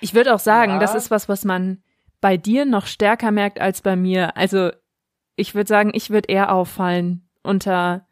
Ich 0.00 0.14
würde 0.14 0.34
auch 0.34 0.38
sagen, 0.38 0.72
Ja. 0.72 0.78
das 0.78 0.94
ist 0.94 1.10
was, 1.10 1.28
was 1.28 1.44
man 1.44 1.82
bei 2.20 2.36
dir 2.36 2.64
noch 2.64 2.86
stärker 2.86 3.30
merkt 3.30 3.60
als 3.60 3.82
bei 3.82 3.96
mir. 3.96 4.36
Also 4.36 4.70
ich 5.36 5.54
würde 5.54 5.68
sagen, 5.68 5.90
ich 5.94 6.10
würde 6.10 6.28
eher 6.28 6.52
auffallen 6.52 7.26
unter 7.42 8.06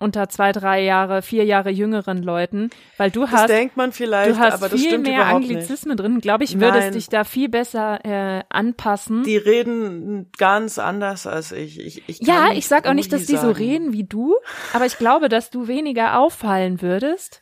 unter 0.00 0.28
zwei, 0.28 0.52
drei 0.52 0.82
Jahre, 0.82 1.22
vier 1.22 1.44
Jahre 1.44 1.70
jüngeren 1.70 2.22
Leuten, 2.22 2.70
weil 2.96 3.10
du 3.10 3.22
Das 3.22 3.32
hast 3.32 3.48
denkt 3.48 3.76
man 3.76 3.92
vielleicht, 3.92 4.30
du 4.30 4.38
hast 4.38 4.64
viel 4.76 4.98
mehr 4.98 5.14
überhaupt 5.14 5.40
nicht. 5.40 5.50
Anglizismen 5.50 5.96
drin. 5.96 6.20
Glaube 6.20 6.44
ich, 6.44 6.60
würdest 6.60 6.80
Nein. 6.80 6.92
dich 6.92 7.08
da 7.08 7.24
viel 7.24 7.48
besser 7.48 8.04
äh, 8.04 8.44
anpassen. 8.48 9.24
Die 9.24 9.36
reden 9.36 10.30
ganz 10.38 10.78
anders 10.78 11.26
als 11.26 11.52
ich. 11.52 11.80
ich, 11.80 12.08
ich 12.08 12.20
ja, 12.20 12.52
ich 12.52 12.68
sag 12.68 12.86
auch 12.88 12.94
nicht, 12.94 13.12
dass 13.12 13.26
die 13.26 13.36
so 13.36 13.48
sagen. 13.48 13.54
reden 13.54 13.92
wie 13.92 14.04
du, 14.04 14.36
aber 14.72 14.86
ich 14.86 14.98
glaube, 14.98 15.28
dass 15.28 15.50
du 15.50 15.66
weniger 15.66 16.18
auffallen 16.18 16.80
würdest, 16.80 17.40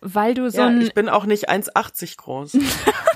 weil 0.00 0.34
du 0.34 0.50
so 0.50 0.58
ja, 0.58 0.66
ein 0.66 0.82
ich 0.82 0.92
bin 0.92 1.08
auch 1.08 1.24
nicht 1.24 1.48
1,80 1.48 2.16
groß. 2.18 2.58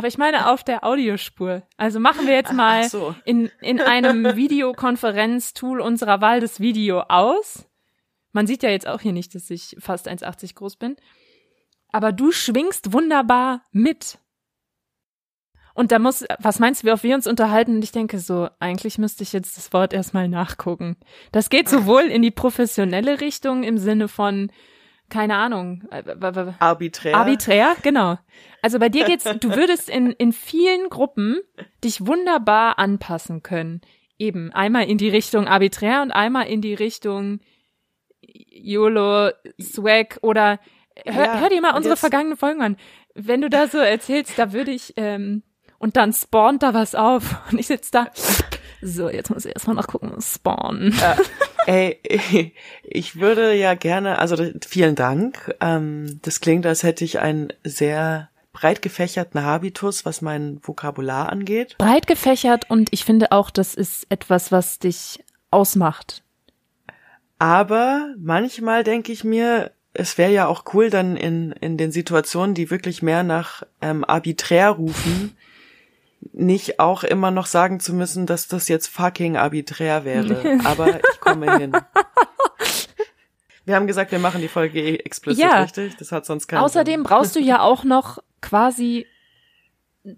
Aber 0.00 0.08
ich 0.08 0.16
meine 0.16 0.50
auf 0.50 0.64
der 0.64 0.82
Audiospur. 0.82 1.62
Also 1.76 2.00
machen 2.00 2.26
wir 2.26 2.32
jetzt 2.32 2.54
mal 2.54 2.88
so. 2.88 3.14
in, 3.26 3.50
in 3.60 3.82
einem 3.82 4.24
Videokonferenztool 4.34 5.78
unserer 5.78 6.22
Wahl 6.22 6.40
das 6.40 6.58
Video 6.58 7.00
aus. 7.00 7.68
Man 8.32 8.46
sieht 8.46 8.62
ja 8.62 8.70
jetzt 8.70 8.88
auch 8.88 9.02
hier 9.02 9.12
nicht, 9.12 9.34
dass 9.34 9.50
ich 9.50 9.76
fast 9.78 10.08
1,80 10.08 10.54
groß 10.54 10.76
bin. 10.76 10.96
Aber 11.92 12.12
du 12.12 12.32
schwingst 12.32 12.94
wunderbar 12.94 13.62
mit. 13.72 14.16
Und 15.74 15.92
da 15.92 15.98
muss, 15.98 16.24
was 16.38 16.60
meinst 16.60 16.82
du, 16.82 16.86
wie 16.86 16.92
oft 16.92 17.02
wir 17.02 17.14
uns 17.14 17.26
unterhalten? 17.26 17.74
Und 17.74 17.84
ich 17.84 17.92
denke 17.92 18.20
so, 18.20 18.48
eigentlich 18.58 18.96
müsste 18.96 19.22
ich 19.22 19.34
jetzt 19.34 19.58
das 19.58 19.70
Wort 19.74 19.92
erstmal 19.92 20.30
nachgucken. 20.30 20.96
Das 21.30 21.50
geht 21.50 21.68
sowohl 21.68 22.04
in 22.04 22.22
die 22.22 22.30
professionelle 22.30 23.20
Richtung 23.20 23.64
im 23.64 23.76
Sinne 23.76 24.08
von, 24.08 24.50
keine 25.10 25.36
Ahnung, 25.36 25.82
äh, 25.90 26.02
Arbiträr. 26.58 27.16
Arbiträr, 27.16 27.76
genau. 27.82 28.18
Also 28.62 28.78
bei 28.78 28.88
dir 28.88 29.04
geht's, 29.04 29.24
du 29.24 29.54
würdest 29.54 29.88
in, 29.88 30.12
in 30.12 30.32
vielen 30.32 30.88
Gruppen 30.88 31.38
dich 31.84 32.06
wunderbar 32.06 32.78
anpassen 32.78 33.42
können. 33.42 33.80
Eben 34.18 34.52
einmal 34.52 34.84
in 34.84 34.98
die 34.98 35.08
Richtung 35.08 35.46
arbiträr 35.48 36.02
und 36.02 36.10
einmal 36.10 36.46
in 36.46 36.60
die 36.60 36.74
Richtung 36.74 37.40
YOLO, 38.22 39.30
Swag 39.60 40.18
oder 40.22 40.60
hör, 41.04 41.24
Ja, 41.24 41.40
hör 41.40 41.48
dir 41.48 41.60
mal 41.60 41.76
unsere 41.76 41.96
vergangenen 41.96 42.36
Folgen 42.36 42.62
an. 42.62 42.76
Wenn 43.14 43.40
du 43.40 43.50
da 43.50 43.66
so 43.66 43.78
erzählst, 43.78 44.38
da 44.38 44.52
würde 44.52 44.70
ich, 44.70 44.94
ähm, 44.96 45.42
und 45.78 45.96
dann 45.96 46.12
spawnt 46.12 46.62
da 46.62 46.74
was 46.74 46.94
auf 46.94 47.40
und 47.50 47.58
ich 47.58 47.66
sitze 47.66 47.90
da. 47.92 48.10
So, 48.82 49.10
jetzt 49.10 49.30
muss 49.30 49.44
ich 49.44 49.54
erstmal 49.54 49.76
noch 49.76 49.86
gucken, 49.86 50.12
spawnen. 50.20 50.94
Ey, 51.66 52.00
ich 52.82 53.20
würde 53.20 53.54
ja 53.54 53.74
gerne, 53.74 54.18
also 54.18 54.36
vielen 54.66 54.94
Dank. 54.94 55.54
Ähm, 55.60 56.20
das 56.22 56.40
klingt, 56.40 56.66
als 56.66 56.82
hätte 56.82 57.04
ich 57.04 57.18
einen 57.18 57.52
sehr 57.64 58.30
breit 58.52 58.82
gefächerten 58.82 59.42
Habitus, 59.42 60.04
was 60.04 60.22
mein 60.22 60.58
Vokabular 60.62 61.30
angeht. 61.30 61.76
Breit 61.78 62.06
gefächert 62.06 62.68
und 62.68 62.88
ich 62.92 63.04
finde 63.04 63.32
auch, 63.32 63.50
das 63.50 63.74
ist 63.74 64.06
etwas, 64.08 64.50
was 64.50 64.78
dich 64.78 65.22
ausmacht. 65.50 66.22
Aber 67.38 68.14
manchmal 68.18 68.84
denke 68.84 69.12
ich 69.12 69.24
mir, 69.24 69.72
es 69.92 70.18
wäre 70.18 70.32
ja 70.32 70.46
auch 70.46 70.64
cool, 70.74 70.90
dann 70.90 71.16
in, 71.16 71.52
in 71.52 71.76
den 71.76 71.90
Situationen, 71.90 72.54
die 72.54 72.70
wirklich 72.70 73.02
mehr 73.02 73.22
nach 73.22 73.62
ähm, 73.80 74.04
arbiträr 74.04 74.70
rufen, 74.70 75.36
nicht 76.32 76.78
auch 76.80 77.02
immer 77.04 77.30
noch 77.30 77.46
sagen 77.46 77.80
zu 77.80 77.94
müssen, 77.94 78.26
dass 78.26 78.46
das 78.48 78.68
jetzt 78.68 78.88
fucking 78.88 79.36
arbiträr 79.36 80.04
wäre. 80.04 80.58
Aber 80.64 80.98
ich 80.98 81.20
komme 81.20 81.56
hin. 81.58 81.72
Wir 83.64 83.76
haben 83.76 83.86
gesagt, 83.86 84.10
wir 84.10 84.18
machen 84.18 84.40
die 84.40 84.48
Folge 84.48 84.80
eh 84.80 84.96
explizit, 84.96 85.44
Ja. 85.44 85.62
richtig? 85.62 85.96
Das 85.96 86.12
hat 86.12 86.26
sonst 86.26 86.48
keinen 86.48 86.60
Außerdem 86.62 87.02
brauchst 87.02 87.36
du 87.36 87.40
ja 87.40 87.60
auch 87.62 87.84
noch 87.84 88.18
quasi, 88.40 89.06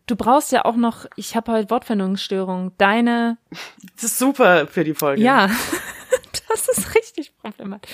du 0.06 0.16
brauchst 0.16 0.52
ja 0.52 0.64
auch 0.64 0.76
noch, 0.76 1.06
ich 1.16 1.36
habe 1.36 1.52
halt 1.52 1.70
Wortfindungsstörung, 1.70 2.72
deine, 2.78 3.36
Sinn. 3.50 3.90
Das 3.96 4.04
ist 4.04 4.18
super 4.18 4.66
für 4.66 4.84
die 4.84 4.94
Folge. 4.94 5.22
ja, 5.22 5.48
das 6.48 6.68
ist 6.68 6.94
richtig 6.94 7.36
problematisch. 7.36 7.90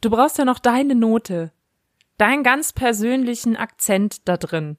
Du 0.00 0.10
brauchst 0.10 0.36
ja 0.38 0.44
noch 0.44 0.58
deine 0.58 0.94
Note, 0.94 1.52
deinen 2.18 2.42
ganz 2.42 2.72
persönlichen 2.72 3.56
Akzent 3.56 4.28
da 4.28 4.36
drin. 4.36 4.76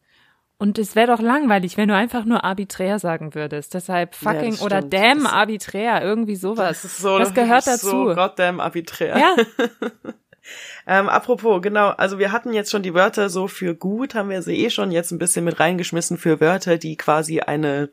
Und 0.57 0.77
es 0.79 0.95
wäre 0.95 1.07
doch 1.07 1.19
langweilig, 1.21 1.75
wenn 1.77 1.89
du 1.89 1.95
einfach 1.95 2.23
nur 2.25 2.43
arbiträr 2.43 2.97
sagen 2.99 3.35
würdest. 3.35 3.73
Deshalb 3.73 4.15
Ja, 4.21 4.31
fucking 4.31 4.51
das 4.51 4.61
oder 4.61 4.81
damn 4.81 5.23
Das- 5.23 5.33
arbiträr, 5.33 6.01
irgendwie 6.01 6.35
sowas. 6.35 6.81
Das 6.81 6.85
ist 6.91 6.97
so, 6.99 7.19
das 7.19 7.33
gehört 7.33 7.67
dazu. 7.67 7.89
So 7.89 8.15
goddamn 8.15 8.59
arbiträr. 8.59 9.17
ja, 9.17 9.35
Ähm, 10.85 11.07
apropos, 11.07 11.61
genau, 11.61 11.89
also 11.91 12.19
wir 12.19 12.33
hatten 12.33 12.51
jetzt 12.51 12.69
schon 12.69 12.83
die 12.83 12.93
Wörter 12.93 13.29
so 13.29 13.47
für 13.47 13.75
gut, 13.75 14.13
haben 14.13 14.29
wir 14.29 14.41
sie 14.41 14.57
eh 14.65 14.69
schon 14.69 14.91
jetzt 14.91 15.11
ein 15.11 15.17
bisschen 15.17 15.45
mit 15.45 15.57
reingeschmissen 15.61 16.17
für 16.17 16.41
Wörter, 16.41 16.77
die 16.77 16.97
quasi 16.97 17.39
eine 17.39 17.89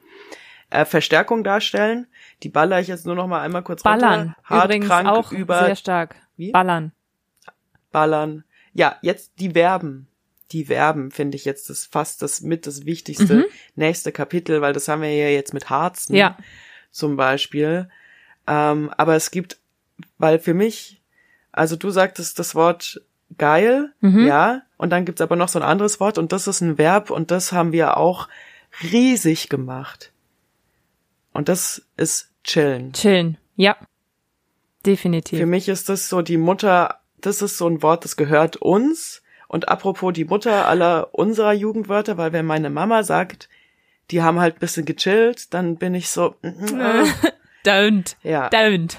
äh, 0.70 0.84
Verstärkung 0.84 1.44
darstellen. 1.44 2.08
Die 2.42 2.48
baller 2.48 2.80
ich 2.80 2.88
jetzt 2.88 3.06
nur 3.06 3.14
noch 3.14 3.28
mal 3.28 3.40
einmal 3.40 3.62
kurz 3.62 3.84
ballern. 3.84 4.20
runter. 4.20 4.36
Hart, 4.42 4.64
Übrigens 4.64 4.86
krank, 4.88 5.08
auch 5.08 5.30
über, 5.30 5.60
sehr 5.66 5.76
stark. 5.76 6.16
Wie? 6.36 6.50
Ballern. 6.50 6.90
ballern. 7.92 8.42
Ja, 8.72 8.96
jetzt 9.00 9.32
die 9.38 9.50
Verben. 9.50 10.08
Die 10.52 10.64
Verben 10.66 11.10
finde 11.10 11.36
ich 11.36 11.44
jetzt 11.44 11.70
das 11.70 11.86
fast 11.86 12.22
das 12.22 12.40
mit 12.40 12.66
das 12.66 12.84
wichtigste 12.84 13.46
nächste 13.76 14.10
Kapitel, 14.12 14.60
weil 14.60 14.72
das 14.72 14.88
haben 14.88 15.02
wir 15.02 15.14
ja 15.14 15.28
jetzt 15.28 15.54
mit 15.54 15.70
Harzen 15.70 16.14
Ja. 16.16 16.36
zum 16.90 17.16
Beispiel. 17.16 17.88
Ähm, 18.46 18.90
aber 18.96 19.14
es 19.14 19.30
gibt, 19.30 19.58
weil 20.18 20.38
für 20.38 20.54
mich, 20.54 21.00
also 21.52 21.76
du 21.76 21.90
sagtest 21.90 22.38
das 22.38 22.54
Wort 22.54 23.00
geil, 23.38 23.92
Mhm. 24.00 24.26
ja, 24.26 24.62
und 24.76 24.90
dann 24.90 25.04
gibt's 25.04 25.20
aber 25.20 25.36
noch 25.36 25.48
so 25.48 25.58
ein 25.60 25.64
anderes 25.64 26.00
Wort 26.00 26.18
und 26.18 26.32
das 26.32 26.48
ist 26.48 26.60
ein 26.62 26.78
Verb 26.78 27.10
und 27.10 27.30
das 27.30 27.52
haben 27.52 27.70
wir 27.72 27.96
auch 27.96 28.28
riesig 28.82 29.48
gemacht. 29.48 30.12
Und 31.32 31.48
das 31.48 31.82
ist 31.96 32.30
chillen. 32.42 32.92
Chillen. 32.92 33.38
Ja. 33.54 33.76
Definitiv. 34.84 35.38
Für 35.38 35.46
mich 35.46 35.68
ist 35.68 35.88
das 35.88 36.08
so 36.08 36.22
die 36.22 36.38
Mutter, 36.38 37.00
das 37.20 37.42
ist 37.42 37.58
so 37.58 37.68
ein 37.68 37.82
Wort, 37.82 38.04
das 38.04 38.16
gehört 38.16 38.56
uns. 38.56 39.19
Und 39.50 39.68
apropos 39.68 40.12
die 40.12 40.24
Mutter 40.24 40.68
aller 40.68 41.08
unserer 41.10 41.52
Jugendwörter, 41.52 42.16
weil 42.16 42.32
wenn 42.32 42.46
meine 42.46 42.70
Mama 42.70 43.02
sagt, 43.02 43.48
die 44.12 44.22
haben 44.22 44.38
halt 44.38 44.54
ein 44.54 44.60
bisschen 44.60 44.84
gechillt, 44.84 45.52
dann 45.52 45.76
bin 45.76 45.92
ich 45.96 46.08
so, 46.08 46.36
äh, 46.42 47.04
Don't. 47.66 48.14
ja, 48.22 48.48
Don't. 48.48 48.94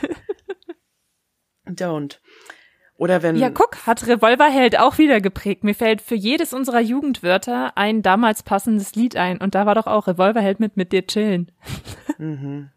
don't. 1.68 2.20
Oder 2.98 3.24
wenn, 3.24 3.38
Ja, 3.38 3.50
guck, 3.50 3.88
hat 3.88 4.06
Revolverheld 4.06 4.78
auch 4.78 4.98
wieder 4.98 5.22
geprägt. 5.22 5.64
Mir 5.64 5.74
fällt 5.74 6.02
für 6.02 6.16
jedes 6.16 6.54
unserer 6.54 6.82
Jugendwörter 6.82 7.78
ein 7.78 8.02
damals 8.02 8.44
passendes 8.44 8.94
Lied 8.96 9.16
ein. 9.16 9.38
Und 9.38 9.56
da 9.56 9.66
war 9.66 9.76
doch 9.76 9.88
auch 9.88 10.08
Revolverheld 10.08 10.60
mit 10.60 10.76
mit 10.76 10.92
dir 10.92 11.08
chillen. 11.08 11.50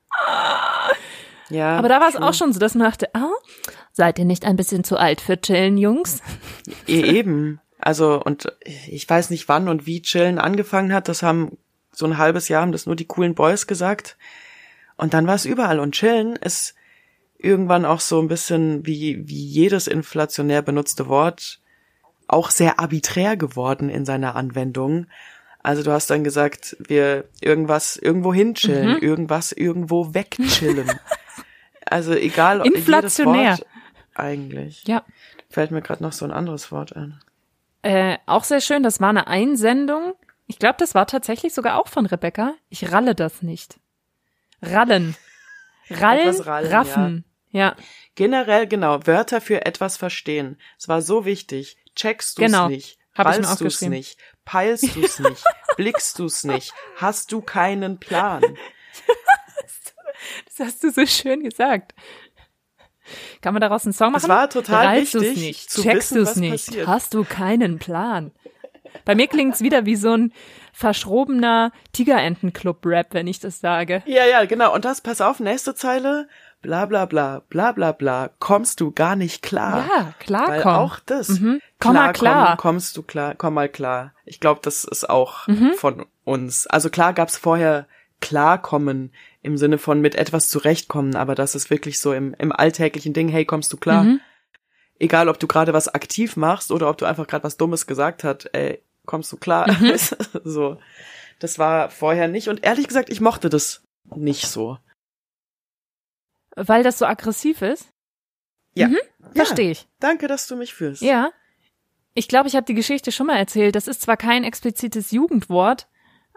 ja, 1.51 1.77
Aber 1.77 1.89
da 1.89 2.01
war 2.01 2.09
es 2.09 2.15
auch 2.15 2.35
schon 2.35 2.53
so, 2.53 2.61
dass 2.61 2.77
man 2.77 2.89
dachte, 2.89 3.13
ah, 3.17 3.33
seid 3.91 4.21
ihr 4.21 4.27
nicht 4.27 4.45
ein 4.45 4.55
bisschen 4.55 4.85
zu 4.85 4.97
alt 4.97 5.21
für 5.21 5.41
chillen, 5.41 5.77
Jungs? 5.77 6.23
eh 6.87 7.03
eben. 7.03 7.61
Also, 7.85 8.19
und 8.19 8.51
ich 8.63 9.07
weiß 9.07 9.29
nicht 9.29 9.47
wann 9.51 9.69
und 9.69 9.85
wie 9.85 10.01
chillen 10.01 10.39
angefangen 10.39 10.95
hat, 10.95 11.07
das 11.07 11.23
haben 11.23 11.59
so 11.93 12.07
ein 12.07 12.17
halbes 12.17 12.49
Jahr 12.49 12.63
haben 12.63 12.73
das 12.73 12.87
nur 12.87 12.97
die 12.97 13.05
coolen 13.05 13.35
Boys 13.35 13.67
gesagt. 13.67 14.17
Und 14.97 15.13
dann 15.13 15.27
war 15.27 15.35
es 15.35 15.45
überall. 15.45 15.79
Und 15.79 15.93
chillen 15.93 16.35
ist 16.37 16.75
irgendwann 17.37 17.85
auch 17.85 18.01
so 18.01 18.23
ein 18.23 18.29
bisschen 18.29 18.87
wie, 18.87 19.29
wie 19.29 19.45
jedes 19.45 19.87
inflationär 19.87 20.63
benutzte 20.63 21.09
Wort 21.09 21.61
auch 22.27 22.49
sehr 22.49 22.81
arbiträr 22.81 23.37
geworden 23.37 23.91
in 23.91 24.07
seiner 24.07 24.35
Anwendung. 24.35 25.07
Also 25.63 25.83
du 25.83 25.91
hast 25.93 26.09
dann 26.09 26.25
gesagt, 26.25 26.79
wir 26.79 27.29
irgendwas 27.43 27.99
irgendwo 27.99 28.33
hinchillen, 28.33 28.99
irgendwas 29.03 29.53
irgendwo 29.53 30.15
wegchillen. 30.15 30.91
also 31.85 32.15
egal, 32.15 32.63
ob 32.63 32.67
Inflationär. 32.67 33.43
jedes 33.43 33.61
Wort 33.61 33.69
eigentlich. 34.15 34.85
Ja. 34.87 35.05
Fällt 35.51 35.71
mir 35.71 35.83
gerade 35.83 36.03
noch 36.03 36.13
so 36.13 36.25
ein 36.25 36.31
anderes 36.31 36.73
Wort 36.73 36.97
ein. 36.97 37.21
Äh, 37.85 38.19
auch 38.27 38.45
sehr 38.45 38.61
schön, 38.61 38.83
das 38.83 39.01
war 39.01 39.11
eine 39.11 39.27
Einsendung. 39.27 40.15
Ich 40.47 40.59
glaube, 40.59 40.77
das 40.79 40.95
war 40.95 41.07
tatsächlich 41.07 41.53
sogar 41.55 41.79
auch 41.79 41.89
von 41.89 42.07
Rebecca. 42.07 42.55
Ich 42.71 42.91
ralle 42.93 43.15
das 43.15 43.43
nicht. 43.43 43.79
Rallen. 44.63 45.17
Rallen, 45.91 46.41
rallen, 46.41 46.73
raffen. 46.73 47.25
Ja. 47.51 47.77
Generell, 48.15 48.67
genau, 48.67 49.07
Wörter 49.07 49.43
für 49.43 49.67
etwas 49.67 49.99
verstehen. 49.99 50.59
Es 50.79 50.89
war 50.89 51.03
so 51.03 51.27
wichtig. 51.27 51.77
Checkst 51.95 52.39
du's 52.39 52.47
Genau. 52.47 52.69
nicht? 52.69 52.99
Hab 53.15 53.27
Ballst 53.27 53.61
du's 53.61 53.83
nicht? 53.83 54.19
Peilst 54.47 54.97
du's 54.97 55.19
nicht? 55.21 55.45
Blickst 55.77 56.19
du's 56.19 56.43
nicht? 56.45 56.73
Hast 56.97 57.33
du 57.33 57.43
keinen 57.43 58.01
Plan? 58.01 58.43
Das 60.47 60.69
hast 60.69 60.85
du 60.85 60.91
so 60.91 61.05
schön 61.05 61.43
gesagt. 61.43 61.93
Kann 63.41 63.55
man 63.55 63.61
daraus 63.61 63.85
einen 63.85 63.93
Song 63.93 64.13
machen? 64.13 64.23
Es 64.25 64.29
war 64.29 64.49
total 64.51 65.01
du's 65.01 65.15
wichtig, 65.15 65.37
nicht, 65.37 65.71
zu 65.71 65.83
checkst 65.83 66.13
wissen, 66.13 66.19
du's 66.19 66.29
was 66.31 66.37
nicht, 66.37 66.67
passiert. 66.67 66.87
hast 66.87 67.15
du 67.15 67.25
keinen 67.25 67.79
Plan. 67.79 68.31
Bei 69.05 69.15
mir 69.15 69.27
klingt's 69.27 69.61
wieder 69.61 69.87
wie 69.87 69.97
so 69.97 70.13
ein 70.17 70.33
verschrobener 70.73 71.73
Tigerentenclub-Rap, 71.93 73.09
wenn 73.13 73.27
ich 73.27 73.41
das 73.41 73.61
sage. 73.61 74.03
Ja, 74.07 74.25
ja, 74.27 74.45
genau. 74.45 74.75
Und 74.75 74.85
das, 74.85 75.01
pass 75.01 75.21
auf, 75.21 75.41
nächste 75.41 75.75
Zeile. 75.75 76.29
Bla, 76.63 76.87
bla, 76.87 77.05
bla, 77.05 77.43
bla, 77.51 77.73
bla, 77.73 77.93
bla. 77.93 78.31
Kommst 78.39 78.81
du 78.81 78.91
gar 78.91 79.17
nicht 79.17 79.43
klar. 79.43 79.85
Ja, 79.95 80.15
klar 80.19 80.49
Weil 80.49 80.63
komm. 80.63 80.73
auch 80.75 80.99
das. 81.05 81.29
Mhm. 81.29 81.61
Komm 81.79 81.95
mal 81.95 82.13
klar. 82.13 82.49
Komm, 82.57 82.57
kommst 82.57 82.97
du 82.97 83.03
klar, 83.03 83.35
komm 83.37 83.55
mal 83.55 83.69
klar. 83.69 84.15
Ich 84.25 84.41
glaube, 84.41 84.61
das 84.63 84.85
ist 84.85 85.09
auch 85.11 85.47
Mhm. 85.47 85.73
von 85.77 86.07
uns. 86.25 86.67
Also 86.67 86.89
klar 86.89 87.13
gab's 87.13 87.37
vorher 87.37 87.87
klarkommen 88.21 89.13
im 89.45 89.59
Sinne 89.59 89.79
von 89.79 90.01
mit 90.01 90.15
etwas 90.15 90.49
zurechtkommen, 90.49 91.17
aber 91.17 91.35
das 91.35 91.55
ist 91.55 91.69
wirklich 91.71 92.01
so 92.01 92.13
im, 92.15 92.35
im 92.39 92.51
alltäglichen 92.51 93.13
Ding, 93.13 93.29
hey, 93.29 93.45
kommst 93.45 93.73
du 93.73 93.77
klar? 93.77 94.05
Mhm. 94.05 94.21
Egal, 94.99 95.29
ob 95.29 95.39
du 95.39 95.47
gerade 95.47 95.73
was 95.75 95.89
aktiv 95.89 96.37
machst 96.37 96.73
oder 96.73 96.89
ob 96.89 96.97
du 96.97 97.05
einfach 97.05 97.27
gerade 97.27 97.45
was 97.45 97.57
Dummes 97.59 97.87
gesagt 97.87 98.25
hast, 98.25 98.49
ey, 98.55 98.83
kommst 99.05 99.31
du 99.33 99.37
klar? 99.37 99.71
Mhm. 99.71 99.93
so. 100.45 100.79
Das 101.41 101.59
war 101.59 101.91
vorher 101.91 102.27
nicht 102.27 102.49
und 102.49 102.65
ehrlich 102.65 102.89
gesagt, 102.89 103.11
ich 103.11 103.21
mochte 103.21 103.51
das 103.51 103.83
nicht 104.15 104.47
so. 104.47 104.79
Weil 106.57 106.83
das 106.83 106.99
so 106.99 107.05
aggressiv 107.05 107.61
ist? 107.63 107.89
Ja. 108.75 108.89
Mhm, 108.89 108.97
Ja. 109.35 109.45
Verstehe 109.45 109.71
ich. 109.73 109.87
Danke, 110.01 110.27
dass 110.27 110.47
du 110.47 110.57
mich 110.57 110.73
führst. 110.73 111.03
Ja. 111.03 111.31
Ich 112.15 112.29
glaube, 112.29 112.49
ich 112.49 112.57
habe 112.57 112.65
die 112.65 112.75
Geschichte 112.75 113.13
schon 113.13 113.27
mal 113.27 113.37
erzählt. 113.37 113.75
Das 113.75 113.89
ist 113.89 114.01
zwar 114.01 114.17
kein 114.17 114.45
explizites 114.45 115.11
Jugendwort, 115.11 115.89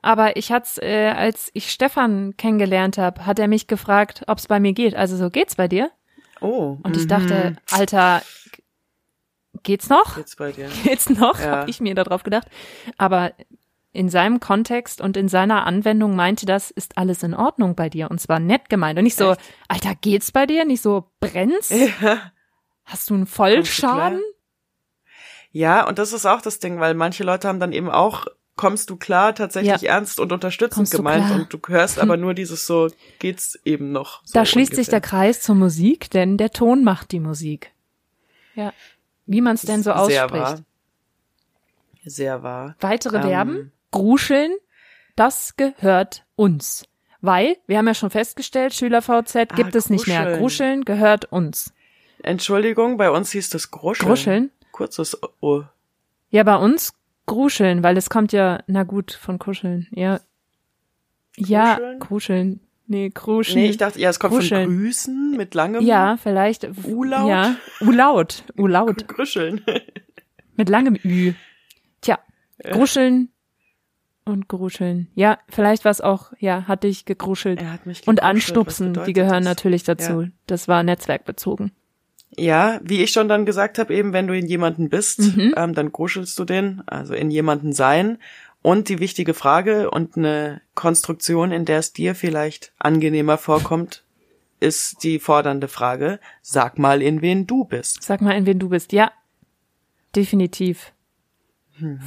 aber 0.01 0.37
ich 0.37 0.51
hat's, 0.51 0.77
äh, 0.77 1.13
als 1.15 1.49
ich 1.53 1.71
Stefan 1.71 2.35
kennengelernt 2.37 2.97
habe, 2.97 3.25
hat 3.25 3.39
er 3.39 3.47
mich 3.47 3.67
gefragt, 3.67 4.23
ob's 4.27 4.47
bei 4.47 4.59
mir 4.59 4.73
geht. 4.73 4.95
Also 4.95 5.17
so 5.17 5.29
geht's 5.29 5.55
bei 5.55 5.67
dir? 5.67 5.91
Oh. 6.41 6.77
Und 6.83 6.95
ich 6.95 7.03
mhm. 7.03 7.07
dachte, 7.07 7.55
Alter, 7.71 8.21
geht's 9.63 9.89
noch? 9.89 10.17
Jetzt 10.17 10.37
bei 10.37 10.51
dir. 10.51 10.69
Geht's 10.83 11.09
noch? 11.09 11.39
Ja. 11.39 11.57
Hab 11.57 11.67
ich 11.67 11.79
mir 11.79 11.95
da 11.95 12.03
drauf 12.03 12.23
gedacht. 12.23 12.47
Aber 12.97 13.33
in 13.91 14.09
seinem 14.09 14.39
Kontext 14.39 15.01
und 15.01 15.17
in 15.17 15.27
seiner 15.27 15.65
Anwendung 15.65 16.15
meinte 16.15 16.45
das, 16.45 16.69
ist 16.69 16.97
alles 16.97 17.23
in 17.23 17.33
Ordnung 17.33 17.75
bei 17.75 17.89
dir. 17.89 18.11
Und 18.11 18.21
zwar 18.21 18.39
nett 18.39 18.69
gemeint. 18.69 18.99
Und 18.99 19.03
nicht 19.03 19.17
so, 19.17 19.31
Echt? 19.31 19.41
Alter, 19.67 19.95
geht's 19.95 20.31
bei 20.31 20.45
dir? 20.45 20.65
Nicht 20.65 20.83
so, 20.83 21.05
brennst? 21.19 21.71
Ja. 21.71 22.31
Hast 22.85 23.09
du 23.09 23.15
einen? 23.15 23.25
Vollschaden? 23.25 24.21
Ja, 25.51 25.87
und 25.87 25.97
das 25.97 26.13
ist 26.13 26.25
auch 26.25 26.41
das 26.41 26.59
Ding, 26.59 26.79
weil 26.79 26.93
manche 26.93 27.23
Leute 27.23 27.47
haben 27.47 27.59
dann 27.59 27.71
eben 27.71 27.89
auch, 27.89 28.27
kommst 28.57 28.89
du 28.89 28.97
klar, 28.97 29.33
tatsächlich 29.33 29.87
ernst 29.87 30.19
und 30.19 30.31
unterstützend 30.33 30.91
gemeint 30.91 31.31
und 31.31 31.53
du 31.53 31.59
hörst 31.67 31.99
aber 31.99 32.17
nur 32.17 32.33
dieses 32.33 32.67
so, 32.67 32.89
geht's 33.19 33.57
eben 33.63 33.91
noch. 33.91 34.21
So 34.25 34.33
Da 34.33 34.45
schließt 34.45 34.75
sich 34.75 34.87
der 34.87 34.97
ungefähr. 34.97 35.19
Kreis 35.19 35.41
zur 35.41 35.55
Musik, 35.55 36.09
denn 36.11 36.37
der 36.37 36.51
Ton 36.51 36.83
macht 36.83 37.11
die 37.11 37.19
Musik. 37.21 37.71
Ja. 38.55 38.73
Wie 39.25 39.41
man 39.41 39.55
es 39.55 39.61
denn 39.61 39.83
so 39.83 39.91
Sehr 39.91 39.99
ausspricht. 40.25 40.31
wahr. 40.33 40.59
Sehr 42.05 42.43
wahr. 42.43 42.75
Weitere 42.79 43.17
Ähm, 43.17 43.23
Verben. 43.23 43.71
Gruscheln, 43.91 44.53
das 45.15 45.55
gehört 45.57 46.25
uns. 46.35 46.85
Weil, 47.21 47.57
wir 47.67 47.77
haben 47.77 47.87
ja 47.87 47.93
schon 47.95 48.09
festgestellt, 48.11 48.73
SchülerVZ 48.73 49.33
gibt 49.55 49.75
Ah, 49.75 49.77
es 49.77 49.89
nicht 49.89 50.07
mehr. 50.07 50.19
gruscheln. 50.37 50.39
Gruscheln 50.39 50.85
gehört 50.85 51.25
uns. 51.31 51.73
Entschuldigung, 52.23 52.97
bei 52.97 53.09
uns 53.11 53.31
hieß 53.31 53.49
das 53.49 53.71
Gruscheln. 53.71 54.07
Gruscheln? 54.07 54.51
Kurzes 54.71 55.17
O. 55.41 55.63
Ja, 56.29 56.43
bei 56.43 56.55
uns 56.55 56.93
gruscheln, 57.27 57.83
weil 57.83 57.95
es 57.97 58.09
kommt 58.09 58.31
ja, 58.31 58.63
na 58.65 58.83
gut, 58.83 59.11
von 59.11 59.37
kuscheln. 59.37 59.87
Ja. 59.91 60.19
Ja, 61.37 61.75
Gruscheln? 61.75 61.99
gruscheln. 61.99 62.59
Nee, 62.87 63.09
gruscheln. 63.09 63.59
Nee, 63.59 63.69
ich 63.69 63.77
dachte, 63.77 63.99
ja, 63.99 64.09
es 64.09 64.19
kommt 64.19 64.33
Gruscheln. 64.33 64.65
von 64.65 64.77
Grüßen 64.77 65.31
mit 65.37 65.53
langem 65.53 65.83
Ja, 65.83 66.17
vielleicht. 66.17 66.67
U-Laut? 66.85 67.29
Ja, 67.29 67.55
U-Laut. 67.81 68.43
U-Laut. 68.57 69.07
Grüscheln. 69.07 69.61
Mit 70.55 70.69
langem 70.69 70.97
Ü. 71.03 71.33
Tja, 72.01 72.17
gruscheln 72.63 73.29
und 74.25 74.47
gruscheln. 74.47 75.09
Ja, 75.15 75.37
vielleicht 75.49 75.83
war 75.85 75.91
es 75.91 76.01
auch, 76.01 76.31
ja, 76.39 76.63
hat 76.67 76.83
dich 76.83 77.05
gegruschelt. 77.05 77.61
Er 77.61 77.73
hat 77.73 77.85
mich 77.85 78.07
Und 78.07 78.15
gegruschelt. 78.15 78.21
Was 78.21 78.29
anstupsen, 78.29 79.05
die 79.05 79.13
gehören 79.13 79.43
das? 79.43 79.55
natürlich 79.57 79.83
dazu. 79.83 80.21
Ja. 80.21 80.27
Das 80.47 80.67
war 80.67 80.81
netzwerkbezogen. 80.81 81.71
Ja, 82.35 82.79
wie 82.83 83.01
ich 83.03 83.11
schon 83.11 83.27
dann 83.29 83.45
gesagt 83.45 83.79
habe, 83.79 83.93
eben 83.95 84.13
wenn 84.13 84.27
du 84.27 84.35
in 84.37 84.45
jemanden 84.47 84.89
bist, 84.89 85.19
Mhm. 85.35 85.53
ähm, 85.55 85.73
dann 85.73 85.91
gruschelst 85.91 86.37
du 86.37 86.43
den, 86.45 86.83
also 86.85 87.13
in 87.13 87.31
jemanden 87.31 87.73
sein. 87.73 88.17
Und 88.61 88.89
die 88.89 88.99
wichtige 88.99 89.33
Frage 89.33 89.89
und 89.91 90.17
eine 90.17 90.61
Konstruktion, 90.75 91.51
in 91.51 91.65
der 91.65 91.79
es 91.79 91.93
dir 91.93 92.15
vielleicht 92.15 92.73
angenehmer 92.79 93.37
vorkommt, 93.37 94.03
ist 94.59 95.03
die 95.03 95.19
fordernde 95.19 95.67
Frage, 95.67 96.19
sag 96.41 96.77
mal, 96.79 97.01
in 97.01 97.21
wen 97.21 97.47
du 97.47 97.63
bist. 97.63 98.03
Sag 98.03 98.21
mal, 98.21 98.35
in 98.35 98.45
wen 98.45 98.59
du 98.59 98.69
bist. 98.69 98.91
Ja, 98.91 99.11
definitiv. 100.15 100.91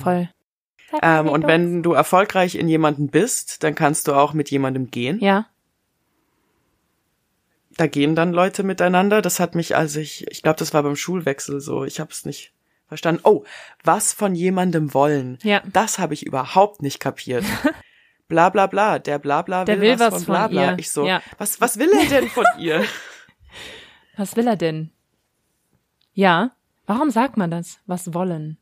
Voll. 0.03 0.29
Ähm, 1.01 1.29
und 1.29 1.47
wenn 1.47 1.83
du 1.85 1.93
erfolgreich 1.93 2.57
in 2.57 2.69
jemanden 2.69 3.09
bist, 3.09 3.63
dann 3.63 3.77
kannst 3.77 4.09
du 4.09 4.13
auch 4.15 4.33
mit 4.35 4.51
jemandem 4.51 4.91
gehen. 4.91 5.21
Ja, 5.21 5.47
Da 7.81 7.87
gehen 7.87 8.15
dann 8.15 8.35
Leute 8.35 8.63
miteinander. 8.63 9.23
Das 9.23 9.41
hat 9.41 9.55
mich, 9.55 9.75
als 9.75 9.97
ich, 9.97 10.27
ich 10.31 10.43
glaube, 10.43 10.59
das 10.59 10.75
war 10.75 10.83
beim 10.83 10.97
Schulwechsel 10.97 11.63
so, 11.63 11.83
ich 11.85 11.99
habe 11.99 12.11
es 12.11 12.27
nicht 12.27 12.53
verstanden. 12.89 13.23
Oh, 13.25 13.45
was 13.83 14.13
von 14.13 14.35
jemandem 14.35 14.93
wollen. 14.93 15.39
Ja. 15.43 15.63
Das 15.73 15.99
habe 15.99 16.13
ich 16.13 16.27
überhaupt 16.27 16.83
nicht 16.83 17.01
kapiert. 17.01 17.43
Bla 18.29 18.51
bla 18.51 18.67
bla, 18.67 18.99
der 18.99 19.19
bla 19.19 19.41
bla 19.41 19.65
Der 19.65 19.81
will, 19.81 19.93
will 19.93 19.99
was 19.99 20.13
was 20.13 20.25
von 20.25 20.35
bla 20.35 20.43
von 20.43 20.51
bla. 20.51 20.73
ihr. 20.73 20.79
Ich 20.79 20.91
so, 20.91 21.07
Ja. 21.07 21.23
was, 21.39 21.59
was 21.63 21.79
will 21.79 21.91
er 21.91 22.05
denn 22.05 22.29
von 22.29 22.45
ihr? 22.59 22.85
was 24.19 24.37
will 24.37 24.47
er 24.47 24.57
denn? 24.57 24.91
Ja, 26.13 26.51
warum 26.85 27.11
sagt 27.11 27.39
man 27.39 27.51
das? 27.51 27.81
Was 27.87 28.13
wollen? 28.13 28.59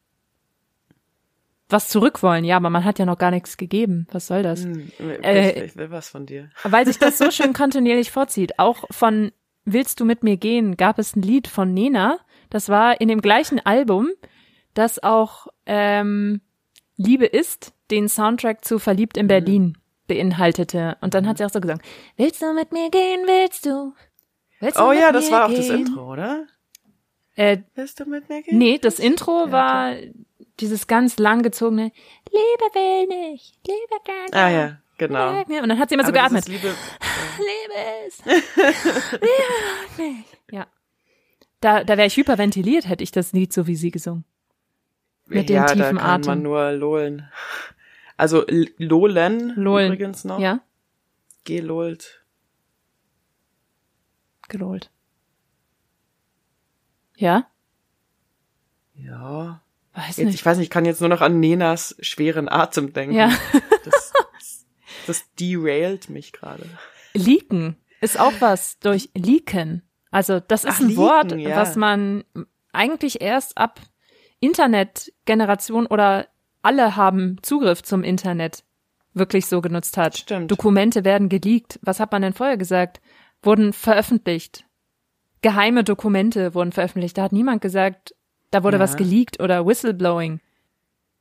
Was 1.71 1.89
zurückwollen, 1.89 2.45
ja, 2.45 2.57
aber 2.57 2.71
man 2.71 2.85
hat 2.85 2.99
ja 2.99 3.05
noch 3.05 3.19
gar 3.19 3.31
nichts 3.31 3.57
gegeben. 3.59 4.07
Was 4.11 4.27
soll 4.27 4.43
das? 4.43 4.65
Hm, 4.65 4.91
ich, 4.99 5.25
Äh, 5.25 5.65
ich 5.67 5.77
will 5.77 5.91
was 5.91 6.09
von 6.09 6.25
dir. 6.25 6.49
Weil 6.63 6.87
sich 6.87 6.99
das 6.99 7.19
so 7.19 7.31
schön 7.31 7.53
kontinuierlich 7.53 8.11
vorzieht. 8.11 8.59
Auch 8.59 8.85
von 8.91 9.33
Willst 9.65 10.01
du 10.01 10.07
mit 10.07 10.23
mir 10.23 10.39
gehen 10.39 10.79
gab 10.79 10.99
es 10.99 11.15
ein 11.15 11.21
Lied 11.21 11.47
von 11.47 11.75
Nena. 11.75 12.19
Das 12.49 12.71
war 12.71 13.03
in 13.03 13.09
dem 13.09 13.21
gleichen 13.21 13.61
Album, 13.67 14.09
das 14.73 15.03
auch 15.03 15.47
ähm, 15.67 16.41
Liebe 16.97 17.27
ist, 17.27 17.75
den 17.91 18.09
Soundtrack 18.09 18.65
zu 18.65 18.79
Verliebt 18.79 19.19
in 19.19 19.27
Mhm. 19.27 19.29
Berlin 19.29 19.79
beinhaltete. 20.07 20.97
Und 21.03 21.13
dann 21.13 21.29
hat 21.29 21.37
sie 21.37 21.45
auch 21.45 21.51
so 21.51 21.61
gesagt, 21.61 21.85
Willst 22.17 22.41
du 22.41 22.55
mit 22.55 22.73
mir 22.73 22.89
gehen, 22.91 23.21
willst 23.27 23.67
du? 23.67 23.93
Willst 24.61 24.79
du 24.79 24.83
Oh 24.85 24.93
ja, 24.93 25.13
das 25.13 25.31
war 25.31 25.45
auch 25.45 25.53
das 25.53 25.67
gehen? 25.69 25.81
Intro, 25.87 26.13
oder? 26.13 26.47
Äh, 27.37 27.59
Willst 27.75 28.01
du 28.01 28.07
mit 28.07 28.29
mir 28.31 28.43
gehen? 28.43 28.57
nee, 28.57 28.79
das 28.79 28.99
Intro 28.99 29.45
Ja, 29.47 29.53
war 29.53 29.95
dieses 30.61 30.87
ganz 30.87 31.19
langgezogene 31.19 31.93
Liebe 32.31 32.75
will 32.75 33.07
nicht, 33.07 33.55
Liebe 33.67 34.03
kann 34.05 34.33
Ah 34.33 34.49
ja, 34.51 34.79
genau. 34.99 35.33
nicht. 35.45 35.63
Und 35.63 35.69
dann 35.69 35.79
hat 35.79 35.89
sie 35.89 35.95
immer 35.95 36.05
so 36.05 36.09
Aber 36.09 36.19
geatmet. 36.21 36.49
Liebe, 36.49 36.75
Liebe 37.39 38.07
ist. 38.07 38.25
Liebe 39.13 39.23
nicht. 40.03 40.39
Ja. 40.51 40.67
Da, 41.61 41.83
da 41.85 41.97
wäre 41.97 42.07
ich 42.07 42.17
hyperventiliert, 42.17 42.89
hätte 42.89 43.03
ich 43.05 43.11
das 43.11 43.33
Lied 43.33 43.53
so 43.53 43.67
wie 43.67 43.77
sie 43.77 43.91
gesungen. 43.91 44.25
Mit 45.27 45.49
dem 45.49 45.57
ja, 45.57 45.67
da 45.67 45.73
tiefen 45.75 45.99
kann 45.99 46.21
Atem. 46.23 46.27
man 46.27 46.43
nur 46.43 46.73
lohlen. 46.73 47.29
Also 48.17 48.45
Lohlen 48.79 49.55
Lohlen. 49.57 49.93
übrigens 49.93 50.25
noch. 50.25 50.39
Ja, 50.41 50.61
Gelohlt. 51.45 52.25
gelohlt. 54.49 54.91
Ja? 57.17 57.47
Ja. 58.95 59.61
Weiß 59.99 60.17
Jetzt, 60.19 60.27
nicht. 60.27 60.35
ich 60.37 60.47
weiß 60.47 60.59
nicht, 60.59 60.67
ich 60.67 60.71
kann 60.71 60.85
jetzt 60.85 61.01
nur 61.01 61.09
noch 61.09 61.23
an 61.23 61.41
Nenas 61.41 61.97
schweren 61.99 62.49
Atem 62.49 62.93
denken. 62.93 63.17
Ja. 63.17 63.33
Das, 63.85 64.13
das 65.09 65.25
derailt 65.41 66.09
mich 66.09 66.33
gerade. 66.33 66.65
Leaken 67.15 67.77
ist 68.01 68.21
auch 68.21 68.35
was 68.39 68.79
durch 68.79 69.11
Leaken. 69.17 69.83
Also 70.13 70.39
das 70.39 70.63
ist 70.63 70.77
Ach, 70.77 70.81
ein 70.81 70.89
leaken, 70.89 71.03
Wort, 71.03 71.33
ja. 71.33 71.57
was 71.57 71.75
man 71.75 72.23
eigentlich 72.73 73.21
erst 73.21 73.59
ab 73.59 73.81
Internetgeneration 74.39 75.87
oder 75.87 76.29
alle 76.63 76.95
haben 76.95 77.39
Zugriff 77.43 77.83
zum 77.83 78.05
Internet 78.05 78.63
wirklich 79.15 79.47
so 79.47 79.61
genutzt 79.61 79.97
hat. 79.97 80.17
Stimmt. 80.17 80.49
Dokumente 80.49 81.05
werden 81.05 81.29
geleakt. 81.29 81.81
Was 81.83 81.99
hat 81.99 82.13
man 82.13 82.23
denn 82.23 82.35
vorher 82.35 82.57
gesagt? 82.57 83.01
Wurden 83.43 83.73
veröffentlicht. 83.73 84.65
Geheime 85.43 85.83
Dokumente 85.83 86.55
wurden 86.55 86.71
veröffentlicht. 86.71 87.19
Da 87.19 87.25
hat 87.25 87.33
niemand 87.33 87.63
gesagt, 87.63 88.15
da 88.51 88.63
wurde 88.65 88.77
Ja. 88.79 88.83
was 88.83 88.97
geleakt 88.97 89.41
oder 89.41 89.67
Whistleblowing. 89.67 90.41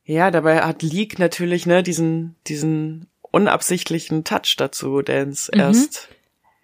Ja, 0.03 0.32
dabei 0.32 0.61
hat 0.61 0.84
Leak 0.84 1.19
natürlich 1.19 1.65
ne 1.65 1.84
diesen 1.84 2.36
diesen 2.47 3.07
unabsichtlichen 3.21 4.23
Touch 4.23 4.55
dazu, 4.57 5.01
der 5.01 5.28
es 5.28 5.49
Mhm. 5.53 5.59
erst, 5.59 6.09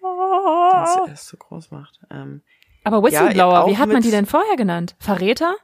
es 0.02 0.98
erst 1.10 1.28
so 1.28 1.38
groß 1.38 1.72
macht. 1.72 2.00
Ähm, 2.10 2.42
Aber 2.86 3.04
Whistleblower, 3.04 3.64
auch 3.64 3.70
wie 3.70 3.78
hat 3.78 3.90
man 3.90 4.02
die 4.02 4.12
denn 4.12 4.26
vorher 4.26 4.56
genannt? 4.56 4.96
Verräter? 5.00 5.56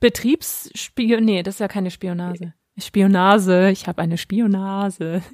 Betriebsspion? 0.00 1.24
Nee, 1.24 1.42
das 1.42 1.56
ist 1.56 1.60
ja 1.60 1.68
keine 1.68 1.90
Spionage. 1.90 2.54
Spionase, 2.78 3.70
ich 3.70 3.86
habe 3.86 4.02
eine 4.02 4.18
Spionase. 4.18 5.22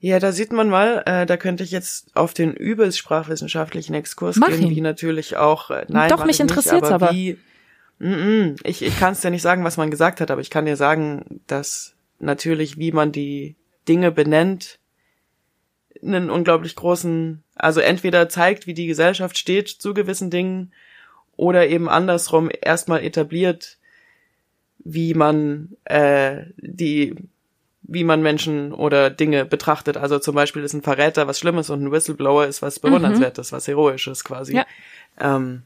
Ja, 0.00 0.18
da 0.18 0.32
sieht 0.32 0.52
man 0.52 0.68
mal, 0.68 1.02
äh, 1.06 1.24
da 1.24 1.38
könnte 1.38 1.64
ich 1.64 1.70
jetzt 1.70 2.14
auf 2.14 2.34
den 2.34 2.52
übelst 2.52 2.98
sprachwissenschaftlichen 2.98 3.94
Exkurs 3.94 4.36
Mach 4.36 4.48
gehen, 4.48 4.64
ihn. 4.64 4.70
wie 4.76 4.82
natürlich 4.82 5.38
auch, 5.38 5.70
äh, 5.70 5.86
nein, 5.88 6.10
Doch, 6.10 6.26
mich 6.26 6.36
ich 6.36 6.40
nicht, 6.44 6.50
interessiert's 6.50 6.90
aber. 6.90 7.10
Wie, 7.12 7.32
mm, 7.32 7.38
ich 8.00 8.82
ich 8.82 8.98
kann 8.98 9.12
es 9.12 9.20
dir 9.20 9.30
nicht 9.30 9.42
sagen, 9.42 9.64
was 9.64 9.76
man 9.76 9.90
gesagt 9.90 10.20
hat, 10.20 10.30
aber 10.30 10.40
ich 10.40 10.50
kann 10.50 10.66
dir 10.66 10.76
sagen, 10.76 11.40
dass 11.46 11.94
natürlich, 12.18 12.78
wie 12.78 12.92
man 12.92 13.12
die 13.12 13.56
Dinge 13.88 14.10
benennt, 14.10 14.78
einen 16.02 16.28
unglaublich 16.28 16.76
großen, 16.76 17.42
also 17.54 17.80
entweder 17.80 18.28
zeigt, 18.28 18.66
wie 18.66 18.74
die 18.74 18.86
Gesellschaft 18.86 19.38
steht 19.38 19.68
zu 19.68 19.94
gewissen 19.94 20.30
Dingen, 20.30 20.72
oder 21.36 21.66
eben 21.66 21.88
andersrum 21.88 22.50
erstmal 22.62 23.02
etabliert, 23.02 23.78
wie 24.78 25.14
man 25.14 25.76
äh, 25.84 26.44
die 26.56 27.16
wie 27.86 28.04
man 28.04 28.22
Menschen 28.22 28.72
oder 28.72 29.10
Dinge 29.10 29.44
betrachtet. 29.44 29.98
Also 29.98 30.18
zum 30.18 30.34
Beispiel 30.34 30.62
ist 30.62 30.72
ein 30.72 30.82
Verräter 30.82 31.26
was 31.26 31.38
Schlimmes 31.38 31.68
und 31.68 31.84
ein 31.84 31.92
Whistleblower 31.92 32.46
ist 32.46 32.62
was 32.62 32.80
Bewundernswertes, 32.80 33.52
was 33.52 33.68
Heroisches 33.68 34.24
quasi. 34.24 34.56
Ja. 34.56 34.66
Ähm, 35.20 35.64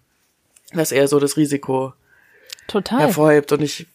dass 0.72 0.90
er 0.90 1.06
so 1.06 1.20
das 1.20 1.36
Risiko 1.36 1.94
Total. 2.68 3.00
hervorhebt. 3.00 3.50
Und 3.50 3.62
ich 3.62 3.86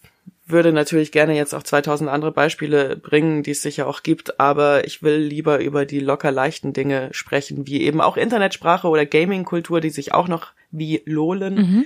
würde 0.45 0.74
natürlich 0.74 1.13
gerne 1.13 1.36
jetzt 1.36 1.55
auch 1.55 1.63
2000 1.63 2.09
andere 2.09 2.32
Beispiele 2.32 2.97
bringen, 2.97 3.43
die 3.43 3.51
es 3.51 3.61
sicher 3.61 3.88
auch 3.88 4.03
gibt, 4.03 4.41
aber 4.41 4.86
ich 4.86 5.01
will 5.01 5.15
lieber 5.15 5.59
über 5.61 5.86
die 5.86 6.01
locker 6.01 6.32
leichten 6.32 6.74
Dinge 6.74 7.07
sprechen, 7.11 7.65
wie 7.65 7.82
eben 7.82 8.01
auch 8.01 8.17
Internetsprache 8.17 8.89
oder 8.89 9.05
Gaming-Kultur, 9.05 9.80
die 9.80 9.89
sich 9.89 10.13
auch 10.13 10.28
noch 10.28 10.51
wie 10.71 11.01
Lolen 11.05 11.86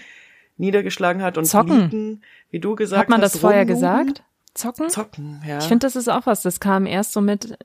niedergeschlagen 0.57 1.21
hat 1.21 1.37
und 1.37 1.45
Zocken. 1.45 1.81
Leaken, 1.81 2.21
wie 2.49 2.59
du 2.59 2.75
gesagt 2.75 3.01
hat 3.01 3.09
man 3.09 3.21
hast. 3.21 3.35
das 3.35 3.41
vorher 3.41 3.61
rumlugen. 3.61 3.75
gesagt? 3.75 4.23
Zocken? 4.57 4.89
Zocken, 4.89 5.41
ja. 5.47 5.59
Ich 5.59 5.65
finde, 5.65 5.85
das 5.87 5.95
ist 5.95 6.07
auch 6.09 6.25
was. 6.25 6.41
Das 6.41 6.59
kam 6.59 6.85
erst 6.85 7.13
so 7.13 7.21
mit 7.21 7.57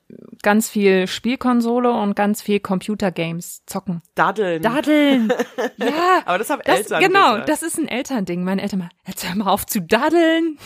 ganz 0.42 0.68
viel 0.68 1.06
Spielkonsole 1.06 1.90
und 1.90 2.14
ganz 2.14 2.42
viel 2.42 2.60
Computergames. 2.60 3.64
Zocken. 3.66 4.02
Daddeln. 4.14 4.62
Daddeln. 4.62 5.32
ja. 5.78 6.22
Aber 6.24 6.38
das 6.38 6.50
haben 6.50 6.62
Das, 6.64 6.76
Eltern 6.78 7.00
genau, 7.02 7.30
gesagt. 7.32 7.48
das 7.48 7.62
ist 7.62 7.78
ein 7.78 7.88
Elternding. 7.88 8.44
Meine 8.44 8.62
Eltern 8.62 8.80
mal, 8.80 8.90
jetzt 9.06 9.26
hör 9.26 9.34
mal 9.34 9.50
auf 9.50 9.66
zu 9.66 9.80
daddeln. 9.80 10.58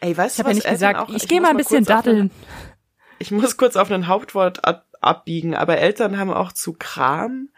Ey, 0.00 0.16
weißt 0.16 0.38
Ich 0.38 0.42
du 0.42 0.48
habe 0.48 0.50
ja 0.50 0.56
was 0.56 0.64
nicht 0.64 0.66
Eltern 0.66 0.92
gesagt, 0.94 1.00
auch, 1.10 1.14
ich 1.14 1.28
gehe 1.28 1.40
muss 1.40 1.46
mal 1.46 1.50
ein 1.50 1.56
bisschen 1.56 1.84
daddeln. 1.84 2.20
Ein, 2.26 2.30
ich 3.18 3.30
muss 3.30 3.56
kurz 3.56 3.76
auf 3.76 3.90
ein 3.90 4.06
Hauptwort 4.06 4.64
ab, 4.64 4.86
abbiegen, 5.00 5.54
aber 5.56 5.78
Eltern 5.78 6.18
haben 6.18 6.32
auch 6.32 6.52
zu 6.52 6.74
Kram 6.74 7.48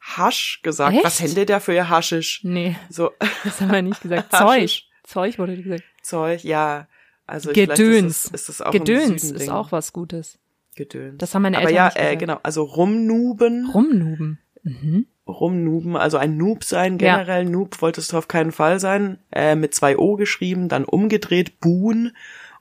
Hasch 0.00 0.60
gesagt. 0.62 0.94
Echt? 0.94 1.04
Was 1.04 1.20
hätte 1.20 1.46
der 1.46 1.60
für 1.60 1.74
ihr 1.74 1.88
Haschisch? 1.88 2.40
Nee, 2.42 2.76
So 2.90 3.12
das 3.44 3.60
haben 3.60 3.72
wir 3.72 3.82
nicht 3.82 4.00
gesagt. 4.02 4.32
Zeug. 4.36 4.82
Zeug 5.04 5.38
wurde 5.38 5.56
gesagt. 5.56 5.84
Zeug, 6.02 6.44
ja. 6.44 6.86
Also 7.26 7.52
Gedöns. 7.52 8.24
ist 8.26 8.34
es, 8.34 8.42
ist 8.42 8.48
es 8.48 8.62
auch 8.62 8.70
Gedöns 8.72 9.24
ist 9.30 9.48
auch 9.48 9.72
was 9.72 9.92
Gutes. 9.92 10.38
Gedöns. 10.74 11.18
Das 11.18 11.34
haben 11.34 11.42
meine 11.42 11.58
Aber 11.58 11.68
Eltern 11.68 11.76
ja, 11.76 11.84
nicht 11.86 11.96
äh, 11.98 12.16
genau. 12.16 12.38
Also 12.42 12.62
rumnuben. 12.64 13.68
Rumnuben. 13.72 14.38
Mhm. 14.64 15.06
rumnuben, 15.26 15.96
also 15.96 16.18
ein 16.18 16.36
Noob 16.36 16.64
sein, 16.64 16.98
Ja. 16.98 17.16
generell 17.16 17.44
Noob 17.44 17.80
wolltest 17.82 18.12
du 18.12 18.16
auf 18.18 18.26
keinen 18.28 18.52
Fall 18.52 18.80
sein, 18.80 19.18
äh, 19.32 19.54
mit 19.54 19.72
zwei 19.74 19.96
O 19.96 20.16
geschrieben, 20.16 20.68
dann 20.68 20.84
umgedreht 20.84 21.58
Buhn 21.60 22.12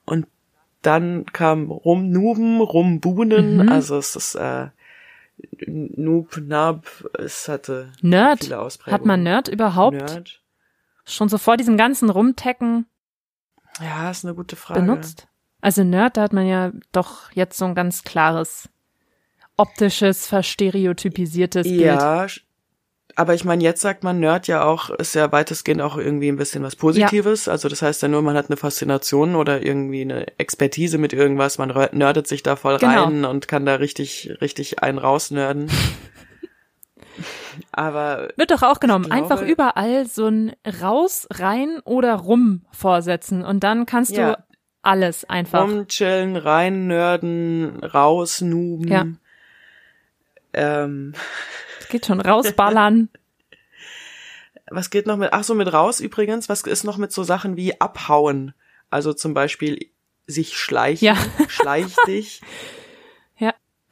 und 0.05 0.27
dann 0.83 1.25
kam 1.25 1.69
rumnuben, 1.71 2.59
rumbuhnen, 2.61 3.57
Mhm. 3.63 3.69
also 3.69 3.97
es 3.97 4.15
ist 4.15 4.35
äh, 4.35 4.67
Noob, 5.67 6.37
Nab, 6.37 6.85
es 7.17 7.47
hatte 7.47 7.91
Nerd. 8.01 8.43
viele 8.43 8.59
Ausprägungen. 8.59 8.99
Hat 8.99 9.05
man 9.05 9.23
Nerd 9.23 9.47
überhaupt 9.47 9.97
Nerd? 9.97 10.41
schon 11.05 11.29
so 11.29 11.37
vor 11.37 11.57
diesem 11.57 11.77
ganzen 11.77 12.09
Rumtecken 12.09 12.85
Ja, 13.79 14.11
ist 14.11 14.25
eine 14.25 14.35
gute 14.35 14.55
Frage. 14.55 14.81
benutzt? 14.81 15.27
Also 15.61 15.83
Nerd, 15.83 16.17
da 16.17 16.23
hat 16.23 16.33
man 16.33 16.47
ja 16.47 16.71
doch 16.91 17.31
jetzt 17.33 17.57
so 17.57 17.65
ein 17.65 17.75
ganz 17.75 18.03
klares 18.03 18.67
optisches, 19.57 20.25
verstereotypisiertes 20.27 21.67
Bild. 21.67 21.81
Ja, 21.81 22.25
aber 23.15 23.33
ich 23.35 23.43
meine, 23.43 23.63
jetzt 23.63 23.81
sagt 23.81 24.03
man 24.03 24.19
Nerd 24.19 24.47
ja 24.47 24.63
auch, 24.63 24.89
ist 24.89 25.13
ja 25.15 25.31
weitestgehend 25.31 25.81
auch 25.81 25.97
irgendwie 25.97 26.29
ein 26.29 26.37
bisschen 26.37 26.63
was 26.63 26.75
Positives. 26.75 27.47
Also 27.47 27.69
das 27.69 27.81
heißt 27.81 28.01
ja 28.01 28.07
nur, 28.07 28.21
man 28.21 28.35
hat 28.35 28.49
eine 28.49 28.57
Faszination 28.57 29.35
oder 29.35 29.61
irgendwie 29.61 30.01
eine 30.01 30.27
Expertise 30.39 30.97
mit 30.97 31.13
irgendwas, 31.13 31.57
man 31.57 31.69
nerdet 31.91 32.27
sich 32.27 32.41
da 32.41 32.55
voll 32.55 32.77
Genau. 32.77 33.03
rein 33.03 33.25
und 33.25 33.47
kann 33.47 33.65
da 33.65 33.75
richtig, 33.75 34.33
richtig 34.41 34.81
einen 34.81 34.97
rausnörden. 34.97 35.69
aber 37.71 38.29
Wird 38.37 38.51
doch 38.51 38.63
auch 38.63 38.79
genommen. 38.79 39.05
Glaube- 39.05 39.21
Einfach 39.23 39.41
überall 39.41 40.05
so 40.07 40.27
ein 40.27 40.53
raus, 40.81 41.27
rein 41.31 41.79
oder 41.85 42.15
rum 42.15 42.65
vorsetzen 42.71 43.43
und 43.43 43.63
dann 43.63 43.85
kannst 43.85 44.11
Ja. 44.11 44.33
du 44.33 44.43
alles 44.83 45.25
einfach. 45.25 45.61
rumchillen, 45.63 46.35
rein 46.37 46.87
nörden, 46.87 47.83
rausnuben. 47.83 48.87
Ja. 48.87 49.05
Ähm, 50.53 51.13
Es 51.79 51.87
geht 51.89 52.05
schon 52.05 52.19
rausballern. 52.21 53.09
was 54.69 54.89
geht 54.89 55.05
noch 55.07 55.17
mit, 55.17 55.29
ach 55.33 55.43
so, 55.43 55.53
mit 55.53 55.71
raus 55.71 55.99
übrigens, 55.99 56.49
was 56.49 56.61
ist 56.63 56.83
noch 56.83 56.97
mit 56.97 57.11
so 57.11 57.23
Sachen 57.23 57.57
wie 57.57 57.79
abhauen? 57.79 58.53
Also 58.89 59.13
zum 59.13 59.33
Beispiel 59.33 59.89
sich 60.27 60.57
schleichen, 60.57 61.05
Ja. 61.05 61.15
schleich 61.47 61.95
dich. 62.07 62.41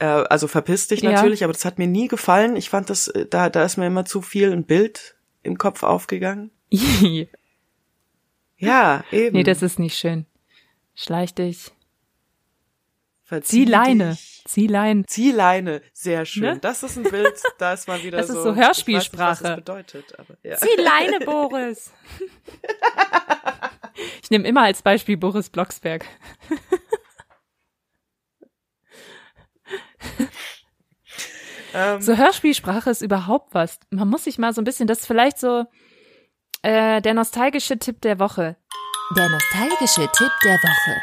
Ja. 0.02 0.22
Äh, 0.22 0.28
also 0.30 0.47
verpiss 0.47 0.88
dich 0.88 1.02
Ja. 1.02 1.12
natürlich, 1.12 1.43
aber 1.43 1.54
das 1.54 1.66
hat 1.66 1.78
mir 1.78 1.88
nie 1.88 2.08
gefallen. 2.08 2.56
Ich 2.56 2.70
fand 2.70 2.89
das, 2.89 3.08
äh, 3.10 3.26
da, 3.26 3.50
da 3.50 3.64
ist 3.64 3.78
mir 3.78 3.88
immer 3.88 4.06
zu 4.06 4.22
viel 4.22 4.52
ein 4.52 4.64
Bild 4.66 5.16
im 5.43 5.58
Kopf 5.58 5.84
aufgegangen. 5.84 6.52
nee, 6.72 7.30
Ja, 8.58 9.04
eben. 9.12 9.41
das 9.45 9.62
ist 9.62 9.80
nicht 9.80 9.97
schön. 9.97 10.26
Schleich 10.95 11.34
dich. 11.34 11.72
Verzieh 13.24 13.64
Zieh 13.64 13.66
Leine. 13.66 14.10
dich. 14.12 14.41
Zieh 14.47 14.68
Leine. 14.68 15.06
Zieh 15.06 15.32
Leine, 15.32 15.82
sehr 15.93 16.26
schön. 16.26 16.43
Ne? 16.56 16.60
Das 16.60 16.82
ist 16.84 16.97
ein 16.97 17.04
Bild, 17.04 17.41
da 17.60 17.74
ist 17.74 17.88
mal 17.88 18.02
wieder 18.04 18.18
Das 18.18 18.28
so. 18.28 18.34
ist 18.34 18.43
so 18.43 18.50
weiß 18.50 18.56
nicht, 18.58 18.66
Hörspielsprache. 18.66 19.30
was 19.32 19.39
das 19.41 19.56
bedeutet, 19.58 20.20
aber 20.20 20.36
ja. 20.43 20.58
Zieh 20.58 20.76
Leine, 20.78 21.20
Boris. 21.26 21.91
Ich 24.24 24.30
nehme 24.32 24.47
immer 24.47 24.62
als 24.62 24.82
Beispiel 24.82 25.18
Boris 25.18 25.50
Blocksberg. 25.50 26.06
Ähm, 31.74 32.02
So 32.02 32.16
Hörspielsprache 32.18 32.90
ist 32.90 33.02
überhaupt 33.02 33.54
was. 33.54 33.80
Man 33.90 34.08
muss 34.10 34.24
sich 34.26 34.38
mal 34.38 34.54
so 34.54 34.62
ein 34.62 34.66
bisschen, 34.66 34.88
das 34.88 35.00
ist 35.00 35.08
vielleicht 35.08 35.40
so 35.40 35.66
äh, 36.64 37.02
der 37.02 37.14
nostalgische 37.14 37.78
Tipp 37.78 38.02
der 38.02 38.20
Woche. 38.20 38.56
Der 39.18 39.30
nostalgische 39.30 40.08
Tipp 40.12 40.32
der 40.44 40.56
Woche. 40.58 41.02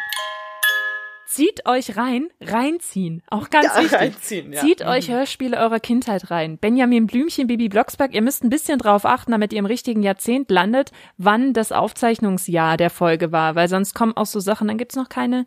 Zieht 1.29 1.67
euch 1.67 1.97
rein, 1.99 2.29
reinziehen. 2.41 3.23
Auch 3.29 3.51
ganz 3.51 3.67
Ja, 3.67 3.83
wichtig. 3.83 3.99
reinziehen, 3.99 4.53
ja. 4.53 4.61
Zieht 4.61 4.81
Mhm. 4.81 4.87
euch 4.87 5.11
Hörspiele 5.11 5.59
eurer 5.59 5.81
Kindheit 5.81 6.31
rein. 6.31 6.57
Benjamin 6.57 7.07
Blümchen, 7.09 7.47
Bibi 7.49 7.69
Blocksberg, 7.69 8.15
ihr 8.15 8.23
müsst 8.23 8.43
ein 8.45 8.49
bisschen 8.49 8.79
drauf 8.79 9.05
achten, 9.05 9.33
damit 9.33 9.53
ihr 9.53 9.59
im 9.59 9.67
richtigen 9.67 10.03
Jahrzehnt 10.03 10.51
landet, 10.51 10.93
wann 11.19 11.53
das 11.53 11.73
Aufzeichnungsjahr 11.73 12.77
der 12.77 12.91
Folge 12.91 13.33
war, 13.33 13.55
weil 13.55 13.69
sonst 13.69 13.93
kommen 13.95 14.17
auch 14.17 14.25
so 14.25 14.41
Sachen, 14.41 14.69
dann 14.69 14.79
gibt's 14.79 14.97
noch 14.97 15.09
keine, 15.11 15.47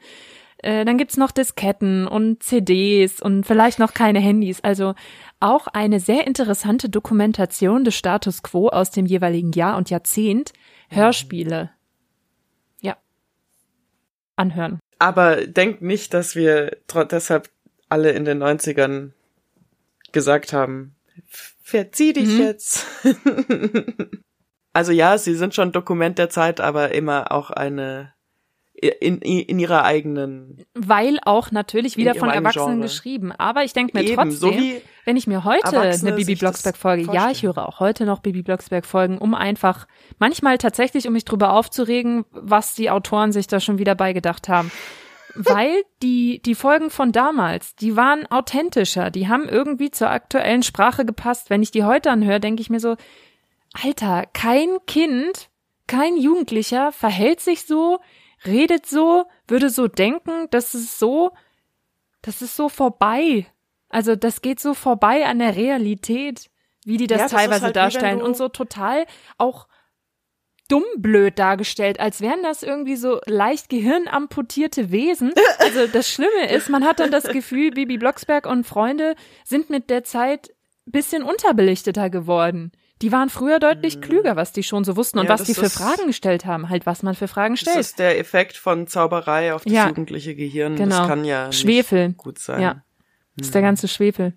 äh, 0.62 0.86
dann 0.86 0.98
gibt's 0.98 1.18
noch 1.18 1.32
Disketten 1.32 2.08
und 2.08 2.44
CDs 2.44 3.22
und 3.22 3.46
vielleicht 3.46 3.80
noch 3.80 3.94
keine 3.94 4.20
Handys. 4.20 4.62
Also 4.62 4.94
auch 5.40 5.68
eine 5.68 6.00
sehr 6.00 6.28
interessante 6.28 6.90
Dokumentation 6.90 7.84
des 7.84 7.96
Status 7.96 8.44
quo 8.44 8.68
aus 8.70 8.92
dem 8.92 9.06
jeweiligen 9.06 9.52
Jahr 9.54 9.78
und 9.78 9.90
Jahrzehnt. 9.90 10.54
Hörspiele. 10.90 11.72
Ja. 12.82 12.98
Anhören. 14.36 14.80
Aber 14.98 15.46
denkt 15.48 15.82
nicht, 15.82 16.14
dass 16.14 16.36
wir 16.36 16.78
deshalb 17.10 17.50
alle 17.88 18.12
in 18.12 18.26
den 18.26 18.42
90ern 18.44 19.12
gesagt 20.12 20.52
haben, 20.52 20.96
verzieh 21.62 22.14
dich 22.14 22.28
Mhm. 22.28 22.42
jetzt. 22.42 22.86
also 24.74 24.92
ja, 24.92 25.18
sie 25.18 25.36
sind 25.36 25.56
schon 25.56 25.72
Dokument 25.72 26.18
der 26.18 26.30
Zeit, 26.30 26.60
aber 26.60 26.94
immer 26.94 27.32
auch 27.32 27.50
eine 27.50 28.14
in, 28.82 29.20
in, 29.20 29.60
ihrer 29.60 29.84
eigenen 29.84 30.66
Weil 30.74 31.20
auch 31.24 31.52
natürlich 31.52 31.98
wieder 31.98 32.16
von 32.16 32.30
Erwachsenen 32.30 32.82
geschrieben. 32.82 33.32
Aber 33.32 33.64
ich 33.64 33.74
denke 33.74 33.98
mir 33.98 34.04
Eben, 34.04 34.16
trotzdem, 34.16 34.38
so 34.40 34.82
wenn 35.06 35.18
ich 35.18 35.28
mir 35.28 35.44
heute 35.44 35.80
eine 35.80 35.94
Bibi 36.12 36.24
sich 36.24 36.40
das 36.40 36.40
Blocksberg-Folge, 36.40 37.14
ja, 37.14 37.32
ich 37.32 37.44
höre 37.44 37.68
auch 37.68 37.80
heute 37.80 38.06
noch 38.06 38.20
Bibi 38.20 38.44
Blocksberg-Folgen, 38.44 39.18
um 39.18 39.34
einfach, 39.34 39.88
manchmal 40.18 40.58
tatsächlich, 40.58 41.08
um 41.08 41.14
mich 41.14 41.26
drüber 41.26 41.54
aufzuregen, 41.54 42.26
was 42.32 42.76
die 42.76 42.90
Autoren 42.90 43.32
sich 43.32 43.48
da 43.48 43.60
schon 43.60 43.80
wieder 43.80 43.96
beigedacht 43.96 44.50
haben. 44.50 44.72
Weil 45.36 45.84
die, 46.02 46.42
die 46.44 46.56
Folgen 46.56 46.90
von 46.90 47.12
damals, 47.12 47.76
die 47.76 47.96
waren 47.96 48.26
authentischer, 48.32 49.12
die 49.12 49.28
haben 49.28 49.48
irgendwie 49.48 49.92
zur 49.92 50.10
aktuellen 50.10 50.64
Sprache 50.64 51.06
gepasst. 51.06 51.50
Wenn 51.50 51.62
ich 51.62 51.72
die 51.72 51.84
heute 51.84 52.12
anhöre, 52.12 52.40
denke 52.40 52.62
ich 52.62 52.70
mir 52.70 52.80
so, 52.80 52.96
Alter, 53.74 54.26
kein 54.34 54.80
Kind, 54.88 55.50
kein 55.88 56.18
Jugendlicher 56.18 56.92
verhält 56.92 57.40
sich 57.40 57.66
so, 57.66 58.00
redet 58.46 58.86
so, 58.86 59.26
würde 59.48 59.70
so 59.70 59.88
denken, 59.88 60.48
das 60.52 60.74
ist 60.74 61.00
so, 61.00 61.32
das 62.22 62.42
ist 62.42 62.56
so 62.56 62.70
vorbei. 62.70 63.48
Also 63.90 64.16
das 64.16 64.42
geht 64.42 64.60
so 64.60 64.74
vorbei 64.74 65.26
an 65.26 65.40
der 65.40 65.56
Realität, 65.56 66.50
wie 66.86 66.98
die 66.98 67.08
das 67.08 67.18
Ja, 67.18 67.24
das 67.26 67.32
teilweise 67.32 67.66
halt 67.66 67.76
darstellen 67.76 68.22
und 68.22 68.38
so 68.38 68.48
total 68.50 69.06
auch 69.38 69.68
dumm 70.68 70.84
blöd 70.98 71.40
dargestellt, 71.40 72.00
als 72.00 72.22
wären 72.22 72.44
das 72.44 72.62
irgendwie 72.62 72.96
so 72.96 73.20
leicht 73.26 73.70
gehirnamputierte 73.70 74.92
Wesen. 74.92 75.34
Also 75.58 75.88
das 75.88 76.10
Schlimme 76.10 76.52
ist, 76.52 76.70
man 76.70 76.86
hat 76.86 77.00
dann 77.00 77.12
das 77.12 77.24
Gefühl, 77.24 77.72
Bibi 77.72 77.98
Blocksberg 77.98 78.46
und 78.46 78.66
Freunde 78.66 79.16
sind 79.44 79.70
mit 79.70 79.90
der 79.90 80.04
Zeit 80.04 80.52
bisschen 80.86 81.24
unterbelichteter 81.24 82.10
geworden. 82.10 82.72
Die 83.02 83.12
waren 83.14 83.30
früher 83.30 83.60
deutlich 83.60 84.02
klüger, 84.02 84.36
was 84.36 84.52
die 84.52 84.64
schon 84.64 84.84
so 84.84 84.96
wussten 84.98 85.20
und. 85.20 85.26
Ja, 85.26 85.32
was 85.32 85.44
die 85.44 85.54
das 85.54 85.60
für 85.60 85.66
ist- 85.68 85.78
Fragen 85.78 86.08
gestellt 86.08 86.46
haben, 86.46 86.70
halt 86.70 86.86
was 86.86 87.02
man 87.04 87.16
für 87.16 87.28
Fragen 87.30 87.54
das 87.54 87.62
stellt. 87.62 87.78
ist 87.78 88.00
der 88.00 88.20
Effekt 88.20 88.58
von 88.58 88.88
Zauberei 88.88 89.54
auf 89.54 89.64
das 89.64 89.72
Ja. 89.72 89.88
jugendliche 89.88 90.36
Gehirn. 90.36 90.76
Genau. 90.76 90.98
Das 91.00 91.08
kann 91.08 91.24
ja 91.24 91.52
Schwefel. 91.52 92.14
gut 92.14 92.40
sein. 92.40 92.62
Ja. 92.62 92.84
Das 93.38 93.48
ist 93.48 93.56
der 93.56 93.62
ganze 93.62 93.88
Schwefel. 93.88 94.34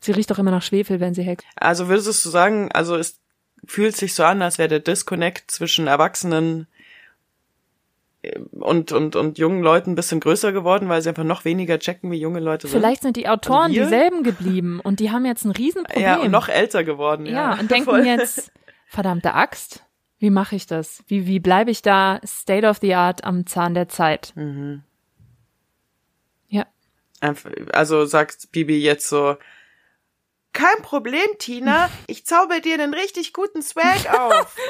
Sie 0.00 0.12
riecht 0.12 0.30
doch 0.30 0.38
immer 0.38 0.50
nach 0.52 0.62
Schwefel, 0.62 1.00
wenn 1.00 1.14
sie 1.14 1.22
hext. 1.22 1.46
Also 1.56 1.88
würdest 1.88 2.24
du 2.24 2.28
sagen, 2.28 2.70
also 2.72 2.94
es 2.94 3.20
fühlt 3.66 3.96
sich 3.96 4.14
so 4.14 4.22
an, 4.22 4.42
als 4.42 4.58
wäre 4.58 4.68
der 4.68 4.80
Disconnect 4.80 5.50
zwischen 5.50 5.86
Erwachsenen 5.86 6.66
und, 8.52 8.92
und, 8.92 9.16
und 9.16 9.38
jungen 9.38 9.62
Leuten 9.62 9.92
ein 9.92 9.94
bisschen 9.94 10.20
größer 10.20 10.52
geworden, 10.52 10.88
weil 10.88 11.02
sie 11.02 11.08
einfach 11.08 11.24
noch 11.24 11.44
weniger 11.44 11.78
checken, 11.78 12.10
wie 12.10 12.18
junge 12.18 12.40
Leute 12.40 12.66
sind. 12.66 12.78
Vielleicht 12.78 13.02
sind 13.02 13.16
die 13.16 13.28
Autoren 13.28 13.70
Also 13.70 13.82
dieselben 13.82 14.22
geblieben 14.22 14.80
und 14.80 15.00
die 15.00 15.10
haben 15.10 15.24
jetzt 15.24 15.44
ein 15.44 15.50
Riesenproblem. 15.50 16.02
Ja, 16.02 16.16
und 16.16 16.30
noch 16.30 16.48
älter 16.48 16.84
geworden. 16.84 17.26
Ja, 17.26 17.32
ja, 17.32 17.60
und 17.60 17.70
denken 17.70 17.84
Voll. 17.84 18.06
jetzt, 18.06 18.52
verdammte 18.86 19.34
Axt, 19.34 19.84
wie 20.18 20.30
mache 20.30 20.56
ich 20.56 20.66
das? 20.66 21.02
Wie, 21.06 21.26
wie 21.26 21.40
bleibe 21.40 21.70
ich 21.70 21.82
da 21.82 22.20
state 22.24 22.66
of 22.66 22.78
the 22.80 22.94
art 22.94 23.24
am 23.24 23.46
Zahn 23.46 23.74
der 23.74 23.88
Zeit? 23.88 24.32
Mhm. 24.36 24.82
Ja. 26.48 26.66
Also 27.72 28.06
sagt 28.06 28.50
Bibi 28.52 28.78
jetzt 28.78 29.08
so, 29.08 29.36
kein 30.52 30.82
Problem, 30.82 31.26
Tina, 31.38 31.90
ich 32.06 32.24
zauber 32.24 32.60
dir 32.60 32.74
einen 32.74 32.94
richtig 32.94 33.32
guten 33.32 33.62
Swag 33.62 34.18
auf. 34.18 34.56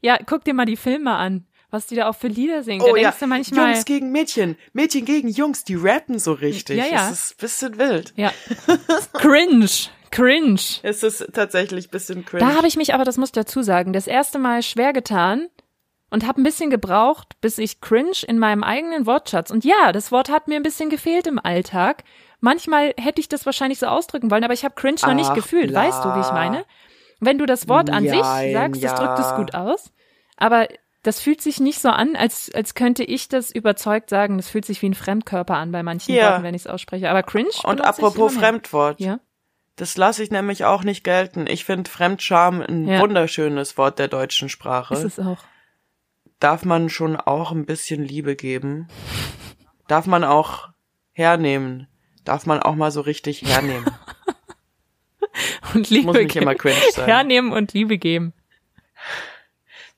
Ja, 0.00 0.18
guck 0.18 0.44
dir 0.44 0.52
mal 0.52 0.66
die 0.66 0.76
Filme 0.76 1.14
an, 1.14 1.46
was 1.74 1.86
die 1.86 1.96
da 1.96 2.08
auch 2.08 2.16
für 2.16 2.28
Lieder 2.28 2.62
singen. 2.62 2.80
oh 2.82 2.92
da 2.92 2.96
ja, 2.96 3.02
denkst 3.10 3.18
du 3.20 3.26
manchmal, 3.26 3.72
Jungs 3.72 3.84
gegen 3.84 4.10
Mädchen, 4.12 4.56
Mädchen 4.72 5.04
gegen 5.04 5.28
Jungs, 5.28 5.64
die 5.64 5.74
rappen 5.74 6.18
so 6.18 6.32
richtig. 6.32 6.78
Ja, 6.78 6.86
ja. 6.86 7.10
Es 7.10 7.24
ist 7.26 7.32
ein 7.32 7.36
bisschen 7.40 7.78
wild. 7.78 8.14
ja, 8.16 8.32
cringe, 9.12 9.68
cringe. 10.10 10.60
Es 10.82 11.02
ist 11.02 11.26
tatsächlich 11.34 11.88
ein 11.88 11.90
bisschen 11.90 12.24
cringe. 12.24 12.40
Da 12.46 12.56
habe 12.56 12.66
ich 12.66 12.76
mich 12.76 12.94
aber, 12.94 13.04
das 13.04 13.18
muss 13.18 13.28
ich 13.28 13.32
dazu 13.32 13.62
sagen, 13.62 13.92
das 13.92 14.06
erste 14.06 14.38
Mal 14.38 14.62
schwer 14.62 14.92
getan 14.94 15.48
und 16.10 16.26
habe 16.26 16.40
ein 16.40 16.44
bisschen 16.44 16.70
gebraucht, 16.70 17.40
bis 17.40 17.58
ich 17.58 17.80
cringe 17.80 18.22
in 18.26 18.38
meinem 18.38 18.62
eigenen 18.62 19.04
Wortschatz. 19.04 19.50
Und 19.50 19.64
ja, 19.64 19.90
das 19.92 20.12
Wort 20.12 20.30
hat 20.30 20.48
mir 20.48 20.56
ein 20.56 20.62
bisschen 20.62 20.88
gefehlt 20.88 21.26
im 21.26 21.38
Alltag. 21.38 22.04
Manchmal 22.40 22.94
hätte 22.96 23.20
ich 23.20 23.28
das 23.28 23.46
wahrscheinlich 23.46 23.80
so 23.80 23.86
ausdrücken 23.86 24.30
wollen, 24.30 24.44
aber 24.44 24.54
ich 24.54 24.64
habe 24.64 24.74
cringe 24.76 25.00
noch 25.02 25.14
nicht 25.14 25.30
Ach, 25.30 25.34
gefühlt. 25.34 25.70
bla. 25.70 25.82
Weißt 25.82 26.04
du, 26.04 26.14
wie 26.14 26.20
ich 26.20 26.30
meine? 26.30 26.64
Wenn 27.18 27.38
du 27.38 27.46
das 27.46 27.68
Wort 27.68 27.90
an 27.90 28.04
sich 28.04 28.20
Jein, 28.20 28.52
sagst, 28.52 28.84
das 28.84 28.94
drückt 28.94 29.18
es 29.18 29.30
ja. 29.30 29.36
gut 29.36 29.54
aus. 29.54 29.90
Aber 30.36 30.68
das 31.04 31.20
fühlt 31.20 31.40
sich 31.40 31.60
nicht 31.60 31.80
so 31.80 31.90
an, 31.90 32.16
als, 32.16 32.50
als 32.52 32.74
könnte 32.74 33.04
ich 33.04 33.28
das 33.28 33.50
überzeugt 33.50 34.10
sagen. 34.10 34.36
Das 34.38 34.48
fühlt 34.48 34.64
sich 34.64 34.82
wie 34.82 34.88
ein 34.88 34.94
Fremdkörper 34.94 35.54
an 35.54 35.70
bei 35.70 35.82
manchen 35.82 36.14
Ja. 36.14 36.32
Worten, 36.32 36.42
wenn 36.42 36.54
ich 36.54 36.62
es 36.62 36.66
ausspreche. 36.66 37.08
Aber 37.10 37.22
cringe. 37.22 37.50
Und 37.62 37.80
apropos. 37.82 38.34
Fremdwort. 38.34 38.98
Ja. 39.00 39.20
Das 39.76 39.96
lasse 39.96 40.22
ich 40.22 40.30
nämlich 40.30 40.64
auch 40.64 40.82
nicht 40.82 41.04
gelten. 41.04 41.46
Ich 41.46 41.64
finde 41.64 41.90
Fremdscham 41.90 42.60
ein 42.62 42.88
Ja. 42.88 43.00
wunderschönes 43.00 43.76
Wort 43.78 43.98
der 43.98 44.08
deutschen 44.08 44.48
Sprache. 44.48 44.94
Ist 44.94 45.04
es 45.04 45.20
auch. 45.20 45.38
Darf 46.40 46.64
man 46.64 46.88
schon 46.88 47.16
auch 47.16 47.52
ein 47.52 47.66
bisschen 47.66 48.02
Liebe 48.04 48.34
geben? 48.36 48.88
Darf 49.86 50.06
man 50.06 50.24
auch 50.24 50.68
hernehmen? 51.12 51.86
Darf 52.24 52.46
man 52.46 52.60
auch 52.62 52.74
mal 52.74 52.90
so 52.90 53.02
richtig 53.02 53.42
hernehmen? 53.42 53.84
Und 55.74 55.90
Liebe 55.90 56.06
Muss 56.06 56.16
nicht 56.16 56.36
immer 56.36 56.54
cringe 56.54 56.76
sein. 56.92 57.06
Hernehmen 57.06 57.52
und 57.52 57.72
Liebe 57.72 57.98
geben. 57.98 58.32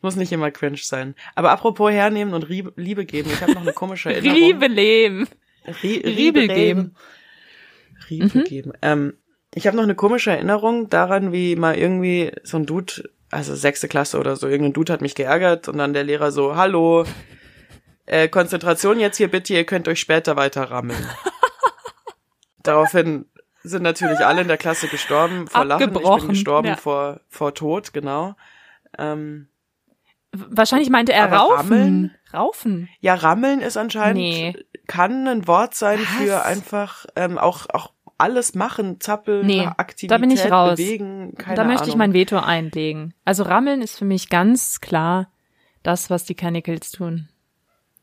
Muss 0.02 0.16
nicht 0.16 0.32
immer 0.32 0.50
cringe 0.50 0.76
sein. 0.78 1.14
Aber 1.34 1.50
apropos 1.50 1.90
hernehmen 1.90 2.34
und 2.34 2.48
Rie- 2.48 2.72
Liebe 2.76 3.06
geben, 3.06 3.30
ich 3.32 3.40
habe 3.40 3.52
noch 3.52 3.62
eine 3.62 3.72
komische 3.72 4.10
Erinnerung. 4.14 4.38
Liebe 4.38 4.66
leben. 4.66 5.28
Rie 5.82 5.96
Riebel 5.96 6.42
Riebe 6.42 6.48
geben. 6.48 6.94
Riebel 8.10 8.44
geben. 8.44 8.72
Ähm, 8.82 9.14
ich 9.54 9.66
habe 9.66 9.76
noch 9.76 9.84
eine 9.84 9.94
komische 9.94 10.30
Erinnerung 10.30 10.90
daran, 10.90 11.32
wie 11.32 11.56
mal 11.56 11.76
irgendwie 11.76 12.30
so 12.44 12.58
ein 12.58 12.66
Dude, 12.66 13.10
also 13.30 13.54
sechste 13.54 13.88
Klasse 13.88 14.18
oder 14.18 14.36
so, 14.36 14.48
irgendein 14.48 14.74
Dude 14.74 14.92
hat 14.92 15.00
mich 15.00 15.14
geärgert 15.14 15.68
und 15.68 15.78
dann 15.78 15.94
der 15.94 16.04
Lehrer 16.04 16.30
so, 16.30 16.56
hallo, 16.56 17.04
äh, 18.04 18.28
Konzentration 18.28 19.00
jetzt 19.00 19.16
hier 19.16 19.28
bitte, 19.28 19.54
ihr 19.54 19.64
könnt 19.64 19.88
euch 19.88 19.98
später 19.98 20.36
weiter 20.36 20.64
rammeln. 20.64 21.04
Daraufhin 22.62 23.26
sind 23.62 23.82
natürlich 23.82 24.20
alle 24.20 24.42
in 24.42 24.48
der 24.48 24.58
Klasse 24.58 24.88
gestorben 24.88 25.46
vor 25.48 25.64
Lachen. 25.64 25.92
Ich 25.94 26.18
bin 26.18 26.28
gestorben 26.28 26.68
ja. 26.68 26.76
vor, 26.76 27.20
vor 27.28 27.54
Tod, 27.54 27.92
genau. 27.92 28.36
Ähm, 28.98 29.48
Wahrscheinlich 30.48 30.90
meinte 30.90 31.12
er 31.12 31.24
Aber 31.24 31.36
Raufen. 31.36 31.56
Rammeln? 31.56 32.14
Raufen. 32.34 32.88
Ja, 33.00 33.14
rammeln 33.14 33.60
ist 33.60 33.76
anscheinend, 33.76 34.16
Nee. 34.16 34.56
kann 34.86 35.26
ein 35.28 35.46
Wort 35.46 35.74
sein 35.74 35.98
für 35.98 36.32
Was? 36.34 36.44
einfach 36.44 37.06
ähm, 37.16 37.38
auch, 37.38 37.66
auch 37.70 37.92
alles 38.18 38.54
machen, 38.54 39.00
zappeln, 39.00 39.46
Nee, 39.46 39.66
Aktivität, 39.76 40.10
da 40.10 40.18
bin 40.18 40.30
ich 40.30 40.50
raus. 40.50 40.76
bewegen, 40.76 41.34
keine 41.36 41.54
da 41.56 41.64
möchte 41.64 41.82
Ahnung. 41.82 41.90
ich 41.90 41.96
mein 41.96 42.12
Veto 42.14 42.38
einlegen. 42.38 43.14
Also 43.24 43.42
Rammeln 43.42 43.82
ist 43.82 43.98
für 43.98 44.04
mich 44.06 44.28
ganz 44.28 44.80
klar 44.80 45.28
das, 45.82 46.08
was 46.10 46.24
die 46.24 46.34
Canicals 46.34 46.90
tun. 46.90 47.28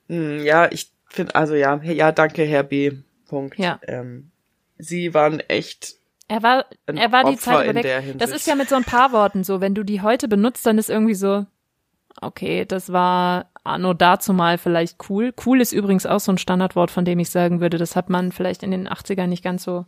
Hm, 0.10 0.44
ja, 0.44 0.72
ich 0.72 0.92
finde, 1.10 1.36
also 1.36 1.56
ja, 1.56 1.76
ja, 1.84 2.12
danke, 2.12 2.44
Herr 2.44 2.64
B. 2.64 2.92
Punkt. 3.28 3.58
Ja. 3.58 3.80
Ähm, 3.88 4.30
Sie 4.78 5.14
waren 5.14 5.40
echt, 5.40 5.96
Er 6.28 6.44
war, 6.44 6.66
er 6.86 7.12
war 7.12 7.24
die 7.24 7.34
Opfer 7.34 7.52
Zeit 7.52 7.66
in 7.66 7.72
über 7.72 7.84
weg. 7.84 8.16
Das 8.18 8.32
ist 8.32 8.46
ja 8.48 8.56
mit 8.56 8.70
so 8.70 8.76
ein 8.76 8.84
paar 8.84 9.12
Worten 9.12 9.44
so. 9.44 9.62
Wenn 9.62 9.74
du 9.76 9.84
die 9.84 10.02
heute 10.02 10.28
benutzt, 10.28 10.66
dann 10.66 10.78
ist 10.78 10.90
irgendwie 10.90 11.14
so, 11.16 11.46
okay, 12.22 12.66
das 12.66 12.91
war 12.91 13.47
anno 13.64 13.93
dazu 13.93 14.34
mal 14.34 14.57
vielleicht 14.57 15.09
cool. 15.09 15.34
Cool 15.45 15.61
ist 15.61 15.72
übrigens 15.72 16.05
auch 16.05 16.20
so 16.20 16.32
ein 16.32 16.38
Standardwort, 16.38 16.91
von 16.91 17.05
dem 17.05 17.20
ich 17.20 17.30
sagen 17.30 17.61
würde, 17.61 17.78
das 17.78 17.95
hat 17.95 18.09
man 18.09 18.32
vielleicht 18.32 18.64
in 18.64 18.72
den 18.72 18.88
80ern 18.89 19.28
nicht 19.28 19.43
ganz 19.43 19.64
so. 19.64 19.86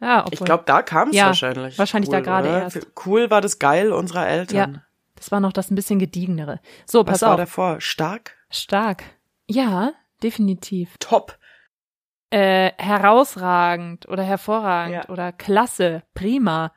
Ja, 0.00 0.20
obwohl. 0.20 0.32
ich 0.34 0.40
glaube, 0.44 0.64
da 0.66 0.82
kam 0.82 1.08
es 1.10 1.16
Ja, 1.16 1.26
wahrscheinlich. 1.26 1.78
wahrscheinlich 1.78 2.10
da 2.10 2.18
cool, 2.18 2.22
gerade 2.22 2.48
oder? 2.48 2.62
erst. 2.62 2.86
Cool 3.06 3.30
war 3.30 3.40
das 3.40 3.58
geil 3.58 3.92
unserer 3.92 4.22
ja, 4.24 4.26
Eltern. 4.28 4.82
das 5.14 5.30
war 5.32 5.40
noch 5.40 5.52
das 5.52 5.70
ein 5.70 5.74
bisschen 5.74 5.98
gediegenere. 5.98 6.60
So, 6.84 7.00
Was 7.06 7.12
pass 7.12 7.22
war 7.22 7.30
auf. 7.32 7.36
davor? 7.38 7.80
Stark? 7.80 8.36
Stark. 8.50 9.04
Ja, 9.48 9.92
definitiv. 10.22 10.96
Top. 10.98 11.38
Äh, 12.30 12.72
herausragend 12.76 14.08
oder 14.08 14.22
hervorragend 14.24 15.04
Ja. 15.04 15.08
oder 15.10 15.32
klasse, 15.32 16.02
prima. 16.14 16.72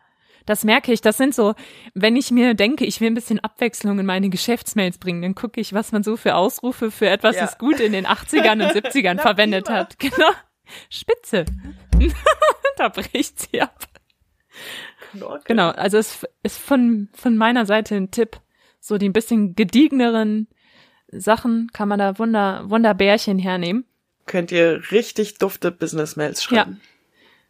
Das 0.50 0.64
merke 0.64 0.92
ich. 0.92 1.00
Das 1.02 1.16
sind 1.18 1.36
so, 1.36 1.54
wenn 1.94 2.16
ich 2.16 2.32
mir 2.32 2.56
denke, 2.56 2.84
ich 2.84 3.00
will 3.02 3.12
ein 3.12 3.14
bisschen 3.14 3.40
Abwechslung 3.40 4.00
in 4.00 4.06
meine 4.08 4.32
Geschäftsmails 4.32 4.98
bringen, 4.98 5.22
dann 5.22 5.36
gucke 5.36 5.62
ich, 5.62 5.74
was 5.74 5.92
man 5.92 6.02
so 6.02 6.18
für 6.18 6.34
Ausrufe 6.34 6.90
für 6.90 7.08
etwas 7.08 7.36
Ja. 7.36 7.46
ist 7.46 7.60
gut 7.60 7.80
in 7.80 7.92
den 7.92 8.08
80ern 8.08 8.54
und 8.54 8.72
70ern 8.86 9.14
Na, 9.18 9.22
verwendet 9.22 9.66
prima. 9.66 9.78
hat. 9.78 10.00
Genau. 10.00 10.32
Spitze. 10.90 11.46
da 12.78 12.90
bricht 12.90 13.40
sie 13.40 13.62
ab. 13.62 13.86
Genau, 15.46 15.70
also 15.70 16.00
es 16.00 16.26
ist 16.42 16.58
von, 16.58 17.10
von 17.14 17.38
meiner 17.38 17.68
Seite 17.68 17.94
ein 17.96 18.10
Tipp. 18.10 18.40
So 18.80 18.98
die 18.98 19.08
ein 19.10 19.14
bisschen 19.14 19.54
gediegeneren 19.56 20.48
Sachen 21.12 21.70
kann 21.74 21.90
man 21.90 22.00
da 22.00 22.18
Wunder, 22.18 22.68
Wunderbärchen 22.72 23.38
hernehmen. 23.38 23.86
Könnt 24.26 24.52
ihr 24.52 24.82
richtig 24.90 25.38
dufte 25.38 25.72
Business-Mails 25.72 26.44
schreiben. 26.44 26.82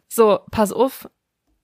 So, 0.06 0.40
pass 0.50 0.70
auf, 0.72 1.08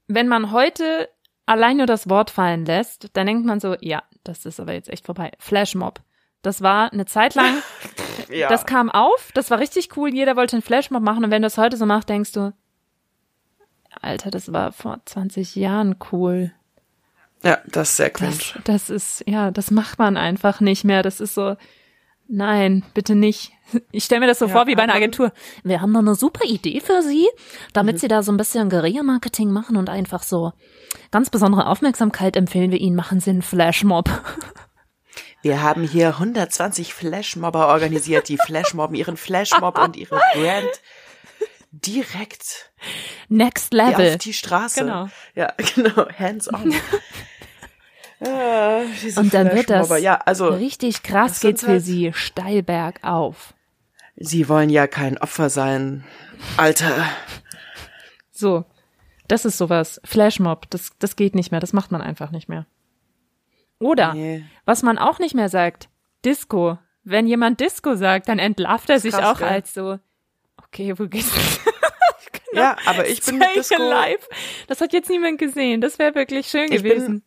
wenn 0.09 0.29
man 0.29 0.53
heute 0.53 1.11
allein 1.47 1.77
nur 1.79 1.87
das 1.87 2.09
Wort 2.09 2.31
fallen 2.31 2.67
lässt, 2.67 3.09
dann 3.15 3.27
denkt 3.27 3.47
man 3.47 3.61
so, 3.61 3.77
ja, 3.81 4.03
das 4.25 4.45
ist 4.47 4.61
aber 4.61 4.73
jetzt 4.75 4.89
echt 4.89 5.07
vorbei. 5.07 5.33
Flashmob. 5.39 6.01
Das 6.43 6.61
war 6.63 6.93
eine 6.93 7.07
Zeit 7.07 7.35
lang, 7.35 7.55
Ja. 8.29 8.49
das 8.49 8.67
kam 8.67 8.91
auf, 8.91 9.31
das 9.35 9.51
war 9.51 9.59
richtig 9.61 9.97
cool, 9.97 10.13
jeder 10.13 10.37
wollte 10.37 10.57
einen 10.57 10.63
Flashmob 10.63 11.03
machen 11.03 11.25
und 11.25 11.31
wenn 11.31 11.43
du 11.43 11.47
das 11.47 11.59
heute 11.59 11.77
so 11.77 11.87
machst, 11.87 12.09
denkst 12.09 12.33
du, 12.33 12.53
Alter, 14.03 14.31
das 14.31 14.53
war 14.53 14.73
vor 14.73 15.01
20 15.05 15.57
Jahren 15.57 15.97
cool. 16.13 16.53
ja, 17.43 17.59
das 17.67 17.91
ist 17.91 17.97
sehr 17.97 18.11
cringe. 18.11 18.33
Das, 18.37 18.63
das 18.65 18.91
ist, 18.91 19.25
ja, 19.27 19.51
das 19.51 19.71
macht 19.71 19.99
man 19.99 20.17
einfach 20.17 20.61
nicht 20.61 20.85
mehr. 20.85 21.03
Das 21.03 21.21
ist 21.21 21.35
so, 21.35 21.57
nein, 22.29 22.85
bitte 22.95 23.15
nicht. 23.15 23.53
Ich 23.91 24.05
stelle 24.05 24.21
mir 24.21 24.27
das 24.29 24.39
so 24.39 24.47
Ja, 24.47 24.53
vor 24.53 24.67
wie 24.67 24.75
bei 24.77 24.83
einer 24.83 24.95
Agentur. 24.95 25.33
Wir 25.65 25.81
haben 25.81 25.91
noch 25.93 26.01
eine 26.01 26.15
super 26.15 26.45
Idee 26.45 26.81
für 26.81 27.03
Sie, 27.03 27.27
damit 27.73 27.99
Sie 27.99 28.09
da 28.09 28.23
so 28.23 28.31
ein 28.33 28.37
bisschen 28.37 28.71
Guerilla-Marketing 28.71 29.51
machen 29.51 29.77
und 29.77 29.91
einfach 29.91 30.23
so 30.23 30.53
ganz 31.11 31.31
besondere 31.31 31.67
Aufmerksamkeit 31.67 32.37
empfehlen 32.37 32.71
wir 32.71 32.79
Ihnen, 32.81 32.95
machen 32.97 33.21
Sie 33.21 33.31
einen 33.31 33.43
Flashmob. 33.43 34.09
Wir 35.43 35.63
haben 35.63 35.85
hier 35.85 36.09
120 36.09 36.93
Flashmobber 36.93 37.69
organisiert, 37.69 38.29
die 38.29 38.37
Flashmobben 38.37 38.97
ihren 38.97 39.17
Flashmob 39.17 39.79
und 39.79 39.95
ihre 39.97 40.17
Brand 40.35 40.81
direkt 41.71 42.73
Next 43.29 43.73
Level. 43.73 44.15
auf 44.15 44.19
die 44.19 44.33
Straße. 44.33 44.81
Genau. 44.81 45.09
Ja, 45.37 45.53
genau, 45.75 46.09
hands 46.19 46.53
on. 46.53 46.75
Ah, 48.27 48.83
diese 49.03 49.21
Und 49.21 49.33
dann 49.35 49.53
wird 49.55 49.71
das. 49.71 49.89
Ja, 50.01 50.17
also 50.25 50.49
Richtig 50.49 51.03
krass 51.03 51.41
geht's 51.41 51.63
für 51.63 51.69
halt- 51.73 51.85
Sie 51.85 52.13
steil 52.15 52.63
bergauf. 52.63 53.55
sie 54.17 54.49
wollen 54.49 54.71
ja 54.71 54.87
kein 54.87 55.19
Opfer 55.19 55.51
sein. 55.51 56.05
Alter. 56.57 57.07
So. 58.33 58.65
Das 59.29 59.45
ist 59.45 59.59
sowas. 59.59 60.01
Flashmob. 60.05 60.71
Das, 60.71 60.91
das 61.01 61.17
geht 61.17 61.35
nicht 61.35 61.51
mehr. 61.51 61.61
Das 61.61 61.73
macht 61.73 61.91
man 61.91 62.01
einfach 62.01 62.31
nicht 62.31 62.49
mehr. 62.49 62.65
Oder, 63.79 64.15
Nee. 64.15 64.45
was 64.65 64.83
man 64.83 64.99
auch 64.99 65.19
nicht 65.19 65.35
mehr 65.35 65.49
sagt, 65.49 65.89
Disco. 66.25 66.79
Wenn 67.03 67.27
jemand 67.27 67.61
Disco 67.61 67.95
sagt, 67.95 68.29
dann 68.29 68.39
entlarvt 68.39 68.89
er 68.91 69.01
sich 69.01 69.13
krass, 69.15 69.25
auch 69.37 69.39
gell? 69.39 69.49
als 69.49 69.75
so, 69.75 69.99
okay, 70.57 70.99
wo 70.99 71.07
geht's? 71.07 71.31
Ja, 72.53 72.77
aber 72.87 73.07
ich 73.07 73.21
bin 73.23 73.37
mit 73.37 73.49
Stay 73.49 73.59
Disco, 73.59 73.83
alive. 73.83 74.21
Das 74.67 74.81
hat 74.81 74.95
jetzt 74.95 75.11
niemand 75.11 75.39
gesehen. 75.39 75.83
Das 75.83 75.99
wäre 75.99 76.15
wirklich 76.15 76.47
schön 76.49 76.73
Ich 76.73 76.83
bin- 76.83 76.93
gewesen. 76.95 77.23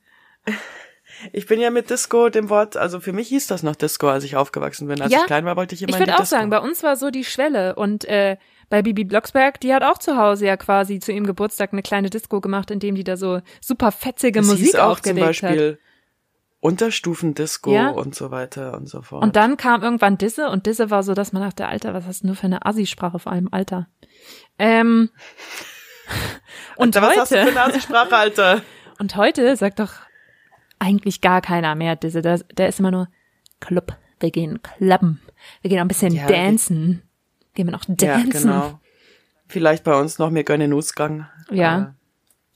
Ich 1.34 1.45
bin 1.47 1.59
ja 1.59 1.70
mit 1.70 1.89
Disco 1.89 2.30
dem 2.30 2.49
Wort, 2.49 2.78
also 2.78 2.99
für 2.99 3.13
mich 3.13 3.28
hieß 3.30 3.47
das 3.47 3.63
noch 3.63 3.76
Disco, 3.76 4.07
als 4.09 4.24
ich 4.24 4.36
aufgewachsen 4.36 4.88
bin. 4.88 5.01
Als 5.01 5.11
Ja. 5.11 5.20
ich 5.20 5.26
klein 5.26 5.45
war, 5.45 5.55
wollte 5.55 5.76
ich 5.76 5.82
immer 5.82 5.89
Ich 5.93 5.99
würde 5.99 6.13
auch 6.15 6.20
Disco. 6.22 6.36
sagen, 6.38 6.49
bei 6.49 6.59
uns 6.59 6.82
war 6.84 6.95
so 6.95 7.09
die 7.09 7.24
Schwelle 7.24 7.76
und 7.76 8.05
äh, 8.05 8.38
bei 8.70 8.82
Bibi 8.82 9.03
Blocksberg, 9.03 9.59
die 9.59 9.74
hat 9.74 9.84
auch 9.84 9.97
zu 9.97 10.15
Hause 10.17 10.45
ja 10.45 10.55
quasi 10.57 10.99
zu 10.99 11.11
ihrem 11.11 11.26
Geburtstag 11.26 11.74
eine 11.74 11.82
kleine 11.82 12.09
Disco 12.09 12.39
gemacht, 12.39 12.70
indem 12.72 12.95
die 12.95 13.03
da 13.03 13.17
so 13.17 13.41
super 13.61 13.91
fetzige 13.91 14.39
das 14.41 14.47
Musik 14.47 14.65
hieß 14.67 14.76
auch 14.76 14.82
zum 14.82 14.91
aufgelegt 15.13 15.22
hat. 15.43 15.49
Beispiel 15.49 15.80
Unterstufendisco 16.61 17.72
Ja. 17.74 17.89
und 17.89 18.15
so 18.15 18.32
weiter 18.32 18.74
und 18.76 18.88
so 18.89 19.01
fort. 19.01 19.24
Und 19.24 19.36
dann 19.36 19.57
kam 19.57 19.82
irgendwann 19.82 20.17
Disse 20.17 20.49
und 20.49 20.65
Disse 20.65 20.89
war 20.89 21.03
so, 21.03 21.13
dass 21.13 21.32
man 21.32 21.41
dachte, 21.41 21.67
Alter, 21.67 21.93
was 21.93 22.05
hast 22.05 22.22
du 22.24 22.28
nur 22.28 22.36
für 22.36 22.45
eine 22.47 22.65
Assi-Sprache, 22.65 23.17
vor 23.20 23.32
allem 23.32 23.47
Alter. 23.51 23.88
Ähm, 24.57 25.09
und 26.76 26.95
Alter, 26.95 27.07
was 27.07 27.17
hast 27.17 27.32
du 27.32 27.36
für 27.36 27.41
heute, 27.45 27.51
eine 27.61 27.61
Assi-Sprache, 27.74 28.15
Alter? 28.15 28.61
und 28.99 29.15
heute 29.15 29.55
sagt 29.55 29.80
doch 29.80 29.93
eigentlich 30.80 31.21
gar 31.21 31.41
keiner 31.41 31.75
mehr 31.75 31.95
Disse. 31.95 32.21
Der, 32.21 32.39
der 32.39 32.69
ist 32.69 32.80
immer 32.80 32.91
nur 32.91 33.07
Club. 33.59 33.95
Wir 34.19 34.32
gehen 34.32 34.61
clubben. 34.61 35.21
Wir 35.61 35.69
gehen 35.69 35.80
auch 35.80 35.86
ein 35.86 35.88
bisschen 35.89 36.13
Ja, 36.13 36.27
dancen. 36.27 37.01
Gehen 37.53 37.67
wir 37.67 37.71
noch 37.71 37.88
Ja, 37.88 37.95
dancen. 37.95 38.30
genau. 38.32 38.80
Vielleicht 39.47 39.84
bei 39.84 39.97
uns 39.99 40.19
noch, 40.19 40.34
wir 40.34 40.43
gönnen 40.43 40.73
Ausgang. 40.73 41.27
Ja. 41.51 41.95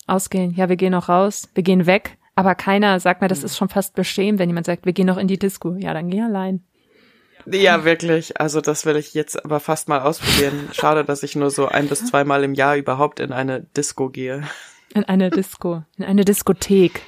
Ausgehen. 0.08 0.54
Ja, 0.56 0.70
wir 0.70 0.76
gehen 0.76 0.92
noch 0.92 1.10
raus. 1.10 1.48
Wir 1.54 1.64
gehen 1.64 1.86
weg. 1.86 2.18
Aber 2.36 2.56
keiner 2.56 3.00
sagt 3.00 3.22
mir, 3.22 3.28
das 3.28 3.44
ist 3.44 3.58
schon 3.58 3.70
fast 3.70 3.96
beschämend, 3.96 4.40
wenn 4.40 4.50
jemand 4.50 4.66
sagt, 4.66 4.86
wir 4.86 4.94
gehen 4.94 5.08
noch 5.08 5.18
in 5.18 5.28
die 5.28 5.38
Disco. 5.40 5.76
Ja, 5.76 5.94
dann 5.94 6.10
geh 6.10 6.22
allein. 6.22 6.64
Äh, 7.50 7.58
Ja, 7.58 7.86
wirklich. 7.86 8.40
Also 8.40 8.60
das 8.62 8.86
will 8.86 8.96
ich 8.98 9.14
jetzt 9.14 9.44
aber 9.46 9.60
fast 9.60 9.88
mal 9.88 10.02
ausprobieren. 10.02 10.70
Schade, 10.74 11.06
dass 11.06 11.24
ich 11.24 11.36
nur 11.36 11.50
so 11.52 11.68
ein 11.68 11.88
bis 11.88 12.06
zweimal 12.06 12.44
im 12.44 12.54
Jahr 12.54 12.76
überhaupt 12.76 13.20
in 13.20 13.32
eine 13.32 13.62
Disco 13.78 14.10
gehe. 14.10 14.44
In 14.94 15.04
eine 15.06 15.30
Disco. 15.30 15.84
In 15.98 16.04
eine 16.06 16.26
Diskothek. 16.26 17.02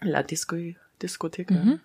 La 0.00 0.22
Disco, 0.22 0.56
Diskothek. 1.02 1.50
Mhm. 1.50 1.80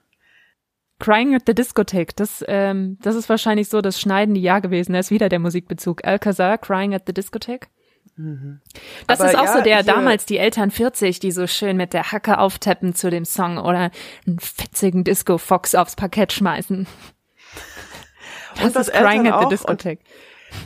Crying 1.00 1.36
at 1.36 1.44
the 1.48 1.54
Discotheque, 1.54 2.14
das, 2.16 2.44
ähm, 2.48 2.98
das 3.02 3.16
ist 3.16 3.28
wahrscheinlich 3.28 3.68
so 3.68 3.82
das 3.82 4.00
schneidende 4.00 4.40
Jahr 4.40 4.62
gewesen. 4.62 4.94
Da 4.94 5.00
ist 5.00 5.12
wieder 5.12 5.28
der 5.28 5.40
Musikbezug. 5.40 6.06
Alcazar, 6.06 6.58
Crying 6.58 6.94
at 6.94 7.04
the 7.08 7.14
Discotheque. 7.14 7.68
Das 8.16 8.18
Mhm. 8.18 8.62
Aber 9.08 9.26
ist 9.26 9.36
auch 9.36 9.46
ja, 9.46 9.58
so 9.58 9.62
der 9.62 9.84
damals 9.84 10.26
die 10.26 10.38
Eltern 10.38 10.70
40, 10.70 11.20
die 11.20 11.32
so 11.32 11.48
schön 11.48 11.78
mit 11.78 11.94
der 11.94 12.12
Hacke 12.12 12.38
auftappen 12.38 12.94
zu 12.94 13.10
dem 13.10 13.26
Song 13.26 13.58
oder 13.58 13.92
einen 14.28 14.40
fetzigen 14.40 15.04
Disco-Fox 15.04 15.74
aufs 15.74 15.96
Parkett 15.96 16.32
schmeißen. 16.32 16.86
Das 18.56 18.66
Und 18.66 18.76
was 18.76 18.88
ist 18.88 18.94
Crying 18.94 19.26
Eltern 19.26 19.34
at 19.34 19.42
the 19.42 19.50
Discotheque. 19.50 20.04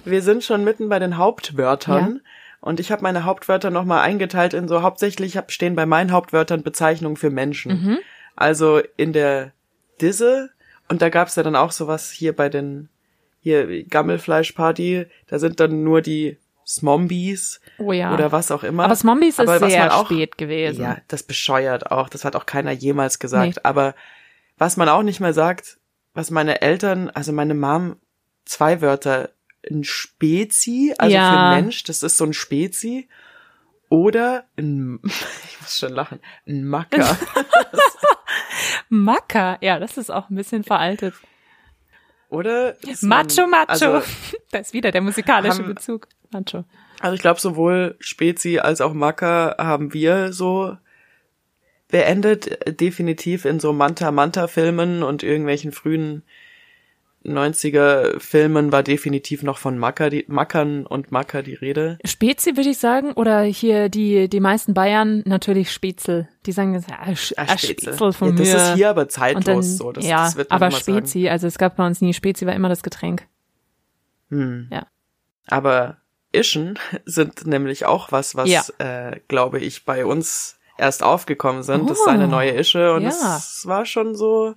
Wir 0.03 0.21
sind 0.21 0.43
schon 0.43 0.65
mitten 0.65 0.89
bei 0.89 0.99
den 0.99 1.17
Hauptwörtern. 1.17 2.21
Und 2.67 2.79
ich 2.79 2.91
habe 2.91 3.01
meine 3.01 3.23
Hauptwörter 3.23 3.69
nochmal 3.71 4.01
eingeteilt 4.01 4.53
in 4.53 4.67
so 4.67 4.81
hauptsächlich 4.81 5.37
hab, 5.37 5.51
stehen 5.51 5.75
bei 5.75 5.85
meinen 5.85 6.11
Hauptwörtern 6.11 6.63
Bezeichnungen 6.63 7.17
für 7.17 7.29
Menschen. 7.29 7.71
Mhm. 7.71 7.97
Also 8.35 8.81
in 8.97 9.13
der 9.13 9.53
Disse 10.01 10.49
und 10.89 11.01
da 11.01 11.09
gab's 11.09 11.35
ja 11.35 11.43
dann 11.43 11.55
auch 11.55 11.71
sowas 11.71 12.11
hier 12.11 12.35
bei 12.35 12.49
den 12.49 12.89
hier 13.41 13.83
Gammelfleischparty, 13.85 15.05
da 15.27 15.39
sind 15.39 15.59
dann 15.59 15.83
nur 15.83 16.01
die 16.01 16.37
Smombies 16.65 17.61
Oh 17.77 17.93
ja. 17.93 18.13
oder 18.13 18.31
was 18.33 18.51
auch 18.51 18.63
immer. 18.63 18.83
Aber 18.83 18.95
Smombies 18.95 19.35
ist 19.35 19.39
Aber 19.39 19.61
was 19.61 19.71
sehr 19.71 19.95
auch- 19.95 20.05
spät 20.05 20.37
gewesen. 20.37 20.81
Ja, 20.81 20.97
das 21.07 21.23
bescheuert 21.23 21.91
auch. 21.91 22.09
Das 22.09 22.25
hat 22.25 22.35
auch 22.35 22.45
keiner 22.45 22.71
jemals 22.71 23.19
gesagt. 23.19 23.55
Nee. 23.55 23.61
Aber 23.63 23.95
was 24.57 24.75
man 24.75 24.89
auch 24.89 25.03
nicht 25.03 25.19
mehr 25.21 25.33
sagt, 25.33 25.77
was 26.13 26.29
meine 26.31 26.61
Eltern, 26.61 27.09
also 27.09 27.31
meine 27.31 27.53
Mom, 27.53 27.95
zwei 28.43 28.81
Wörter, 28.81 29.29
ein 29.71 29.83
Spezi, 29.83 30.93
also 30.97 31.15
Ja. 31.15 31.31
für 31.31 31.37
ein 31.39 31.63
Mensch, 31.63 31.83
das 31.83 32.03
ist 32.03 32.17
so 32.17 32.25
ein 32.25 32.33
Spezi. 32.33 33.07
Oder 33.89 34.45
ein, 34.57 34.99
ich 35.03 35.61
muss 35.61 35.79
schon 35.79 35.93
lachen, 35.93 36.19
ein 36.47 36.65
Macker. 36.65 37.17
Macker, 38.89 39.57
ja, 39.61 39.79
das 39.79 39.97
ist 39.97 40.09
auch 40.09 40.29
ein 40.29 40.35
bisschen 40.35 40.63
veraltet. 40.63 41.13
Oder? 42.29 42.75
ist 42.83 43.03
man- 43.03 43.25
Macho, 43.27 43.47
Macho. 43.47 43.71
Also, 43.71 44.01
da 44.51 44.59
ist 44.59 44.73
wieder 44.73 44.91
der 44.91 45.01
musikalische 45.01 45.59
haben- 45.63 45.73
Bezug. 45.73 46.07
Macho. 46.31 46.65
also 46.99 47.15
ich 47.15 47.21
glaube, 47.21 47.39
sowohl 47.39 47.95
Spezi 47.99 48.59
als 48.59 48.81
auch 48.81 48.93
Macker 48.93 49.55
haben 49.57 49.93
wir 49.93 50.33
so 50.33 50.75
beendet, 51.87 52.59
definitiv 52.81 53.45
in 53.45 53.61
so 53.61 53.71
Manta-Manta-Filmen 53.71 55.03
und 55.03 55.23
irgendwelchen 55.23 55.71
frühen 55.71 56.23
90er 57.25 58.19
Filmen 58.19 58.71
war 58.71 58.83
definitiv 58.83 59.43
noch 59.43 59.57
von 59.57 59.77
Macker, 59.77 60.09
die, 60.09 60.23
Mackern 60.27 60.85
und 60.85 61.11
Macker 61.11 61.43
die 61.43 61.55
Rede. 61.55 61.97
Spezi 62.05 62.55
würde 62.55 62.69
ich 62.69 62.77
sagen, 62.77 63.11
oder 63.13 63.41
hier 63.41 63.89
die, 63.89 64.29
die 64.29 64.39
meisten 64.39 64.73
Bayern 64.73 65.23
natürlich 65.25 65.71
Spätzl. 65.71 66.27
Die 66.45 66.51
sagen, 66.53 66.73
ja, 66.73 66.81
Ah, 66.89 67.09
ah, 67.09 67.15
Spätzle. 67.15 67.57
Spätzl 67.57 68.13
von 68.13 68.29
ja, 68.29 68.35
das 68.37 68.47
mir. 68.47 68.55
ist 68.55 68.73
hier 68.75 68.89
aber 68.89 69.09
zeitlos 69.09 69.45
dann, 69.45 69.61
so. 69.63 69.91
Das, 69.91 70.05
ja, 70.05 70.23
das 70.25 70.37
wird 70.37 70.49
man 70.49 70.55
aber 70.57 70.67
immer 70.67 70.77
sagen. 70.79 70.97
Spezi, 70.99 71.27
also 71.29 71.47
es 71.47 71.57
gab 71.57 71.75
bei 71.75 71.85
uns 71.85 71.99
nie 72.01 72.13
Spezi, 72.13 72.45
war 72.45 72.53
immer 72.55 72.69
das 72.69 72.81
Getränk. 72.83 73.27
Hm. 74.29 74.69
Ja. 74.71 74.87
Aber 75.47 75.97
Ischen 76.31 76.77
sind 77.05 77.45
nämlich 77.45 77.85
auch 77.85 78.11
was, 78.11 78.35
was, 78.35 78.49
Ja. 78.49 78.63
äh, 78.77 79.19
glaube 79.27 79.59
ich, 79.59 79.83
bei 79.85 80.05
uns 80.05 80.59
erst 80.77 81.03
aufgekommen 81.03 81.63
sind. 81.63 81.89
Das 81.89 81.97
ist 81.97 82.05
Oh. 82.07 82.09
eine 82.09 82.27
neue 82.27 82.51
Ische 82.51 82.93
und 82.93 83.01
Ja. 83.03 83.09
es 83.37 83.63
war 83.65 83.85
schon 83.85 84.15
so 84.15 84.53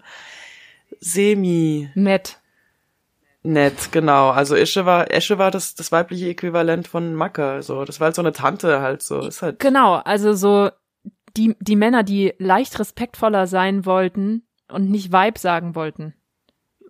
semi 1.00 1.88
Nett. 1.94 2.39
Nett, 3.42 3.90
genau. 3.92 4.30
Also 4.30 4.54
Ische 4.56 4.86
war, 4.86 5.10
Esche 5.12 5.38
war 5.38 5.50
das, 5.50 5.74
das 5.74 5.92
weibliche 5.92 6.28
Äquivalent 6.28 6.88
von 6.88 7.14
Macker, 7.14 7.62
so. 7.62 7.84
Das 7.84 8.00
war 8.00 8.06
halt 8.06 8.14
so 8.14 8.22
eine 8.22 8.32
Tante 8.32 8.80
halt 8.80 9.02
so. 9.02 9.20
Ist 9.26 9.42
halt, 9.42 9.58
Genau, 9.58 9.94
also 9.96 10.32
so 10.34 10.70
die, 11.36 11.56
die 11.60 11.76
Männer, 11.76 12.02
die 12.02 12.34
leicht 12.38 12.78
respektvoller 12.78 13.46
sein 13.46 13.86
wollten 13.86 14.46
und 14.68 14.90
nicht 14.90 15.12
Vibe 15.12 15.38
sagen 15.38 15.74
wollten. 15.74 16.14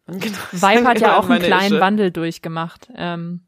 genau. 0.06 0.38
Vibe 0.52 0.84
hat 0.88 1.00
ja 1.00 1.18
auch 1.18 1.28
einen 1.28 1.42
kleinen 1.42 1.72
Ische. 1.74 1.80
Wandel 1.80 2.10
durchgemacht. 2.10 2.88
Ähm, 2.96 3.46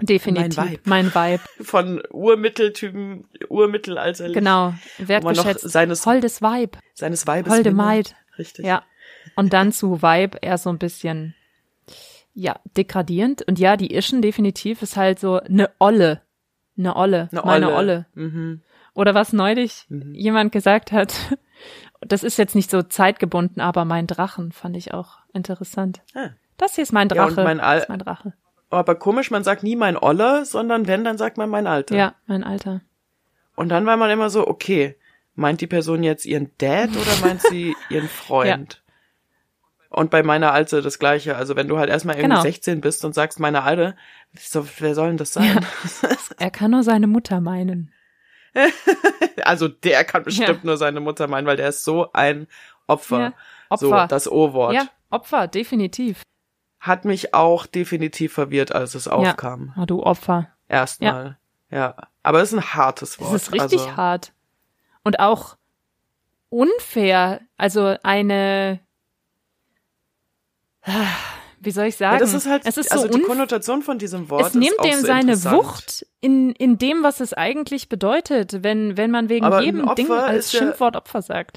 definitiv. 0.00 0.56
Mein 0.56 0.70
Vibe. 0.70 0.82
Mein 0.84 1.14
Vibe. 1.14 1.42
Von 1.64 2.02
Urmitteltypen, 2.10 3.28
Urmittelalterlich. 3.48 4.34
Genau. 4.34 4.74
Wertgeschätzt. 4.98 5.68
seines, 5.70 6.06
Holdes 6.06 6.42
Vibe. 6.42 6.78
seines 6.94 7.26
Weibes 7.26 7.52
Holde. 7.52 7.72
Maid. 7.72 8.14
Richtig. 8.38 8.64
Ja. 8.64 8.82
Und 9.34 9.52
dann 9.52 9.72
zu 9.72 10.02
Vibe 10.02 10.38
eher 10.42 10.58
so 10.58 10.70
ein 10.70 10.78
bisschen, 10.78 11.34
ja, 12.38 12.56
degradierend. 12.76 13.42
Und 13.48 13.58
ja, 13.58 13.76
die 13.76 13.94
Ischen 13.94 14.20
definitiv 14.22 14.82
ist 14.82 14.96
halt 14.96 15.18
so 15.18 15.40
eine 15.40 15.70
Olle. 15.80 16.20
Eine 16.78 16.94
Olle. 16.94 17.28
Eine 17.32 17.42
Meine 17.42 17.66
Olle. 17.68 17.76
Olle. 17.76 18.06
Mhm. 18.14 18.60
Oder 18.94 19.14
was 19.14 19.32
neulich 19.32 19.86
Mhm. 19.88 20.14
jemand 20.14 20.52
gesagt 20.52 20.92
hat, 20.92 21.14
das 22.02 22.22
ist 22.22 22.36
jetzt 22.36 22.54
nicht 22.54 22.70
so 22.70 22.82
zeitgebunden, 22.82 23.60
aber 23.60 23.84
mein 23.86 24.06
Drachen 24.06 24.52
fand 24.52 24.76
ich 24.76 24.92
auch 24.94 25.18
interessant. 25.32 26.02
Ah. 26.14 26.28
Das 26.58 26.74
hier 26.74 26.82
ist 26.82 26.92
mein 26.92 27.08
Ja, 27.08 27.14
Drache. 27.26 27.40
und 27.40 27.44
mein 27.44 27.58
das 27.58 27.82
ist 27.82 27.88
mein 27.88 27.98
Drache. 27.98 28.32
Aber 28.68 28.94
komisch, 28.96 29.30
man 29.30 29.44
sagt 29.44 29.62
nie 29.62 29.76
mein 29.76 29.96
Oller, 29.96 30.44
sondern 30.44 30.86
wenn, 30.86 31.04
dann 31.04 31.18
sagt 31.18 31.38
man 31.38 31.48
mein 31.48 31.66
Alter. 31.66 31.96
Ja, 31.96 32.14
mein 32.26 32.44
Alter. 32.44 32.80
Und 33.54 33.70
dann 33.70 33.86
war 33.86 33.96
man 33.96 34.10
immer 34.10 34.28
so, 34.28 34.46
okay, 34.46 34.96
meint 35.34 35.60
die 35.62 35.66
Person 35.66 36.02
jetzt 36.02 36.26
ihren 36.26 36.50
Dad 36.58 36.90
oder 36.90 37.26
meint 37.26 37.40
sie 37.42 37.74
ihren 37.90 38.08
Freund? 38.08 38.82
Und 39.88 40.10
bei 40.10 40.22
meiner 40.22 40.52
Alte 40.52 40.82
das 40.82 40.98
gleiche. 40.98 41.36
Also 41.36 41.56
wenn 41.56 41.68
du 41.68 41.78
halt 41.78 41.88
erstmal 41.90 42.16
irgendwie 42.16 42.30
Genau. 42.34 42.42
16 42.42 42.80
bist 42.80 43.04
und 43.04 43.14
sagst 43.14 43.38
meine 43.40 43.62
Alte, 43.62 43.96
so, 44.38 44.66
wer 44.78 44.94
soll 44.94 45.08
denn 45.08 45.16
das 45.16 45.32
sein? 45.32 45.64
Er 46.38 46.50
kann 46.50 46.72
nur 46.72 46.82
seine 46.82 47.06
Mutter 47.06 47.40
meinen. 47.40 47.92
also 49.44 49.68
der 49.68 50.04
kann 50.04 50.22
bestimmt 50.24 50.48
Ja. 50.48 50.58
nur 50.64 50.76
seine 50.76 51.00
Mutter 51.00 51.28
meinen, 51.28 51.46
weil 51.46 51.56
der 51.56 51.68
ist 51.68 51.84
so 51.84 52.12
ein 52.12 52.46
Opfer. 52.86 53.18
Ja. 53.20 53.32
Opfer. 53.68 53.86
So, 54.02 54.06
das 54.06 54.30
O-Wort. 54.30 54.74
ja, 54.74 54.86
Opfer, 55.10 55.46
definitiv. 55.48 56.22
Hat 56.80 57.04
mich 57.04 57.34
auch 57.34 57.66
definitiv 57.66 58.32
verwirrt, 58.34 58.72
als 58.72 58.94
es 58.94 59.08
aufkam. 59.08 59.72
Oh, 59.80 59.84
du 59.86 60.02
Opfer. 60.02 60.48
Erstmal. 60.68 61.36
Ja. 61.70 61.96
Aber 62.22 62.42
es 62.42 62.52
ist 62.52 62.58
ein 62.58 62.74
hartes 62.74 63.20
Wort. 63.20 63.34
ist 63.34 63.52
richtig 63.52 63.80
also, 63.80 63.96
hart. 63.96 64.32
Und 65.02 65.18
auch 65.20 65.56
unfair. 66.48 67.40
Also 67.56 67.96
eine, 68.02 68.80
wie 71.60 71.70
soll 71.70 71.86
ich 71.86 71.96
sagen? 71.96 72.14
Ja, 72.14 72.20
das 72.20 72.34
ist 72.34 72.46
halt, 72.46 72.62
es 72.66 72.76
ist 72.76 72.92
also 72.92 73.06
so 73.10 73.18
die. 73.18 73.22
Konnotation 73.22 73.82
von 73.82 73.98
diesem 73.98 74.28
Wort 74.30 74.46
es 74.48 74.54
nimmt 74.54 74.76
dem 74.84 75.00
so 75.00 75.06
seine. 75.06 75.44
Wucht 75.44 76.06
in, 76.20 76.50
in 76.52 76.78
dem, 76.78 77.02
was 77.02 77.20
es 77.20 77.32
eigentlich 77.32 77.88
bedeutet, 77.88 78.62
wenn, 78.62 78.96
wenn 78.96 79.10
man 79.10 79.28
wegen 79.28 79.44
Aber 79.44 79.62
jedem 79.62 79.92
Ding 79.94 80.10
als 80.10 80.46
ist 80.46 80.52
ja- 80.52 80.60
Schimpfwort 80.60 80.96
Opfer 80.96 81.22
sagt. 81.22 81.56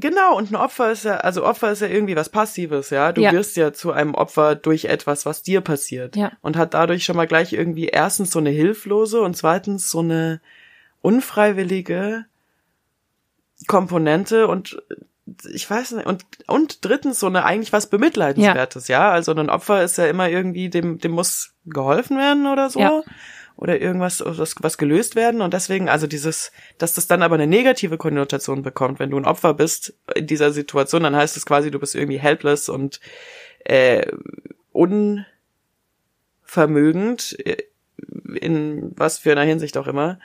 Genau, 0.00 0.36
und 0.38 0.52
ein 0.52 0.56
Opfer 0.56 0.92
ist 0.92 1.04
ja, 1.04 1.16
also 1.16 1.44
Opfer 1.44 1.72
ist 1.72 1.80
ja 1.82 1.88
irgendwie 1.88 2.14
was 2.14 2.28
Passives, 2.28 2.90
ja. 2.90 3.10
Du 3.10 3.20
Ja. 3.20 3.32
wirst 3.32 3.56
ja 3.56 3.72
zu 3.72 3.90
einem 3.90 4.14
Opfer 4.14 4.54
durch 4.54 4.84
etwas, 4.84 5.26
was 5.26 5.42
dir 5.42 5.60
passiert. 5.60 6.14
Ja. 6.14 6.30
Und 6.40 6.56
hat 6.56 6.72
dadurch 6.74 7.04
schon 7.04 7.16
mal 7.16 7.26
gleich 7.26 7.52
irgendwie 7.52 7.86
erstens 7.88 8.30
so 8.30 8.38
eine 8.38 8.50
hilflose 8.50 9.20
und 9.20 9.36
zweitens 9.36 9.90
so 9.90 9.98
eine 9.98 10.40
unfreiwillige 11.02 12.26
Komponente 13.66 14.46
und 14.46 14.80
ich 15.50 15.68
weiß 15.68 15.92
nicht, 15.92 16.06
und, 16.06 16.24
und 16.46 16.84
drittens 16.84 17.20
so 17.20 17.26
eine 17.26 17.44
eigentlich 17.44 17.72
was 17.72 17.88
Bemitleidenswertes, 17.88 18.88
ja. 18.88 19.10
Also 19.10 19.32
ein 19.32 19.50
Opfer 19.50 19.82
ist 19.82 19.98
ja 19.98 20.06
immer 20.06 20.28
irgendwie, 20.28 20.68
dem, 20.68 20.98
dem 20.98 21.12
muss 21.12 21.54
geholfen 21.66 22.18
werden 22.18 22.46
oder 22.46 22.70
so. 22.70 22.80
Ja. 22.80 23.02
Oder 23.56 23.80
irgendwas, 23.80 24.22
was, 24.24 24.54
was 24.60 24.78
gelöst 24.78 25.16
werden. 25.16 25.40
Und 25.40 25.52
deswegen, 25.52 25.88
also 25.88 26.06
dieses, 26.06 26.52
dass 26.78 26.94
das 26.94 27.08
dann 27.08 27.22
aber 27.22 27.34
eine 27.34 27.48
negative 27.48 27.98
Konnotation 27.98 28.62
bekommt, 28.62 29.00
wenn 29.00 29.10
du 29.10 29.16
ein 29.16 29.24
Opfer 29.24 29.52
bist 29.52 29.94
in 30.14 30.28
dieser 30.28 30.52
Situation, 30.52 31.02
dann 31.02 31.16
heißt 31.16 31.36
es 31.36 31.44
quasi, 31.44 31.72
du 31.72 31.80
bist 31.80 31.96
irgendwie 31.96 32.20
helpless 32.20 32.68
und 32.68 33.00
äh, 33.64 34.12
unvermögend, 34.70 37.36
äh, 37.44 37.64
in 38.34 38.92
was 38.96 39.18
für 39.18 39.32
einer 39.32 39.42
Hinsicht 39.42 39.76
auch 39.76 39.88
immer. 39.88 40.20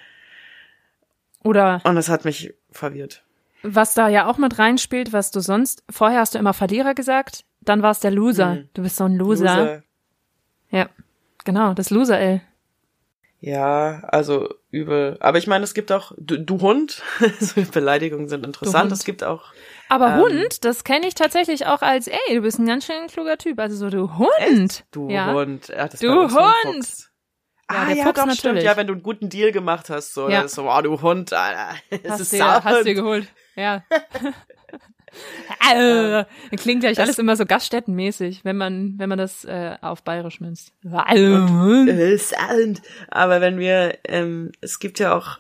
Oder 1.44 1.82
Und 1.86 1.96
das 1.96 2.10
hat 2.10 2.26
mich 2.26 2.54
verwirrt. 2.72 3.24
Was 3.64 3.94
da 3.94 4.08
ja 4.10 4.28
auch 4.28 4.38
mit 4.38 4.60
reinspielt, 4.60 5.14
was 5.14 5.32
du 5.32 5.40
sonst, 5.40 5.84
vorher 5.90 6.20
hast 6.20 6.36
du 6.36 6.40
immer 6.40 6.54
Verlierer 6.54 6.94
gesagt, 6.94 7.46
dann 7.62 7.82
war 7.82 7.92
es 7.92 8.00
der 8.00 8.12
Loser. 8.12 8.56
Mhm. 8.56 8.70
Du 8.74 8.82
bist 8.84 8.98
so 8.98 9.06
ein 9.06 9.16
Loser. 9.16 9.84
Ja, 10.70 10.90
genau, 11.46 11.74
das 11.74 11.90
Loser, 11.90 12.20
ey. 12.20 12.42
Ja, 13.40 14.02
also 14.08 14.54
übel. 14.72 15.18
Aber 15.20 15.38
ich 15.38 15.48
meine, 15.48 15.66
es 15.66 15.74
gibt 15.74 15.92
auch, 15.92 16.14
du, 16.18 16.38
du 16.40 16.62
Hund, 16.62 17.02
so 17.42 17.62
Beleidigungen 17.62 18.30
sind 18.30 18.46
interessant. 18.46 18.90
Es 18.94 19.04
gibt 19.04 19.22
auch, 19.24 19.52
Aber 19.90 20.14
Ähm. 20.14 20.22
Hund, 20.22 20.64
das 20.64 20.86
kenne 20.86 21.08
ich 21.08 21.14
tatsächlich 21.16 21.66
auch 21.68 21.82
als, 21.82 22.08
ey, 22.08 22.18
du 22.36 22.42
bist 22.42 22.58
ein 22.60 22.66
ganz 22.66 22.86
schön 22.86 23.08
kluger 23.08 23.38
Typ. 23.38 23.60
Also 23.60 23.76
so, 23.76 23.90
du 23.90 24.18
Hund. 24.18 24.86
du 24.92 25.10
ja. 25.10 25.34
Hund. 25.34 25.68
Ja, 25.68 25.90
das 25.90 26.00
Du 26.00 26.10
Hund! 26.10 27.10
Ja, 27.70 27.80
ah, 27.80 27.86
der 27.88 27.96
ja, 27.98 28.04
Fuchs 28.06 28.16
doch, 28.16 28.24
stimmt. 28.24 28.44
natürlich. 28.44 28.64
Ja, 28.64 28.78
wenn 28.78 28.88
du 28.88 28.94
einen 28.94 29.04
guten 29.04 29.30
Deal 29.30 29.52
gemacht 29.52 29.90
hast, 29.90 30.14
so, 30.14 30.30
Ja. 30.30 30.48
so, 30.48 30.70
oh, 30.72 30.82
du 30.82 31.02
Hund, 31.02 31.34
Alter. 31.34 31.76
Es 31.90 32.12
Hast 32.12 32.20
ist 32.22 32.34
dir, 32.34 32.38
Sauhund. 32.40 32.64
hast 32.64 32.84
dir 32.86 32.94
geholt. 32.94 33.28
Ja. 33.56 33.84
äh, 35.74 36.26
klingt 36.58 36.82
gleich 36.82 36.98
Das- 36.98 37.04
alles 37.06 37.20
immer 37.20 37.36
so 37.36 37.46
gaststättenmäßig, 37.46 38.44
wenn 38.44 38.58
man, 38.58 38.96
wenn 38.98 39.10
man 39.10 39.18
das 39.18 39.46
äh, 39.46 39.76
auf 39.82 40.04
bayerisch 40.04 40.40
münzt. 40.42 40.74
Aber 43.10 43.42
wenn 43.42 43.60
wir, 43.60 43.98
ähm, 44.06 44.52
es 44.62 44.80
gibt 44.80 45.00
ja 45.00 45.16
auch 45.16 45.40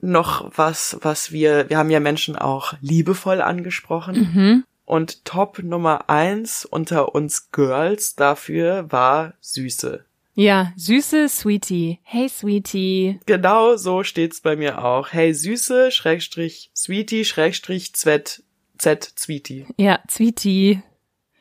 noch 0.00 0.50
was, 0.56 0.98
was 1.02 1.32
wir, 1.32 1.68
wir 1.70 1.78
haben 1.78 1.90
ja 1.90 2.00
Menschen 2.00 2.36
auch 2.36 2.74
liebevoll 2.80 3.40
angesprochen. 3.40 4.32
Mhm. 4.34 4.64
Und 4.84 5.24
Top 5.24 5.58
Nummer 5.58 6.08
eins 6.08 6.64
unter 6.64 7.14
uns 7.14 7.50
Girls 7.50 8.14
dafür 8.14 8.90
war 8.90 9.34
Süße. 9.40 10.04
Ja, 10.40 10.72
süße 10.76 11.28
Sweetie. 11.28 11.98
Hey 12.04 12.28
Sweetie. 12.28 13.18
Genau 13.26 13.74
so 13.76 14.04
steht's 14.04 14.40
bei 14.40 14.54
mir 14.54 14.84
auch. 14.84 15.08
Hey 15.12 15.34
Süße, 15.34 15.90
Schrägstrich 15.90 16.70
Sweetie, 16.76 17.24
Schrägstrich 17.24 17.92
Z, 17.94 18.44
Z, 18.78 19.12
Sweetie. 19.18 19.66
Ja, 19.76 19.98
Sweetie. 20.08 20.80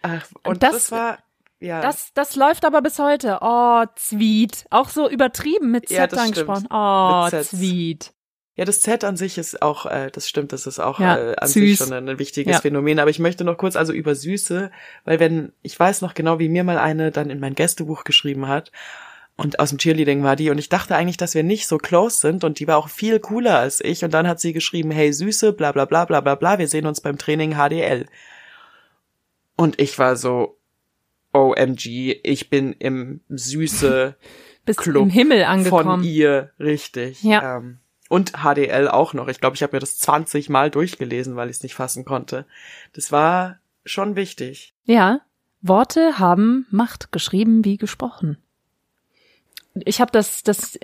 Ach, 0.01 0.25
und 0.43 0.63
Das- 0.63 0.71
das, 0.73 0.91
war, 0.91 1.19
ja. 1.59 1.79
Das, 1.81 2.11
das 2.15 2.35
läuft 2.35 2.65
aber 2.65 2.81
bis 2.81 2.97
heute. 2.97 3.37
Oh, 3.41 3.83
Zwiet. 3.95 4.65
Auch 4.71 4.89
so 4.89 5.07
übertrieben 5.07 5.69
mit 5.69 5.89
Z 5.89 5.95
Ja, 5.95 6.05
angesprochen. 6.19 6.65
stimmt. 6.65 6.73
Oh. 6.73 7.29
Zwiet. 7.43 8.13
Ja, 8.57 8.65
das 8.65 8.81
Z 8.81 9.03
an 9.03 9.15
sich 9.17 9.37
ist 9.37 9.61
auch, 9.61 9.85
äh, 9.85 10.09
das 10.11 10.27
stimmt, 10.27 10.51
das 10.51 10.65
ist 10.67 10.79
auch 10.79 10.99
Ja, 10.99 11.15
äh, 11.17 11.35
an 11.37 11.47
süß. 11.47 11.53
sich 11.53 11.77
schon 11.77 11.93
ein 11.93 12.19
wichtiges 12.19 12.55
Ja. 12.55 12.61
Phänomen. 12.61 12.99
Aber 12.99 13.09
ich 13.11 13.19
möchte 13.19 13.43
noch 13.43 13.57
kurz 13.57 13.75
also 13.75 13.93
über 13.93 14.15
Süße, 14.15 14.71
weil 15.05 15.19
wenn, 15.19 15.53
ich 15.61 15.79
weiß 15.79 16.01
noch 16.01 16.15
genau, 16.15 16.39
wie 16.39 16.49
mir 16.49 16.63
mal 16.63 16.79
eine 16.79 17.11
dann 17.11 17.29
in 17.29 17.39
mein 17.39 17.53
Gästebuch 17.55 18.03
geschrieben 18.03 18.47
hat 18.47 18.71
und 19.35 19.59
aus 19.59 19.69
dem 19.69 19.77
Cheerleading 19.77 20.23
war 20.23 20.35
die 20.35 20.49
und 20.49 20.57
ich 20.57 20.69
dachte 20.69 20.95
eigentlich, 20.95 21.17
dass 21.17 21.35
wir 21.35 21.43
nicht 21.43 21.67
so 21.67 21.77
close 21.77 22.17
sind 22.19 22.43
und 22.43 22.59
die 22.59 22.67
war 22.67 22.77
auch 22.77 22.89
viel 22.89 23.19
cooler 23.19 23.59
als 23.59 23.79
ich 23.79 24.03
und 24.03 24.11
dann 24.11 24.27
hat 24.27 24.39
sie 24.39 24.53
geschrieben, 24.53 24.89
hey 24.89 25.13
Süße, 25.13 25.53
bla 25.53 25.71
bla 25.71 25.85
bla 25.85 26.05
bla 26.05 26.19
bla 26.21 26.33
bla, 26.33 26.57
wir 26.57 26.67
sehen 26.67 26.87
uns 26.87 26.99
beim 26.99 27.19
Training 27.19 27.53
HDL. 27.53 28.07
Und 29.55 29.79
ich 29.79 29.97
war 29.99 30.15
so, 30.15 30.57
OMG, 31.33 32.19
ich 32.23 32.49
bin 32.49 32.73
im 32.73 33.21
Süße 33.29 34.15
Bis 34.65 34.77
Club 34.77 35.03
im 35.03 35.09
Himmel 35.11 35.41
von 35.43 35.47
angekommen. 35.47 36.03
ihr, 36.03 36.51
richtig. 36.59 37.21
Ja. 37.23 37.57
Ähm, 37.57 37.77
und 38.09 38.33
HDL 38.43 38.87
auch 38.87 39.13
noch. 39.13 39.27
Ich 39.27 39.39
glaube, 39.39 39.55
ich 39.55 39.63
habe 39.63 39.75
mir 39.75 39.79
das 39.79 39.97
20 39.99 40.49
Mal 40.49 40.71
durchgelesen, 40.71 41.35
weil 41.35 41.49
ich 41.49 41.57
es 41.57 41.63
nicht 41.63 41.75
fassen 41.75 42.05
konnte. 42.05 42.45
Das 42.93 43.11
war 43.11 43.59
schon 43.85 44.15
wichtig. 44.15 44.73
Ja, 44.85 45.21
Worte 45.61 46.19
haben 46.19 46.67
Macht, 46.69 47.11
geschrieben 47.11 47.65
wie 47.65 47.77
gesprochen. 47.77 48.37
Ich 49.85 50.01
habe 50.01 50.11
das, 50.11 50.43
das, 50.43 50.79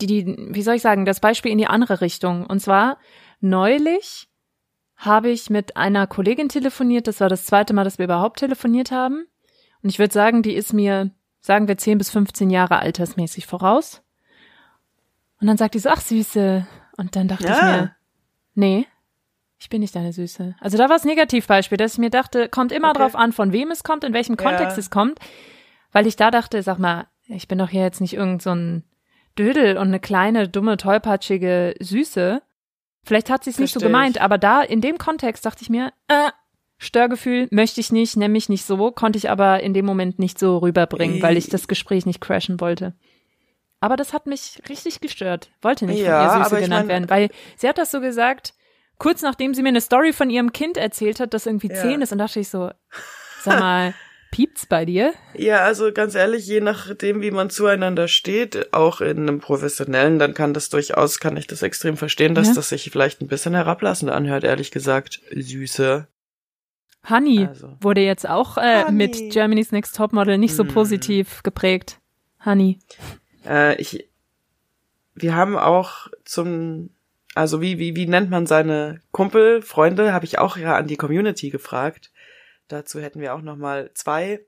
die, 0.00 0.06
die, 0.06 0.48
wie 0.50 0.62
soll 0.62 0.76
ich 0.76 0.82
sagen, 0.82 1.04
das 1.04 1.20
Beispiel 1.20 1.52
in 1.52 1.58
die 1.58 1.66
andere 1.66 2.00
Richtung. 2.00 2.46
Und 2.46 2.60
zwar 2.60 2.98
neulich 3.40 4.28
habe 4.96 5.30
ich 5.30 5.50
mit 5.50 5.76
einer 5.76 6.06
Kollegin 6.06 6.48
telefoniert. 6.48 7.06
Das 7.06 7.20
war 7.20 7.28
das 7.28 7.46
zweite 7.46 7.72
Mal, 7.72 7.84
dass 7.84 7.98
wir 7.98 8.04
überhaupt 8.04 8.40
telefoniert 8.40 8.90
haben. 8.90 9.26
Und 9.82 9.90
ich 9.90 9.98
würde 9.98 10.12
sagen, 10.12 10.42
die 10.42 10.54
ist 10.54 10.72
mir, 10.72 11.10
sagen 11.40 11.68
wir, 11.68 11.78
10 11.78 11.98
bis 11.98 12.10
15 12.10 12.50
Jahre 12.50 12.80
altersmäßig 12.80 13.46
voraus. 13.46 14.02
Und 15.40 15.46
dann 15.46 15.56
sagt 15.56 15.74
die 15.74 15.78
so, 15.78 15.88
ach 15.88 16.00
Süße. 16.00 16.66
Und 16.96 17.14
dann 17.16 17.28
dachte 17.28 17.44
ich 17.44 17.50
Ja. 17.50 17.64
mir, 17.64 17.94
nee, 18.54 18.86
ich 19.60 19.68
bin 19.68 19.80
nicht 19.80 19.94
deine 19.94 20.12
Süße. 20.12 20.54
Also 20.60 20.78
da 20.78 20.88
war 20.88 20.96
es 20.96 21.04
Negativbeispiel, 21.04 21.78
dass 21.78 21.94
ich 21.94 21.98
mir 21.98 22.10
dachte, 22.10 22.48
kommt 22.48 22.72
immer 22.72 22.90
Okay. 22.90 22.98
drauf 23.00 23.14
an, 23.16 23.32
von 23.32 23.52
wem 23.52 23.70
es 23.70 23.82
kommt, 23.84 24.04
in 24.04 24.12
welchem 24.12 24.36
Kontext 24.36 24.76
Ja. 24.76 24.80
es 24.80 24.90
kommt. 24.90 25.18
Weil 25.92 26.06
ich 26.06 26.16
da 26.16 26.30
dachte, 26.30 26.62
sag 26.62 26.78
mal, 26.78 27.06
ich 27.26 27.48
bin 27.48 27.58
doch 27.58 27.68
hier 27.68 27.82
jetzt 27.82 28.00
nicht 28.00 28.14
irgend 28.14 28.42
so 28.42 28.50
ein 28.50 28.84
Dödel 29.38 29.76
und 29.76 29.88
eine 29.88 30.00
kleine, 30.00 30.48
dumme, 30.48 30.76
tollpatschige 30.76 31.74
Süße. 31.80 32.42
Vielleicht 33.04 33.30
hat 33.30 33.44
sie 33.44 33.50
es 33.50 33.58
nicht 33.58 33.72
so 33.72 33.80
gemeint, 33.80 34.16
ich. 34.16 34.22
aber 34.22 34.38
da, 34.38 34.60
in 34.62 34.80
dem 34.80 34.98
Kontext 34.98 35.46
dachte 35.46 35.62
ich 35.62 35.70
mir, 35.70 35.92
äh, 36.08 36.30
Störgefühl 36.78 37.48
möchte 37.50 37.80
ich 37.80 37.90
nicht, 37.90 38.16
nenn 38.16 38.30
mich 38.32 38.48
nicht 38.48 38.64
so, 38.64 38.90
konnte 38.92 39.18
ich 39.18 39.30
aber 39.30 39.60
in 39.60 39.74
dem 39.74 39.84
Moment 39.86 40.18
nicht 40.18 40.38
so 40.38 40.58
rüberbringen, 40.58 41.20
weil 41.22 41.36
ich 41.36 41.48
das 41.48 41.66
Gespräch 41.68 42.06
nicht 42.06 42.20
crashen 42.20 42.60
wollte. 42.60 42.94
Aber 43.80 43.96
das 43.96 44.12
hat 44.12 44.26
mich 44.26 44.60
richtig 44.68 45.00
gestört. 45.00 45.50
Wollte 45.62 45.86
nicht 45.86 46.00
Ja, 46.00 46.28
von 46.30 46.38
ihr 46.40 46.44
Süße 46.44 46.56
ich 46.56 46.64
genannt 46.64 46.86
mein- 46.88 47.06
werden, 47.06 47.10
weil 47.10 47.30
sie 47.56 47.68
hat 47.68 47.78
das 47.78 47.90
so 47.90 48.00
gesagt, 48.00 48.54
kurz 48.98 49.22
nachdem 49.22 49.54
sie 49.54 49.62
mir 49.62 49.68
eine 49.68 49.80
Story 49.80 50.12
von 50.12 50.30
ihrem 50.30 50.52
Kind 50.52 50.76
erzählt 50.76 51.20
hat, 51.20 51.32
das 51.34 51.46
irgendwie 51.46 51.68
Ja. 51.68 51.76
zehn 51.82 52.02
ist 52.02 52.10
und 52.12 52.18
dachte 52.18 52.40
ich 52.40 52.48
so, 52.48 52.70
sag 53.42 53.60
mal, 53.60 53.94
piept's 54.32 54.66
bei 54.66 54.84
dir? 54.84 55.14
Ja, 55.34 55.58
also 55.60 55.92
ganz 55.92 56.16
ehrlich, 56.16 56.44
je 56.46 56.60
nachdem, 56.60 57.22
wie 57.22 57.30
man 57.30 57.50
zueinander 57.50 58.08
steht, 58.08 58.74
auch 58.74 59.00
in 59.00 59.18
einem 59.20 59.38
professionellen, 59.38 60.18
dann 60.18 60.34
kann 60.34 60.52
das 60.54 60.68
durchaus, 60.70 61.20
kann 61.20 61.36
ich 61.36 61.46
das 61.46 61.62
extrem 61.62 61.96
verstehen, 61.96 62.34
dass 62.34 62.48
Ja. 62.48 62.54
das 62.54 62.70
sich 62.70 62.90
vielleicht 62.90 63.20
ein 63.22 63.28
bisschen 63.28 63.54
herablassend 63.54 64.10
anhört, 64.10 64.42
ehrlich 64.42 64.72
gesagt. 64.72 65.20
Süße. 65.30 66.08
Honey 67.08 67.46
Also. 67.46 67.76
wurde 67.80 68.00
jetzt 68.00 68.28
auch 68.28 68.58
äh, 68.58 68.90
mit 68.90 69.30
Germany's 69.30 69.70
Next 69.70 69.96
Topmodel 69.96 70.36
nicht 70.36 70.56
so 70.56 70.64
Mm. 70.64 70.68
positiv 70.68 71.42
geprägt. 71.44 72.00
Honey. 72.44 72.80
Äh, 73.48 73.80
ich, 73.80 74.08
wir 75.14 75.34
haben 75.34 75.56
auch 75.56 76.08
zum, 76.24 76.90
also 77.34 77.60
wie, 77.60 77.78
wie, 77.78 77.96
wie 77.96 78.06
nennt 78.06 78.30
man 78.30 78.46
seine 78.46 79.00
Kumpel, 79.10 79.62
Freunde, 79.62 80.12
habe 80.12 80.24
ich 80.26 80.38
auch 80.38 80.56
ja 80.56 80.76
an 80.76 80.86
die 80.86 80.96
Community 80.96 81.50
gefragt. 81.50 82.12
Dazu 82.68 83.00
hätten 83.00 83.20
wir 83.20 83.34
auch 83.34 83.40
noch 83.42 83.56
mal 83.56 83.90
zwei. 83.94 84.40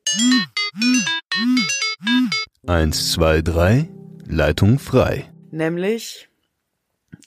Eins, 2.66 3.12
zwei, 3.12 3.40
drei, 3.42 3.88
Leitung 4.26 4.78
frei. 4.78 5.32
Nämlich, 5.50 6.28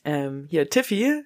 ähm, 0.06 0.46
hier, 0.50 0.70
Tiffy, 0.70 1.24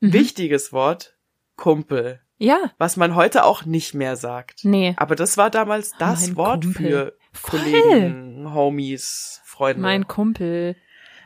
Mhm. 0.00 0.12
wichtiges 0.14 0.72
Wort, 0.72 1.16
Kumpel. 1.56 2.20
Ja, 2.38 2.72
Was 2.78 2.96
man 2.96 3.14
heute 3.14 3.44
auch 3.44 3.64
nicht 3.66 3.94
mehr 3.94 4.16
sagt. 4.16 4.64
nee. 4.64 4.94
Aber 4.96 5.14
das 5.14 5.36
war 5.36 5.48
damals 5.48 5.92
das 5.98 6.26
Mein 6.28 6.36
Wort 6.36 6.64
Kumpel. 6.64 6.82
für 6.82 7.18
Kollegen, 7.42 8.52
Homies, 8.52 9.41
Freunde. 9.52 9.80
Mein 9.82 10.08
Kumpel. 10.08 10.76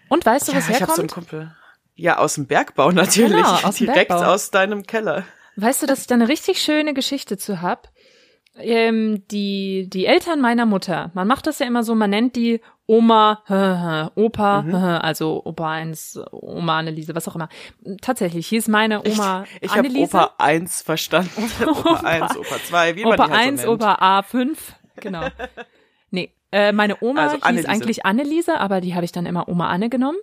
Und 0.09 0.27
weißt 0.27 0.49
du, 0.49 0.53
ja, 0.53 0.59
was 0.59 0.69
ich 0.69 0.81
hab 0.83 0.91
so 0.91 1.01
einen 1.01 1.09
herkommt? 1.09 1.29
Kumpel. 1.31 1.55
Ja, 1.95 2.19
aus 2.19 2.35
dem 2.35 2.47
Bergbau 2.47 2.91
natürlich. 2.93 3.33
Genau, 3.37 3.55
aus 3.63 3.77
dem 3.77 3.87
Direkt 3.93 4.09
Bergbau. 4.09 4.33
aus 4.33 4.51
deinem 4.51 4.83
Keller. 4.85 5.25
Weißt 5.57 5.83
du, 5.83 5.87
dass 5.87 6.01
ich 6.03 6.07
da 6.07 6.15
eine 6.17 6.29
richtig 6.29 6.61
schöne 6.61 6.93
Geschichte 6.93 7.39
zu 7.39 7.63
hab? 7.63 7.89
Ähm, 8.59 9.23
die, 9.31 9.89
die 9.93 10.07
Eltern 10.07 10.41
meiner 10.41 10.65
Mutter, 10.65 11.11
man 11.15 11.29
macht 11.29 11.47
das 11.47 11.59
ja 11.59 11.67
immer 11.67 11.83
so, 11.83 11.95
man 11.95 12.09
nennt 12.09 12.37
die 12.37 12.61
Oma, 12.87 13.43
Opa, 14.15 14.63
Mhm. 14.63 14.75
also 14.75 15.43
Opa 15.45 15.73
1, 15.73 16.21
Oma 16.31 16.79
Anneliese, 16.79 17.15
was 17.15 17.29
auch 17.29 17.35
immer. 17.35 17.49
Tatsächlich, 18.01 18.47
hieß 18.49 18.69
meine 18.69 19.01
Oma 19.05 19.45
Ich 19.61 19.71
habe 19.71 19.81
Anneliese. 19.81 20.17
Opa 20.17 20.35
1 20.39 20.83
verstanden. 20.83 21.51
Opa 21.67 21.97
1, 22.01 22.37
Opa 22.37 22.57
2, 22.69 22.97
wie 22.97 23.05
man 23.05 23.15
Opa 23.15 23.27
die 23.27 23.33
halt 23.33 23.47
1, 23.47 23.63
so 23.63 23.71
nennt. 23.73 23.83
Opa 23.83 24.21
A5, 24.21 24.57
genau. 25.01 25.27
Nee, 26.11 26.33
äh, 26.57 26.73
meine 26.73 26.97
Oma 27.03 27.23
Also 27.23 27.37
hieß 27.37 27.43
Anneliese. 27.45 27.69
eigentlich 27.69 28.07
Anneliese, 28.07 28.59
aber 28.61 28.81
die 28.81 28.95
habe 28.95 29.05
ich 29.05 29.13
dann 29.13 29.27
immer 29.27 29.49
Oma 29.49 29.69
Anne 29.69 29.89
genommen. 29.91 30.19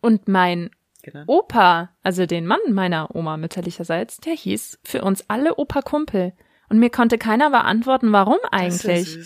Und 0.00 0.28
mein 0.28 0.70
Genau. 1.02 1.22
Opa, 1.28 1.90
also 2.02 2.26
den 2.26 2.46
Mann 2.46 2.58
meiner 2.70 3.14
Oma 3.14 3.36
mütterlicherseits, 3.36 4.16
der 4.18 4.32
hieß 4.34 4.80
für 4.82 5.02
uns 5.02 5.24
alle 5.28 5.54
Opa 5.56 5.80
Kumpel. 5.82 6.32
Und 6.68 6.80
mir 6.80 6.90
konnte 6.90 7.16
keiner 7.16 7.50
beantworten, 7.50 8.10
warum 8.12 8.38
eigentlich. 8.50 9.16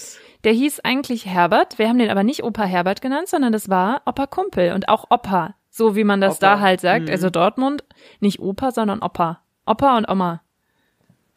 Der 0.44 0.52
hieß 0.52 0.80
eigentlich 0.80 1.24
Herbert. 1.24 1.78
Wir 1.78 1.88
haben 1.88 1.98
den 1.98 2.10
aber 2.10 2.22
nicht 2.22 2.44
Opa 2.44 2.64
Herbert 2.64 3.00
genannt, 3.00 3.28
sondern 3.28 3.52
das 3.52 3.70
war 3.70 4.02
Opa 4.04 4.26
Kumpel 4.26 4.72
und 4.74 4.90
auch 4.90 5.06
Opa. 5.10 5.54
So 5.70 5.96
wie 5.96 6.04
man 6.04 6.20
das 6.20 6.36
Opa. 6.36 6.56
da 6.56 6.60
halt 6.60 6.82
sagt. 6.82 7.06
Mhm. 7.06 7.12
Also 7.12 7.30
Dortmund, 7.30 7.82
nicht 8.20 8.40
Opa, 8.40 8.72
sondern 8.72 9.00
Opa. 9.00 9.40
Opa 9.64 9.96
und 9.96 10.06
Oma. 10.06 10.42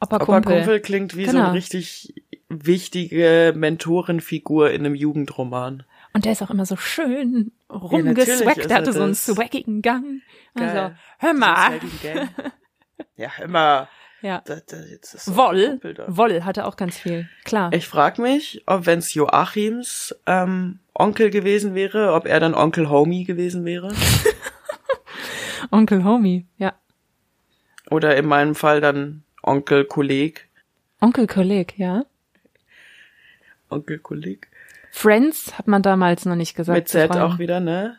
Opa, 0.01 0.17
Opa 0.17 0.25
Kumpel. 0.25 0.57
Kumpel 0.57 0.79
klingt 0.81 1.15
wie 1.15 1.25
so 1.25 1.31
Genau. 1.31 1.45
eine 1.45 1.53
richtig 1.53 2.13
wichtige 2.61 3.53
Mentorenfigur 3.55 4.71
in 4.71 4.85
einem 4.85 4.95
Jugendroman. 4.95 5.83
Und 6.13 6.25
der 6.25 6.33
ist 6.33 6.43
auch 6.43 6.51
immer 6.51 6.65
so 6.65 6.75
schön 6.75 7.51
rumgeswackt. 7.71 8.69
der 8.69 8.77
hatte 8.77 8.93
so 8.93 9.01
einen 9.01 9.15
swaggigen 9.15 9.81
Gang. 9.81 10.21
Also, 10.53 10.93
hör 11.19 11.33
mal. 11.33 11.79
So 11.79 11.87
ein 11.87 11.99
Gang. 12.01 12.29
ja. 13.15 13.87
Ja. 14.23 14.41
Da, 14.45 14.55
da, 14.65 14.77
Woll. 15.25 15.81
Woll 16.07 16.43
hatte 16.43 16.65
auch 16.65 16.77
ganz 16.77 16.97
viel. 16.97 17.27
Klar. 17.43 17.73
Ich 17.73 17.87
frag 17.87 18.19
mich, 18.19 18.63
ob 18.65 18.85
wenn's 18.85 19.13
Joachims 19.13 20.15
ähm, 20.25 20.79
Onkel 20.93 21.29
gewesen 21.29 21.75
wäre, 21.75 22.13
ob 22.13 22.25
er 22.25 22.39
dann 22.39 22.55
Onkel 22.55 22.89
Homie 22.89 23.25
gewesen 23.25 23.65
wäre. 23.65 23.93
Onkel 25.71 26.05
Homie. 26.05 26.45
Ja. 26.57 26.73
Oder 27.89 28.15
in 28.15 28.25
meinem 28.25 28.55
Fall 28.55 28.79
dann 28.79 29.23
Onkel 29.41 29.83
Kolleg. 29.83 30.49
Onkel 31.01 31.27
Kolleg, 31.27 31.77
ja. 31.77 32.05
Onkel 33.74 33.99
Kolleg. 33.99 34.49
Friends 34.91 35.57
hat 35.57 35.67
man 35.67 35.82
damals 35.82 36.26
noch 36.26 36.36
nicht 36.36 36.55
gesagt. 36.55 36.78
Mit 36.78 36.88
Z 36.88 37.11
auch 37.17 37.39
wieder, 37.39 37.59
ne? 37.59 37.97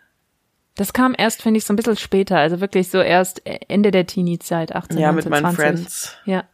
Das 0.77 0.93
kam 0.93 1.15
erst, 1.17 1.43
finde 1.43 1.59
ich, 1.59 1.65
so 1.65 1.73
ein 1.73 1.77
bisschen 1.77 1.97
später. 1.97 2.39
Also 2.39 2.61
wirklich 2.61 2.89
so 2.89 3.01
erst 3.01 3.43
Ende 3.45 3.91
der 3.91 4.07
Teenie-Zeit, 4.07 4.75
18, 4.75 4.99
Ja, 4.99 5.13
mit 5.13 5.25
19, 5.25 5.31
meinen 5.31 5.55
20. 5.55 5.57
Friends. 5.57 6.17
Ja. 6.25 6.45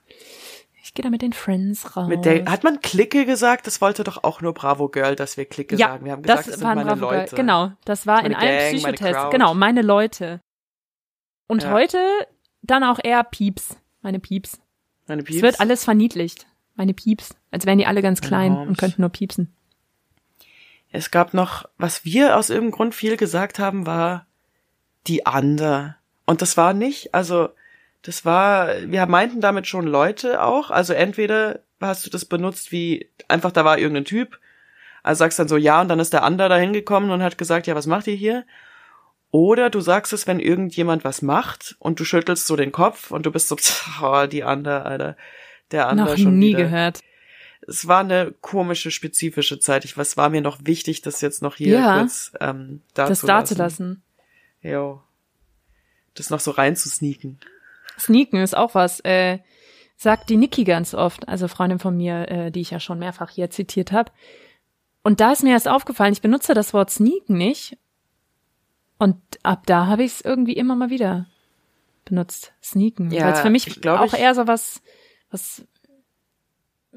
Ich 0.83 0.95
gehe 0.95 1.03
da 1.03 1.11
mit 1.11 1.23
den 1.23 1.33
Friends 1.33 1.97
raus. 1.97 2.09
Mit 2.09 2.25
der, 2.25 2.47
hat 2.47 2.65
man 2.65 2.81
Clique 2.81 3.25
gesagt? 3.25 3.67
Das 3.67 3.81
wollte 3.81 4.03
doch 4.03 4.25
auch 4.25 4.41
nur 4.41 4.53
Bravo 4.53 4.89
Girl, 4.89 5.15
dass 5.15 5.37
wir 5.37 5.45
Clique 5.45 5.77
ja, 5.77 5.89
sagen. 5.89 6.05
Wir 6.05 6.13
haben 6.13 6.23
gesagt, 6.23 6.47
das, 6.49 6.55
das, 6.55 6.63
waren 6.63 6.79
meine 6.79 6.97
Bravo 6.97 7.09
Girl. 7.09 7.21
Leute. 7.21 7.37
Genau, 7.37 7.73
das 7.85 8.07
war 8.07 8.25
in 8.25 8.33
Meine 8.33 8.39
allen 8.39 8.73
Gang, 8.73 8.83
meine 8.83 8.95
Psychotests. 8.95 9.23
Crowd. 9.23 9.33
Genau, 9.33 9.55
meine 9.55 9.83
Leute. 9.83 10.41
Und 11.47 11.63
Ja. 11.63 11.71
heute 11.73 11.99
dann 12.63 12.83
auch 12.85 12.99
eher 13.03 13.23
Pieps. 13.25 13.77
Meine 14.03 14.19
Pieps. 14.21 14.61
Meine 15.07 15.23
Pieps. 15.23 15.37
Es 15.37 15.43
wird 15.43 15.61
alles 15.61 15.85
verniedlicht. 15.85 16.47
Meine 16.75 16.95
Pieps. 16.95 17.35
Als 17.51 17.67
wären 17.67 17.79
die 17.79 17.87
alle 17.87 18.03
ganz 18.03 18.21
klein 18.21 18.57
und 18.57 18.79
könnten 18.79 19.03
nur 19.03 19.11
piepsen. 19.11 19.55
Es 20.93 21.11
gab 21.11 21.35
noch, 21.35 21.69
was 21.79 22.05
wir 22.05 22.37
aus 22.37 22.51
irgendeinem 22.51 22.73
Grund 22.73 22.95
viel 22.95 23.17
gesagt 23.17 23.59
haben, 23.59 23.87
war 23.87 24.27
die 25.07 25.27
Ander. 25.27 25.97
Und 26.27 26.43
das 26.43 26.57
war 26.57 26.75
nicht, 26.75 27.15
also 27.15 27.51
das 28.03 28.25
war, 28.25 28.69
wir 28.87 29.07
meinten 29.07 29.41
damit 29.41 29.67
schon 29.67 29.87
Leute 29.87 30.43
auch. 30.43 30.71
Also 30.71 30.93
entweder 30.93 31.61
hast 31.81 32.07
du 32.07 32.11
das 32.11 32.25
benutzt 32.25 32.73
wie 32.73 33.11
einfach 33.29 33.53
da 33.53 33.65
war 33.65 33.79
irgendein 33.79 34.05
Typ, 34.05 34.39
also 35.03 35.21
sagst 35.21 35.39
dann 35.39 35.49
so 35.49 35.57
ja 35.57 35.81
und 35.81 35.89
dann 35.89 36.01
ist 36.01 36.13
der 36.13 36.25
Ander 36.25 36.49
da 36.49 36.57
hingekommen 36.57 37.11
und 37.11 37.23
hat 37.23 37.39
gesagt, 37.39 37.67
ja, 37.67 37.75
was 37.75 37.87
macht 37.87 38.07
ihr 38.07 38.15
hier? 38.15 38.45
Oder 39.31 39.71
du 39.71 39.81
sagst 39.81 40.13
es, 40.13 40.27
wenn 40.27 40.41
irgendjemand 40.41 41.05
was 41.05 41.23
macht 41.23 41.77
und 41.79 42.01
du 42.01 42.05
schüttelst 42.05 42.47
so 42.47 42.57
den 42.57 42.73
Kopf 42.73 43.11
und 43.11 43.27
du 43.27 43.31
bist 43.31 43.49
so, 43.49 43.57
oh, 44.03 44.27
die 44.27 44.45
Ander, 44.45 44.85
Alter. 44.87 45.17
Der 45.73 45.89
Ander 45.89 46.05
Noch 46.07 46.17
schon 46.19 46.39
nie 46.39 46.49
wieder. 46.51 46.65
gehört. 46.65 47.01
es 47.67 47.87
war 47.87 48.01
eine 48.01 48.33
komische, 48.41 48.91
spezifische 48.91 49.59
Zeit. 49.61 49.85
Ich, 49.85 49.97
was 49.97 50.17
war 50.17 50.29
mir 50.31 50.41
noch 50.41 50.59
wichtig, 50.65 51.03
das 51.03 51.21
jetzt 51.21 51.43
noch 51.43 51.57
hier 51.57 51.79
Ja. 51.79 52.01
kurz 52.01 52.33
ähm, 52.41 52.83
da 52.95 53.07
das 53.07 53.21
zu 53.21 53.27
da 53.27 53.39
lassen. 53.41 53.47
zu 53.55 53.55
lassen. 53.63 54.03
Jo. 54.63 55.03
Das 56.15 56.31
noch 56.31 56.41
so 56.41 56.51
reinzusneaken. 56.51 57.39
Sneaken 57.99 58.41
ist 58.41 58.57
auch 58.57 58.75
was. 58.75 59.01
Äh, 59.01 59.39
sagt 59.97 60.31
die 60.31 60.37
Niki 60.39 60.65
ganz 60.65 60.95
oft, 60.95 61.29
also 61.29 61.47
Freundin 61.47 61.79
von 61.79 61.97
mir, 61.97 62.29
äh, 62.31 62.51
die 62.51 62.63
ich 62.63 62.71
ja 62.71 62.81
schon 62.81 62.99
mehrfach 62.99 63.31
hier 63.31 63.51
zitiert 63.51 63.93
habe. 63.93 64.11
Und 65.03 65.21
da 65.21 65.33
ist 65.33 65.43
mir 65.43 65.51
erst 65.53 65.69
aufgefallen, 65.69 66.13
ich 66.15 66.23
benutze 66.23 66.55
das 66.55 66.73
Wort 66.75 66.91
Sneaken 66.91 67.37
nicht. 67.37 67.77
Und 68.99 69.17
ab 69.43 69.63
da 69.67 69.87
habe 69.87 70.03
ich 70.03 70.13
es 70.13 70.21
irgendwie 70.23 70.55
immer 70.55 70.75
mal 70.75 70.91
wieder 70.91 71.27
benutzt. 72.07 72.53
Sneaken. 72.63 73.11
Ja, 73.11 73.27
Weil 73.27 73.33
es 73.35 73.41
für 73.41 73.51
mich 73.51 73.67
ich 73.67 73.81
glaub, 73.81 74.01
auch 74.01 74.15
eher 74.15 74.35
so 74.35 74.47
was, 74.47 74.83
was 75.31 75.65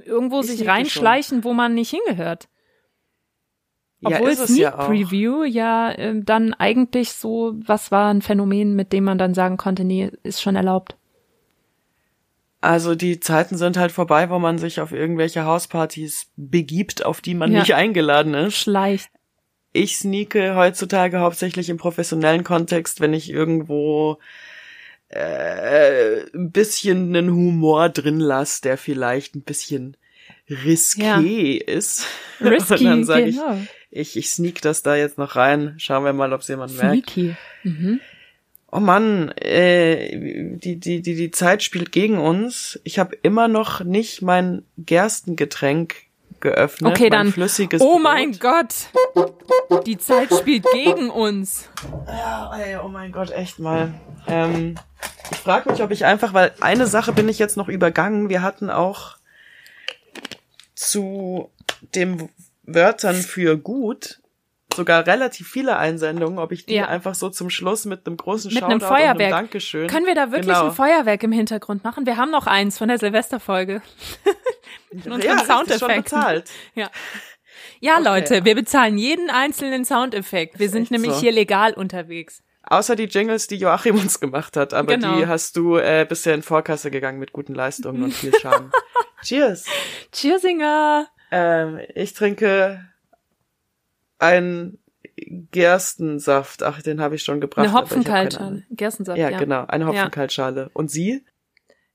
irgendwo 0.06 0.42
Ich 0.42 0.48
sich 0.48 0.68
reinschleichen, 0.68 1.44
wo 1.44 1.54
man 1.54 1.74
nicht 1.74 1.92
hingehört. 1.92 2.48
Ja, 4.02 4.18
Obwohl 4.18 4.32
ist 4.32 4.40
es 4.40 4.48
Sneak 4.50 4.62
ja. 4.62 4.72
Preview 4.72 5.44
ja 5.44 5.98
ähm, 5.98 6.26
dann 6.26 6.54
eigentlich 6.54 7.14
so, 7.14 7.54
was 7.66 7.90
war 7.92 8.14
ein 8.14 8.22
Phänomen, 8.22 8.76
mit 8.76 8.92
dem 8.92 9.06
man 9.06 9.18
dann 9.18 9.34
sagen 9.34 9.56
konnte, 9.58 9.86
nee, 9.86 10.12
ist 10.24 10.42
schon 10.42 10.58
erlaubt. 10.58 10.98
Also 12.60 12.96
die 12.96 13.20
Zeiten 13.20 13.58
sind 13.58 13.78
halt 13.78 13.92
vorbei, 13.92 14.30
wo 14.30 14.40
man 14.40 14.58
sich 14.58 14.80
auf 14.80 14.92
irgendwelche 14.92 15.46
Hauspartys 15.46 16.28
begibt, 16.38 17.06
auf 17.06 17.22
die 17.22 17.34
man 17.34 17.52
Ja. 17.52 17.60
nicht 17.60 17.76
eingeladen 17.76 18.34
ist. 18.34 18.56
Schleicht. 18.56 19.10
Ich 19.74 19.98
sneake 19.98 20.56
heutzutage 20.56 21.20
hauptsächlich 21.20 21.70
im 21.70 21.78
professionellen 21.78 22.44
Kontext, 22.44 23.02
wenn 23.02 23.14
ich 23.14 23.30
irgendwo 23.30 24.18
äh, 25.14 26.26
ein 26.34 26.52
bisschen 26.52 27.16
einen 27.16 27.32
Humor 27.32 27.90
drin 27.90 28.20
lasse, 28.20 28.62
der 28.62 28.78
vielleicht 28.78 29.36
ein 29.36 29.42
bisschen 29.42 29.98
risqué 30.50 31.58
ist. 31.58 32.06
Risky, 32.42 32.74
Und 32.74 32.84
dann 32.84 33.04
sage 33.04 33.26
ich, 33.26 33.36
genau. 33.36 33.58
ich, 33.92 34.18
ich 34.18 34.32
sneak 34.32 34.62
das 34.62 34.82
da 34.82 34.96
jetzt 34.96 35.18
noch 35.18 35.36
rein. 35.36 35.76
Schauen 35.78 36.04
wir 36.04 36.14
mal, 36.14 36.34
ob 36.34 36.42
es 36.42 36.48
jemand 36.48 36.76
merkt. 36.78 37.12
Sneaky. 37.12 37.36
Mhm. 37.64 38.00
Oh 38.72 38.80
Mann, 38.80 39.30
äh, 39.38 40.58
die, 40.58 40.78
die, 40.78 41.02
die, 41.04 41.16
die 41.16 41.32
Zeit 41.32 41.62
spielt 41.62 41.92
gegen 41.92 42.18
uns. 42.18 42.80
Ich 42.84 42.98
habe 42.98 43.16
immer 43.22 43.48
noch 43.48 43.84
nicht 43.84 44.24
mein 44.24 44.64
Gerstengetränk 44.78 46.03
geöffnet. 46.44 46.92
Okay, 46.92 47.10
mein 47.10 47.12
dann. 47.12 47.32
Flüssiges 47.34 47.82
Oh 47.82 47.94
Brot. 47.94 48.04
mein 48.04 48.38
Gott. 48.40 48.76
Die 49.88 49.98
Zeit 49.98 50.32
spielt 50.32 50.66
gegen 50.72 51.10
uns. 51.10 51.68
Ja, 52.08 52.52
ey, 52.56 52.78
oh 52.84 52.88
mein 52.90 53.12
Gott, 53.12 53.32
echt 53.32 53.58
mal. 53.58 53.94
Ähm, 54.28 54.76
ich 55.32 55.38
frage 55.38 55.72
mich, 55.72 55.82
ob 55.82 55.90
ich 55.90 56.06
einfach, 56.06 56.34
weil 56.36 56.52
eine 56.62 56.86
Sache 56.86 57.12
bin 57.14 57.28
ich 57.28 57.40
jetzt 57.40 57.58
noch 57.58 57.68
übergangen. 57.70 58.30
Wir 58.30 58.42
hatten 58.44 58.70
auch 58.70 59.18
zu 60.76 61.50
den 61.96 62.30
Wörtern 62.64 63.16
für 63.16 63.58
gut 63.58 64.20
sogar 64.76 65.06
relativ 65.06 65.48
viele 65.48 65.78
Einsendungen, 65.78 66.40
ob 66.40 66.52
ich 66.52 66.66
die 66.66 66.74
Ja. 66.74 66.88
einfach 66.88 67.14
so 67.14 67.30
zum 67.30 67.52
Schluss 67.52 67.86
mit 67.86 68.08
einem 68.08 68.18
großen 68.18 68.50
Mit 68.50 68.60
Shoutout 68.60 68.72
einem 68.72 68.82
und 68.82 68.88
Feuerwerk. 68.88 69.20
einem 69.20 69.30
Dankeschön. 69.30 69.88
Können 69.88 70.08
wir 70.08 70.16
da 70.16 70.32
wirklich 70.32 70.48
Genau. 70.56 70.66
ein 70.70 70.72
Feuerwerk 70.74 71.22
im 71.22 71.32
Hintergrund 71.32 71.84
machen? 71.84 72.08
Wir 72.08 72.18
haben 72.18 72.32
noch 72.32 72.48
eins 72.48 72.80
von 72.80 72.88
der 72.88 72.98
Silvesterfolge. 72.98 73.84
In 74.92 75.12
unserem 75.12 75.38
ja, 75.38 75.46
Soundeffekt. 75.46 75.72
ist 75.72 75.80
schon 75.80 76.04
bezahlt. 76.04 76.50
Ja. 76.76 76.90
Ja, 77.80 77.96
Okay. 78.00 78.04
Leute, 78.04 78.46
wir 78.46 78.56
bezahlen 78.56 78.98
jeden 78.98 79.30
einzelnen 79.30 79.84
Soundeffekt. 79.86 80.58
Wir 80.60 80.70
sind 80.70 80.90
nämlich 80.92 81.12
so. 81.14 81.20
hier 81.20 81.32
legal 81.32 81.74
unterwegs. 81.74 82.42
Außer 82.64 82.96
die 82.96 83.04
Jingles, 83.06 83.48
die 83.48 83.58
Joachim 83.58 83.96
uns 84.00 84.20
gemacht 84.22 84.56
hat, 84.56 84.74
aber 84.74 84.96
Genau. 84.96 85.18
die 85.18 85.28
hast 85.28 85.58
du 85.58 85.76
äh, 85.78 86.06
bisher 86.08 86.34
in 86.34 86.44
Vorkasse 86.44 86.92
gegangen 86.92 87.20
mit 87.20 87.34
guten 87.34 87.54
Leistungen 87.54 88.02
und 88.04 88.14
viel 88.14 88.34
Charme. 88.40 88.72
Cheers. 89.24 89.66
Cheersinger. 90.14 91.08
Ähm, 91.32 91.80
ich 91.94 92.14
trinke 92.14 92.86
einen 94.20 94.80
Gerstensaft. 95.52 96.64
Ach, 96.64 96.82
den 96.82 97.02
habe 97.02 97.16
ich 97.16 97.24
schon 97.24 97.42
gebracht. 97.42 97.66
Eine 97.68 97.74
Hopfenkaltschale. 97.78 98.64
Gerstensaft, 98.72 99.18
Ja, 99.18 99.30
ja. 99.30 99.38
genau, 99.38 99.66
eine 99.68 99.86
Hopfenkaltschale. 99.88 100.70
Und 100.74 100.90
Sie? 100.90 101.26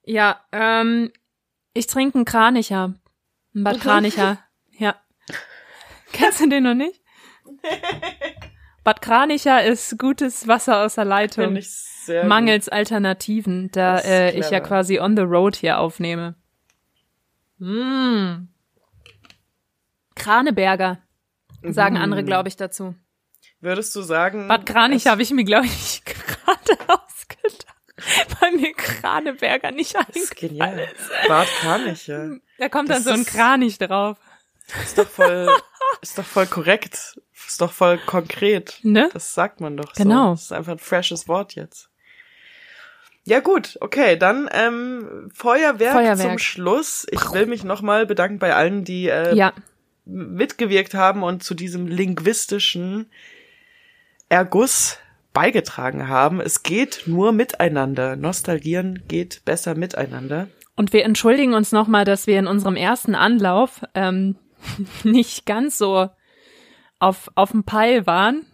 Ja, 0.05 0.41
ähm, 0.53 1.13
ich 1.75 1.87
trinke 1.87 2.17
einen 2.17 2.25
Kranicher. 2.25 2.95
Ein 3.55 3.65
Bad 3.65 3.81
Kranicher. 3.81 4.39
Ja. 4.79 4.97
Kennst 6.13 6.41
du 6.41 6.49
den 6.49 6.65
noch 6.65 6.75
nicht? 6.75 7.01
Bad 8.85 9.03
Kranicher 9.03 9.65
ist 9.65 9.99
gutes 9.99 10.49
Wasser 10.49 10.85
aus 10.85 10.95
der 10.95 11.05
Leitung. 11.05 11.45
Finde 11.45 11.61
ich 11.61 11.71
sehr 11.71 12.25
Mangels 12.25 12.69
Alternativen, 12.69 13.71
da 13.73 13.99
äh, 13.99 14.39
ich 14.39 14.51
ja 14.51 14.61
quasi 14.61 14.99
on 14.99 15.17
the 15.17 15.23
road 15.23 15.57
hier 15.57 15.79
aufnehme. 15.79 16.37
Mm. 17.59 18.49
Kraneberger, 20.15 20.99
sagen 21.63 21.97
Mhm. 21.97 22.03
andere, 22.03 22.25
glaube 22.25 22.49
ich, 22.49 22.57
dazu. 22.57 22.87
gut. 22.87 22.97
Würdest 23.61 23.95
du 23.97 24.03
sagen? 24.03 24.47
Bad 24.49 24.67
Kranicher 24.67 25.11
habe 25.11 25.23
ich 25.23 25.33
mir, 25.33 25.45
glaube 25.45 25.67
ich, 25.67 26.03
weil 28.41 28.53
mir 28.53 28.73
Kraneberger 28.75 29.71
nicht 29.71 29.95
Das 29.95 30.09
ist 30.15 30.33
eingefallen 30.43 30.77
genial. 30.77 30.89
Bad 31.29 31.49
Kraniche. 31.61 32.41
Da 32.59 32.69
kommt 32.69 32.89
dann 32.91 32.97
Das 32.99 33.05
so 33.05 33.11
ein 33.11 33.21
ist- 33.23 33.31
Kranich 33.31 33.79
drauf. 33.79 34.17
Ist 34.83 34.99
doch 34.99 35.09
voll, 35.09 35.49
ist 36.03 36.19
doch 36.19 36.25
voll 36.27 36.47
korrekt. 36.47 37.19
Ist 37.47 37.61
doch 37.61 37.73
voll 37.73 37.99
konkret. 37.99 38.79
Ne? 38.83 39.09
Das 39.13 39.33
sagt 39.35 39.61
man 39.61 39.77
doch 39.77 39.93
Genau. 39.95 40.31
so. 40.31 40.33
Das 40.35 40.43
ist 40.43 40.53
einfach 40.53 40.73
ein 40.73 40.79
freshes 40.79 41.29
Wort 41.29 41.55
jetzt. 41.55 41.89
Ja 43.25 43.41
gut, 43.41 43.77
okay, 43.81 44.17
dann 44.17 44.49
ähm, 44.53 45.31
Feuerwerk, 45.35 45.93
Feuerwerk. 45.95 46.19
zum 46.19 46.39
Schluss. 46.39 47.07
Ich 47.11 47.21
will 47.33 47.47
mich 47.47 47.63
nochmal 47.63 48.07
bedanken 48.07 48.39
bei 48.39 48.55
allen, 48.55 48.85
die 48.85 49.09
äh, 49.09 49.35
Ja, 49.35 49.53
mitgewirkt 50.07 50.95
haben 50.95 51.23
und 51.23 51.43
zu 51.43 51.55
diesem 51.55 51.87
linguistischen 51.87 53.11
Erguss 54.31 54.99
beigetragen 55.33 56.09
haben. 56.09 56.41
Es 56.41 56.63
geht 56.63 57.05
nur 57.07 57.33
miteinander. 57.33 58.17
Nostalgieren 58.17 59.05
geht 59.09 59.45
besser 59.45 59.75
miteinander. 59.75 60.49
und 60.77 60.93
wir 60.93 61.05
entschuldigen 61.05 61.55
uns 61.55 61.73
nochmal, 61.73 62.05
dass 62.05 62.27
wir 62.27 62.39
in 62.39 62.47
unserem 62.47 62.77
ersten 62.77 63.15
Anlauf 63.15 63.83
ähm, 63.95 64.37
nicht 65.05 65.47
ganz 65.47 65.79
so 65.79 66.09
auf, 66.99 67.31
auf 67.35 67.51
dem 67.53 67.65
Peil 67.65 68.07
waren 68.07 68.47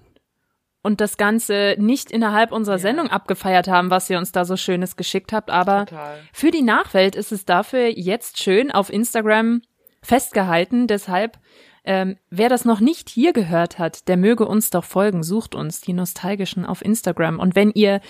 und 0.82 1.00
das 1.00 1.16
Ganze 1.16 1.76
nicht 1.78 2.10
innerhalb 2.10 2.52
unserer 2.52 2.78
Sendung 2.78 3.08
abgefeiert 3.08 3.68
haben, 3.68 3.90
was 3.90 4.10
ihr 4.10 4.18
uns 4.18 4.32
da 4.32 4.44
so 4.44 4.56
Schönes 4.56 4.96
geschickt 4.96 5.32
habt. 5.32 5.50
Aber 5.50 5.86
Total. 5.86 6.18
für 6.32 6.50
die 6.50 6.62
Nachwelt 6.62 7.16
ist 7.16 7.32
es 7.32 7.46
dafür 7.46 7.88
jetzt 7.88 8.38
schön 8.38 8.70
auf 8.70 8.92
Instagram 8.92 9.62
festgehalten. 10.02 10.86
Deshalb, 10.86 11.38
ähm, 11.84 12.16
wer 12.30 12.48
das 12.48 12.64
noch 12.64 12.80
nicht 12.80 13.10
hier 13.10 13.32
gehört 13.32 13.78
hat, 13.78 14.08
der 14.08 14.16
möge 14.16 14.46
uns 14.46 14.70
doch 14.70 14.84
folgen. 14.84 15.22
Sucht 15.22 15.54
uns, 15.54 15.80
die 15.80 15.92
Nostalgischen, 15.92 16.64
auf 16.64 16.82
Instagram. 16.82 17.38
Und 17.38 17.54
wenn 17.54 17.70
ihr 17.70 18.00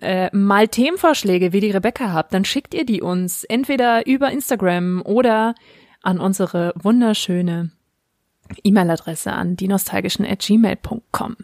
äh, 0.00 0.34
mal 0.36 0.66
Themenvorschläge 0.68 1.52
wie 1.52 1.60
die 1.60 1.70
Rebecca 1.70 2.12
habt, 2.12 2.34
dann 2.34 2.44
schickt 2.44 2.74
ihr 2.74 2.84
die 2.84 3.00
uns 3.00 3.44
entweder 3.44 4.06
über 4.06 4.30
Instagram 4.30 5.02
oder 5.04 5.54
an 6.02 6.18
unsere 6.18 6.72
wunderschöne 6.74 7.70
E-Mail-Adresse 8.64 9.32
an 9.32 9.56
die 9.56 9.68
nostalgischen 9.68 10.26
at 10.26 10.40
gmail.com. 10.40 11.36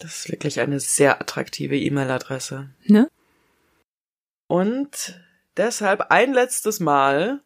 Das 0.00 0.18
ist 0.18 0.30
wirklich 0.30 0.60
eine 0.60 0.80
sehr 0.80 1.20
attraktive 1.20 1.78
E-Mail-Adresse. 1.78 2.70
Ne? 2.84 3.08
Und 4.48 5.20
deshalb 5.56 6.10
ein 6.10 6.32
letztes 6.32 6.80
Mal. 6.80 7.40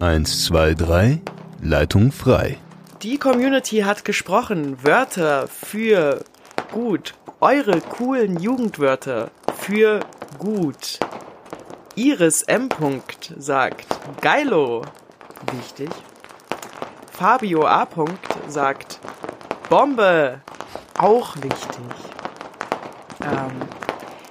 Eins, 0.00 0.44
zwei, 0.44 0.74
drei. 0.74 1.20
Leitung 1.62 2.10
frei. 2.10 2.58
Die 3.02 3.16
Community 3.16 3.82
hat 3.82 4.04
gesprochen. 4.04 4.82
Wörter 4.82 5.46
für 5.46 6.24
gut. 6.72 7.14
Eure 7.40 7.80
coolen 7.80 8.40
Jugendwörter 8.40 9.30
für 9.56 10.00
gut. 10.40 10.98
Iris 11.94 12.42
M. 12.42 12.68
sagt 13.38 13.86
Geilo. 14.20 14.82
Wichtig. 15.52 15.90
Fabio 17.12 17.64
A. 17.64 17.86
sagt 18.48 18.98
Bombe. 19.70 20.40
Auch 20.98 21.36
wichtig. 21.36 21.94
Ähm, 23.22 23.60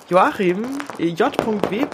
Joachim 0.10 0.78
J.B. 0.98 1.86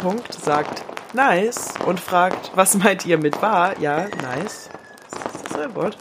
sagt 0.41 0.88
nice 1.13 1.73
und 1.85 1.99
fragt, 1.99 2.51
was 2.55 2.75
meint 2.75 3.05
ihr 3.05 3.17
mit 3.17 3.41
wahr? 3.41 3.79
Ja, 3.79 4.07
nice. 4.21 4.69
Das 5.11 5.51
ist 5.51 5.57
ein 5.59 5.75
Wort. 5.75 5.97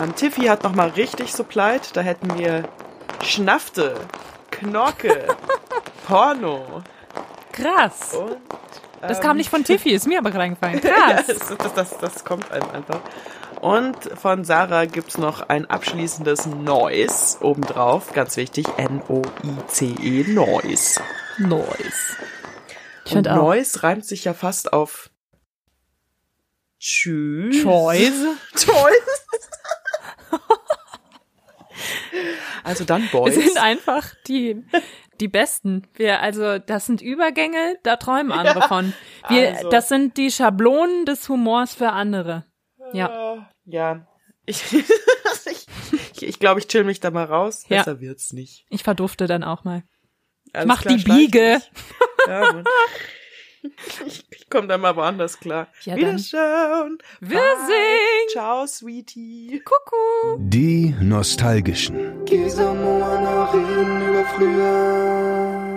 Ähm, 0.00 0.14
Tiffy 0.14 0.42
hat 0.42 0.62
nochmal 0.64 0.88
richtig 0.90 1.32
supplied. 1.32 1.90
Da 1.94 2.00
hätten 2.00 2.38
wir 2.38 2.64
Schnafte, 3.22 3.96
Knorke, 4.50 5.26
Porno 6.06 6.82
Krass. 7.52 8.14
und 8.14 8.36
Das 9.00 9.18
ähm, 9.18 9.22
kam 9.24 9.36
nicht 9.36 9.50
von 9.50 9.64
Tiffy, 9.64 9.90
ist 9.90 10.06
mir 10.06 10.18
aber 10.18 10.34
reingefallen. 10.34 10.80
ja, 10.84 11.14
Krass. 11.14 11.26
das, 11.26 11.56
das, 11.58 11.74
das, 11.74 11.98
das 11.98 12.24
kommt 12.24 12.50
einem 12.50 12.70
einfach. 12.70 13.00
Und 13.60 13.96
von 14.16 14.44
Sarah 14.44 14.84
gibt's 14.84 15.18
noch 15.18 15.48
ein 15.48 15.68
abschließendes 15.68 16.46
Noise 16.46 17.38
obendrauf. 17.40 18.12
Ganz 18.12 18.36
wichtig. 18.36 18.66
N-O-I-C-E, 18.76 20.32
Noise. 20.32 21.00
Nice. 21.38 22.16
Ich 23.08 23.14
finde 23.14 23.32
auch. 23.32 23.36
Noise 23.36 23.82
reimt 23.82 24.04
sich 24.04 24.24
ja 24.24 24.34
fast 24.34 24.70
auf 24.70 25.10
Tschüss. 26.78 27.62
Choice. 27.62 28.26
Choice. 28.54 29.26
also 32.64 32.84
dann 32.84 33.02
Wir 33.04 33.08
Boys. 33.08 33.34
sind 33.34 33.56
einfach 33.56 34.14
die, 34.26 34.62
die 35.20 35.28
Besten. 35.28 35.88
Wir, 35.94 36.20
also, 36.20 36.58
das 36.58 36.84
sind 36.84 37.00
Übergänge, 37.00 37.78
da 37.82 37.96
träumen 37.96 38.30
andere 38.30 38.68
von. 38.68 38.92
Wir, 39.28 39.56
also. 39.56 39.70
das 39.70 39.88
sind 39.88 40.18
die 40.18 40.30
Schablonen 40.30 41.06
des 41.06 41.30
Humors 41.30 41.74
für 41.74 41.92
andere. 41.92 42.44
Ja. 42.92 43.48
Ja. 43.64 44.06
Ich, 44.50 44.64
ich, 44.72 46.22
ich 46.22 46.38
glaube, 46.38 46.58
ich 46.60 46.68
chill 46.68 46.82
mich 46.84 47.00
da 47.00 47.10
mal 47.10 47.24
raus. 47.24 47.64
Ja. 47.68 47.78
Besser 47.78 48.00
wird's 48.00 48.32
nicht. 48.32 48.64
Ich 48.70 48.82
verdufte 48.82 49.26
dann 49.26 49.44
auch 49.44 49.64
mal. 49.64 49.82
Alles 50.52 50.66
Mach 50.66 50.82
klar, 50.82 50.96
die 50.96 51.04
Biege. 51.04 51.62
Ja. 52.26 52.62
Ich, 54.06 54.24
ich 54.30 54.50
komme 54.50 54.68
da 54.68 54.76
mal 54.76 54.94
woanders 54.96 55.40
klar. 55.40 55.68
Ja, 55.84 55.94
dann. 55.94 56.18
Wiederschauen. 56.18 56.98
Wir 57.20 57.38
Bye. 57.38 57.66
singen. 57.66 58.28
Ciao, 58.32 58.66
Sweetie. 58.66 59.62
Kuckuck. 59.64 60.38
Die 60.38 60.94
Nostalgischen. 61.00 62.24
Geh 62.24 62.48
reden 63.54 64.08
über 64.08 64.24
früher. 64.26 65.67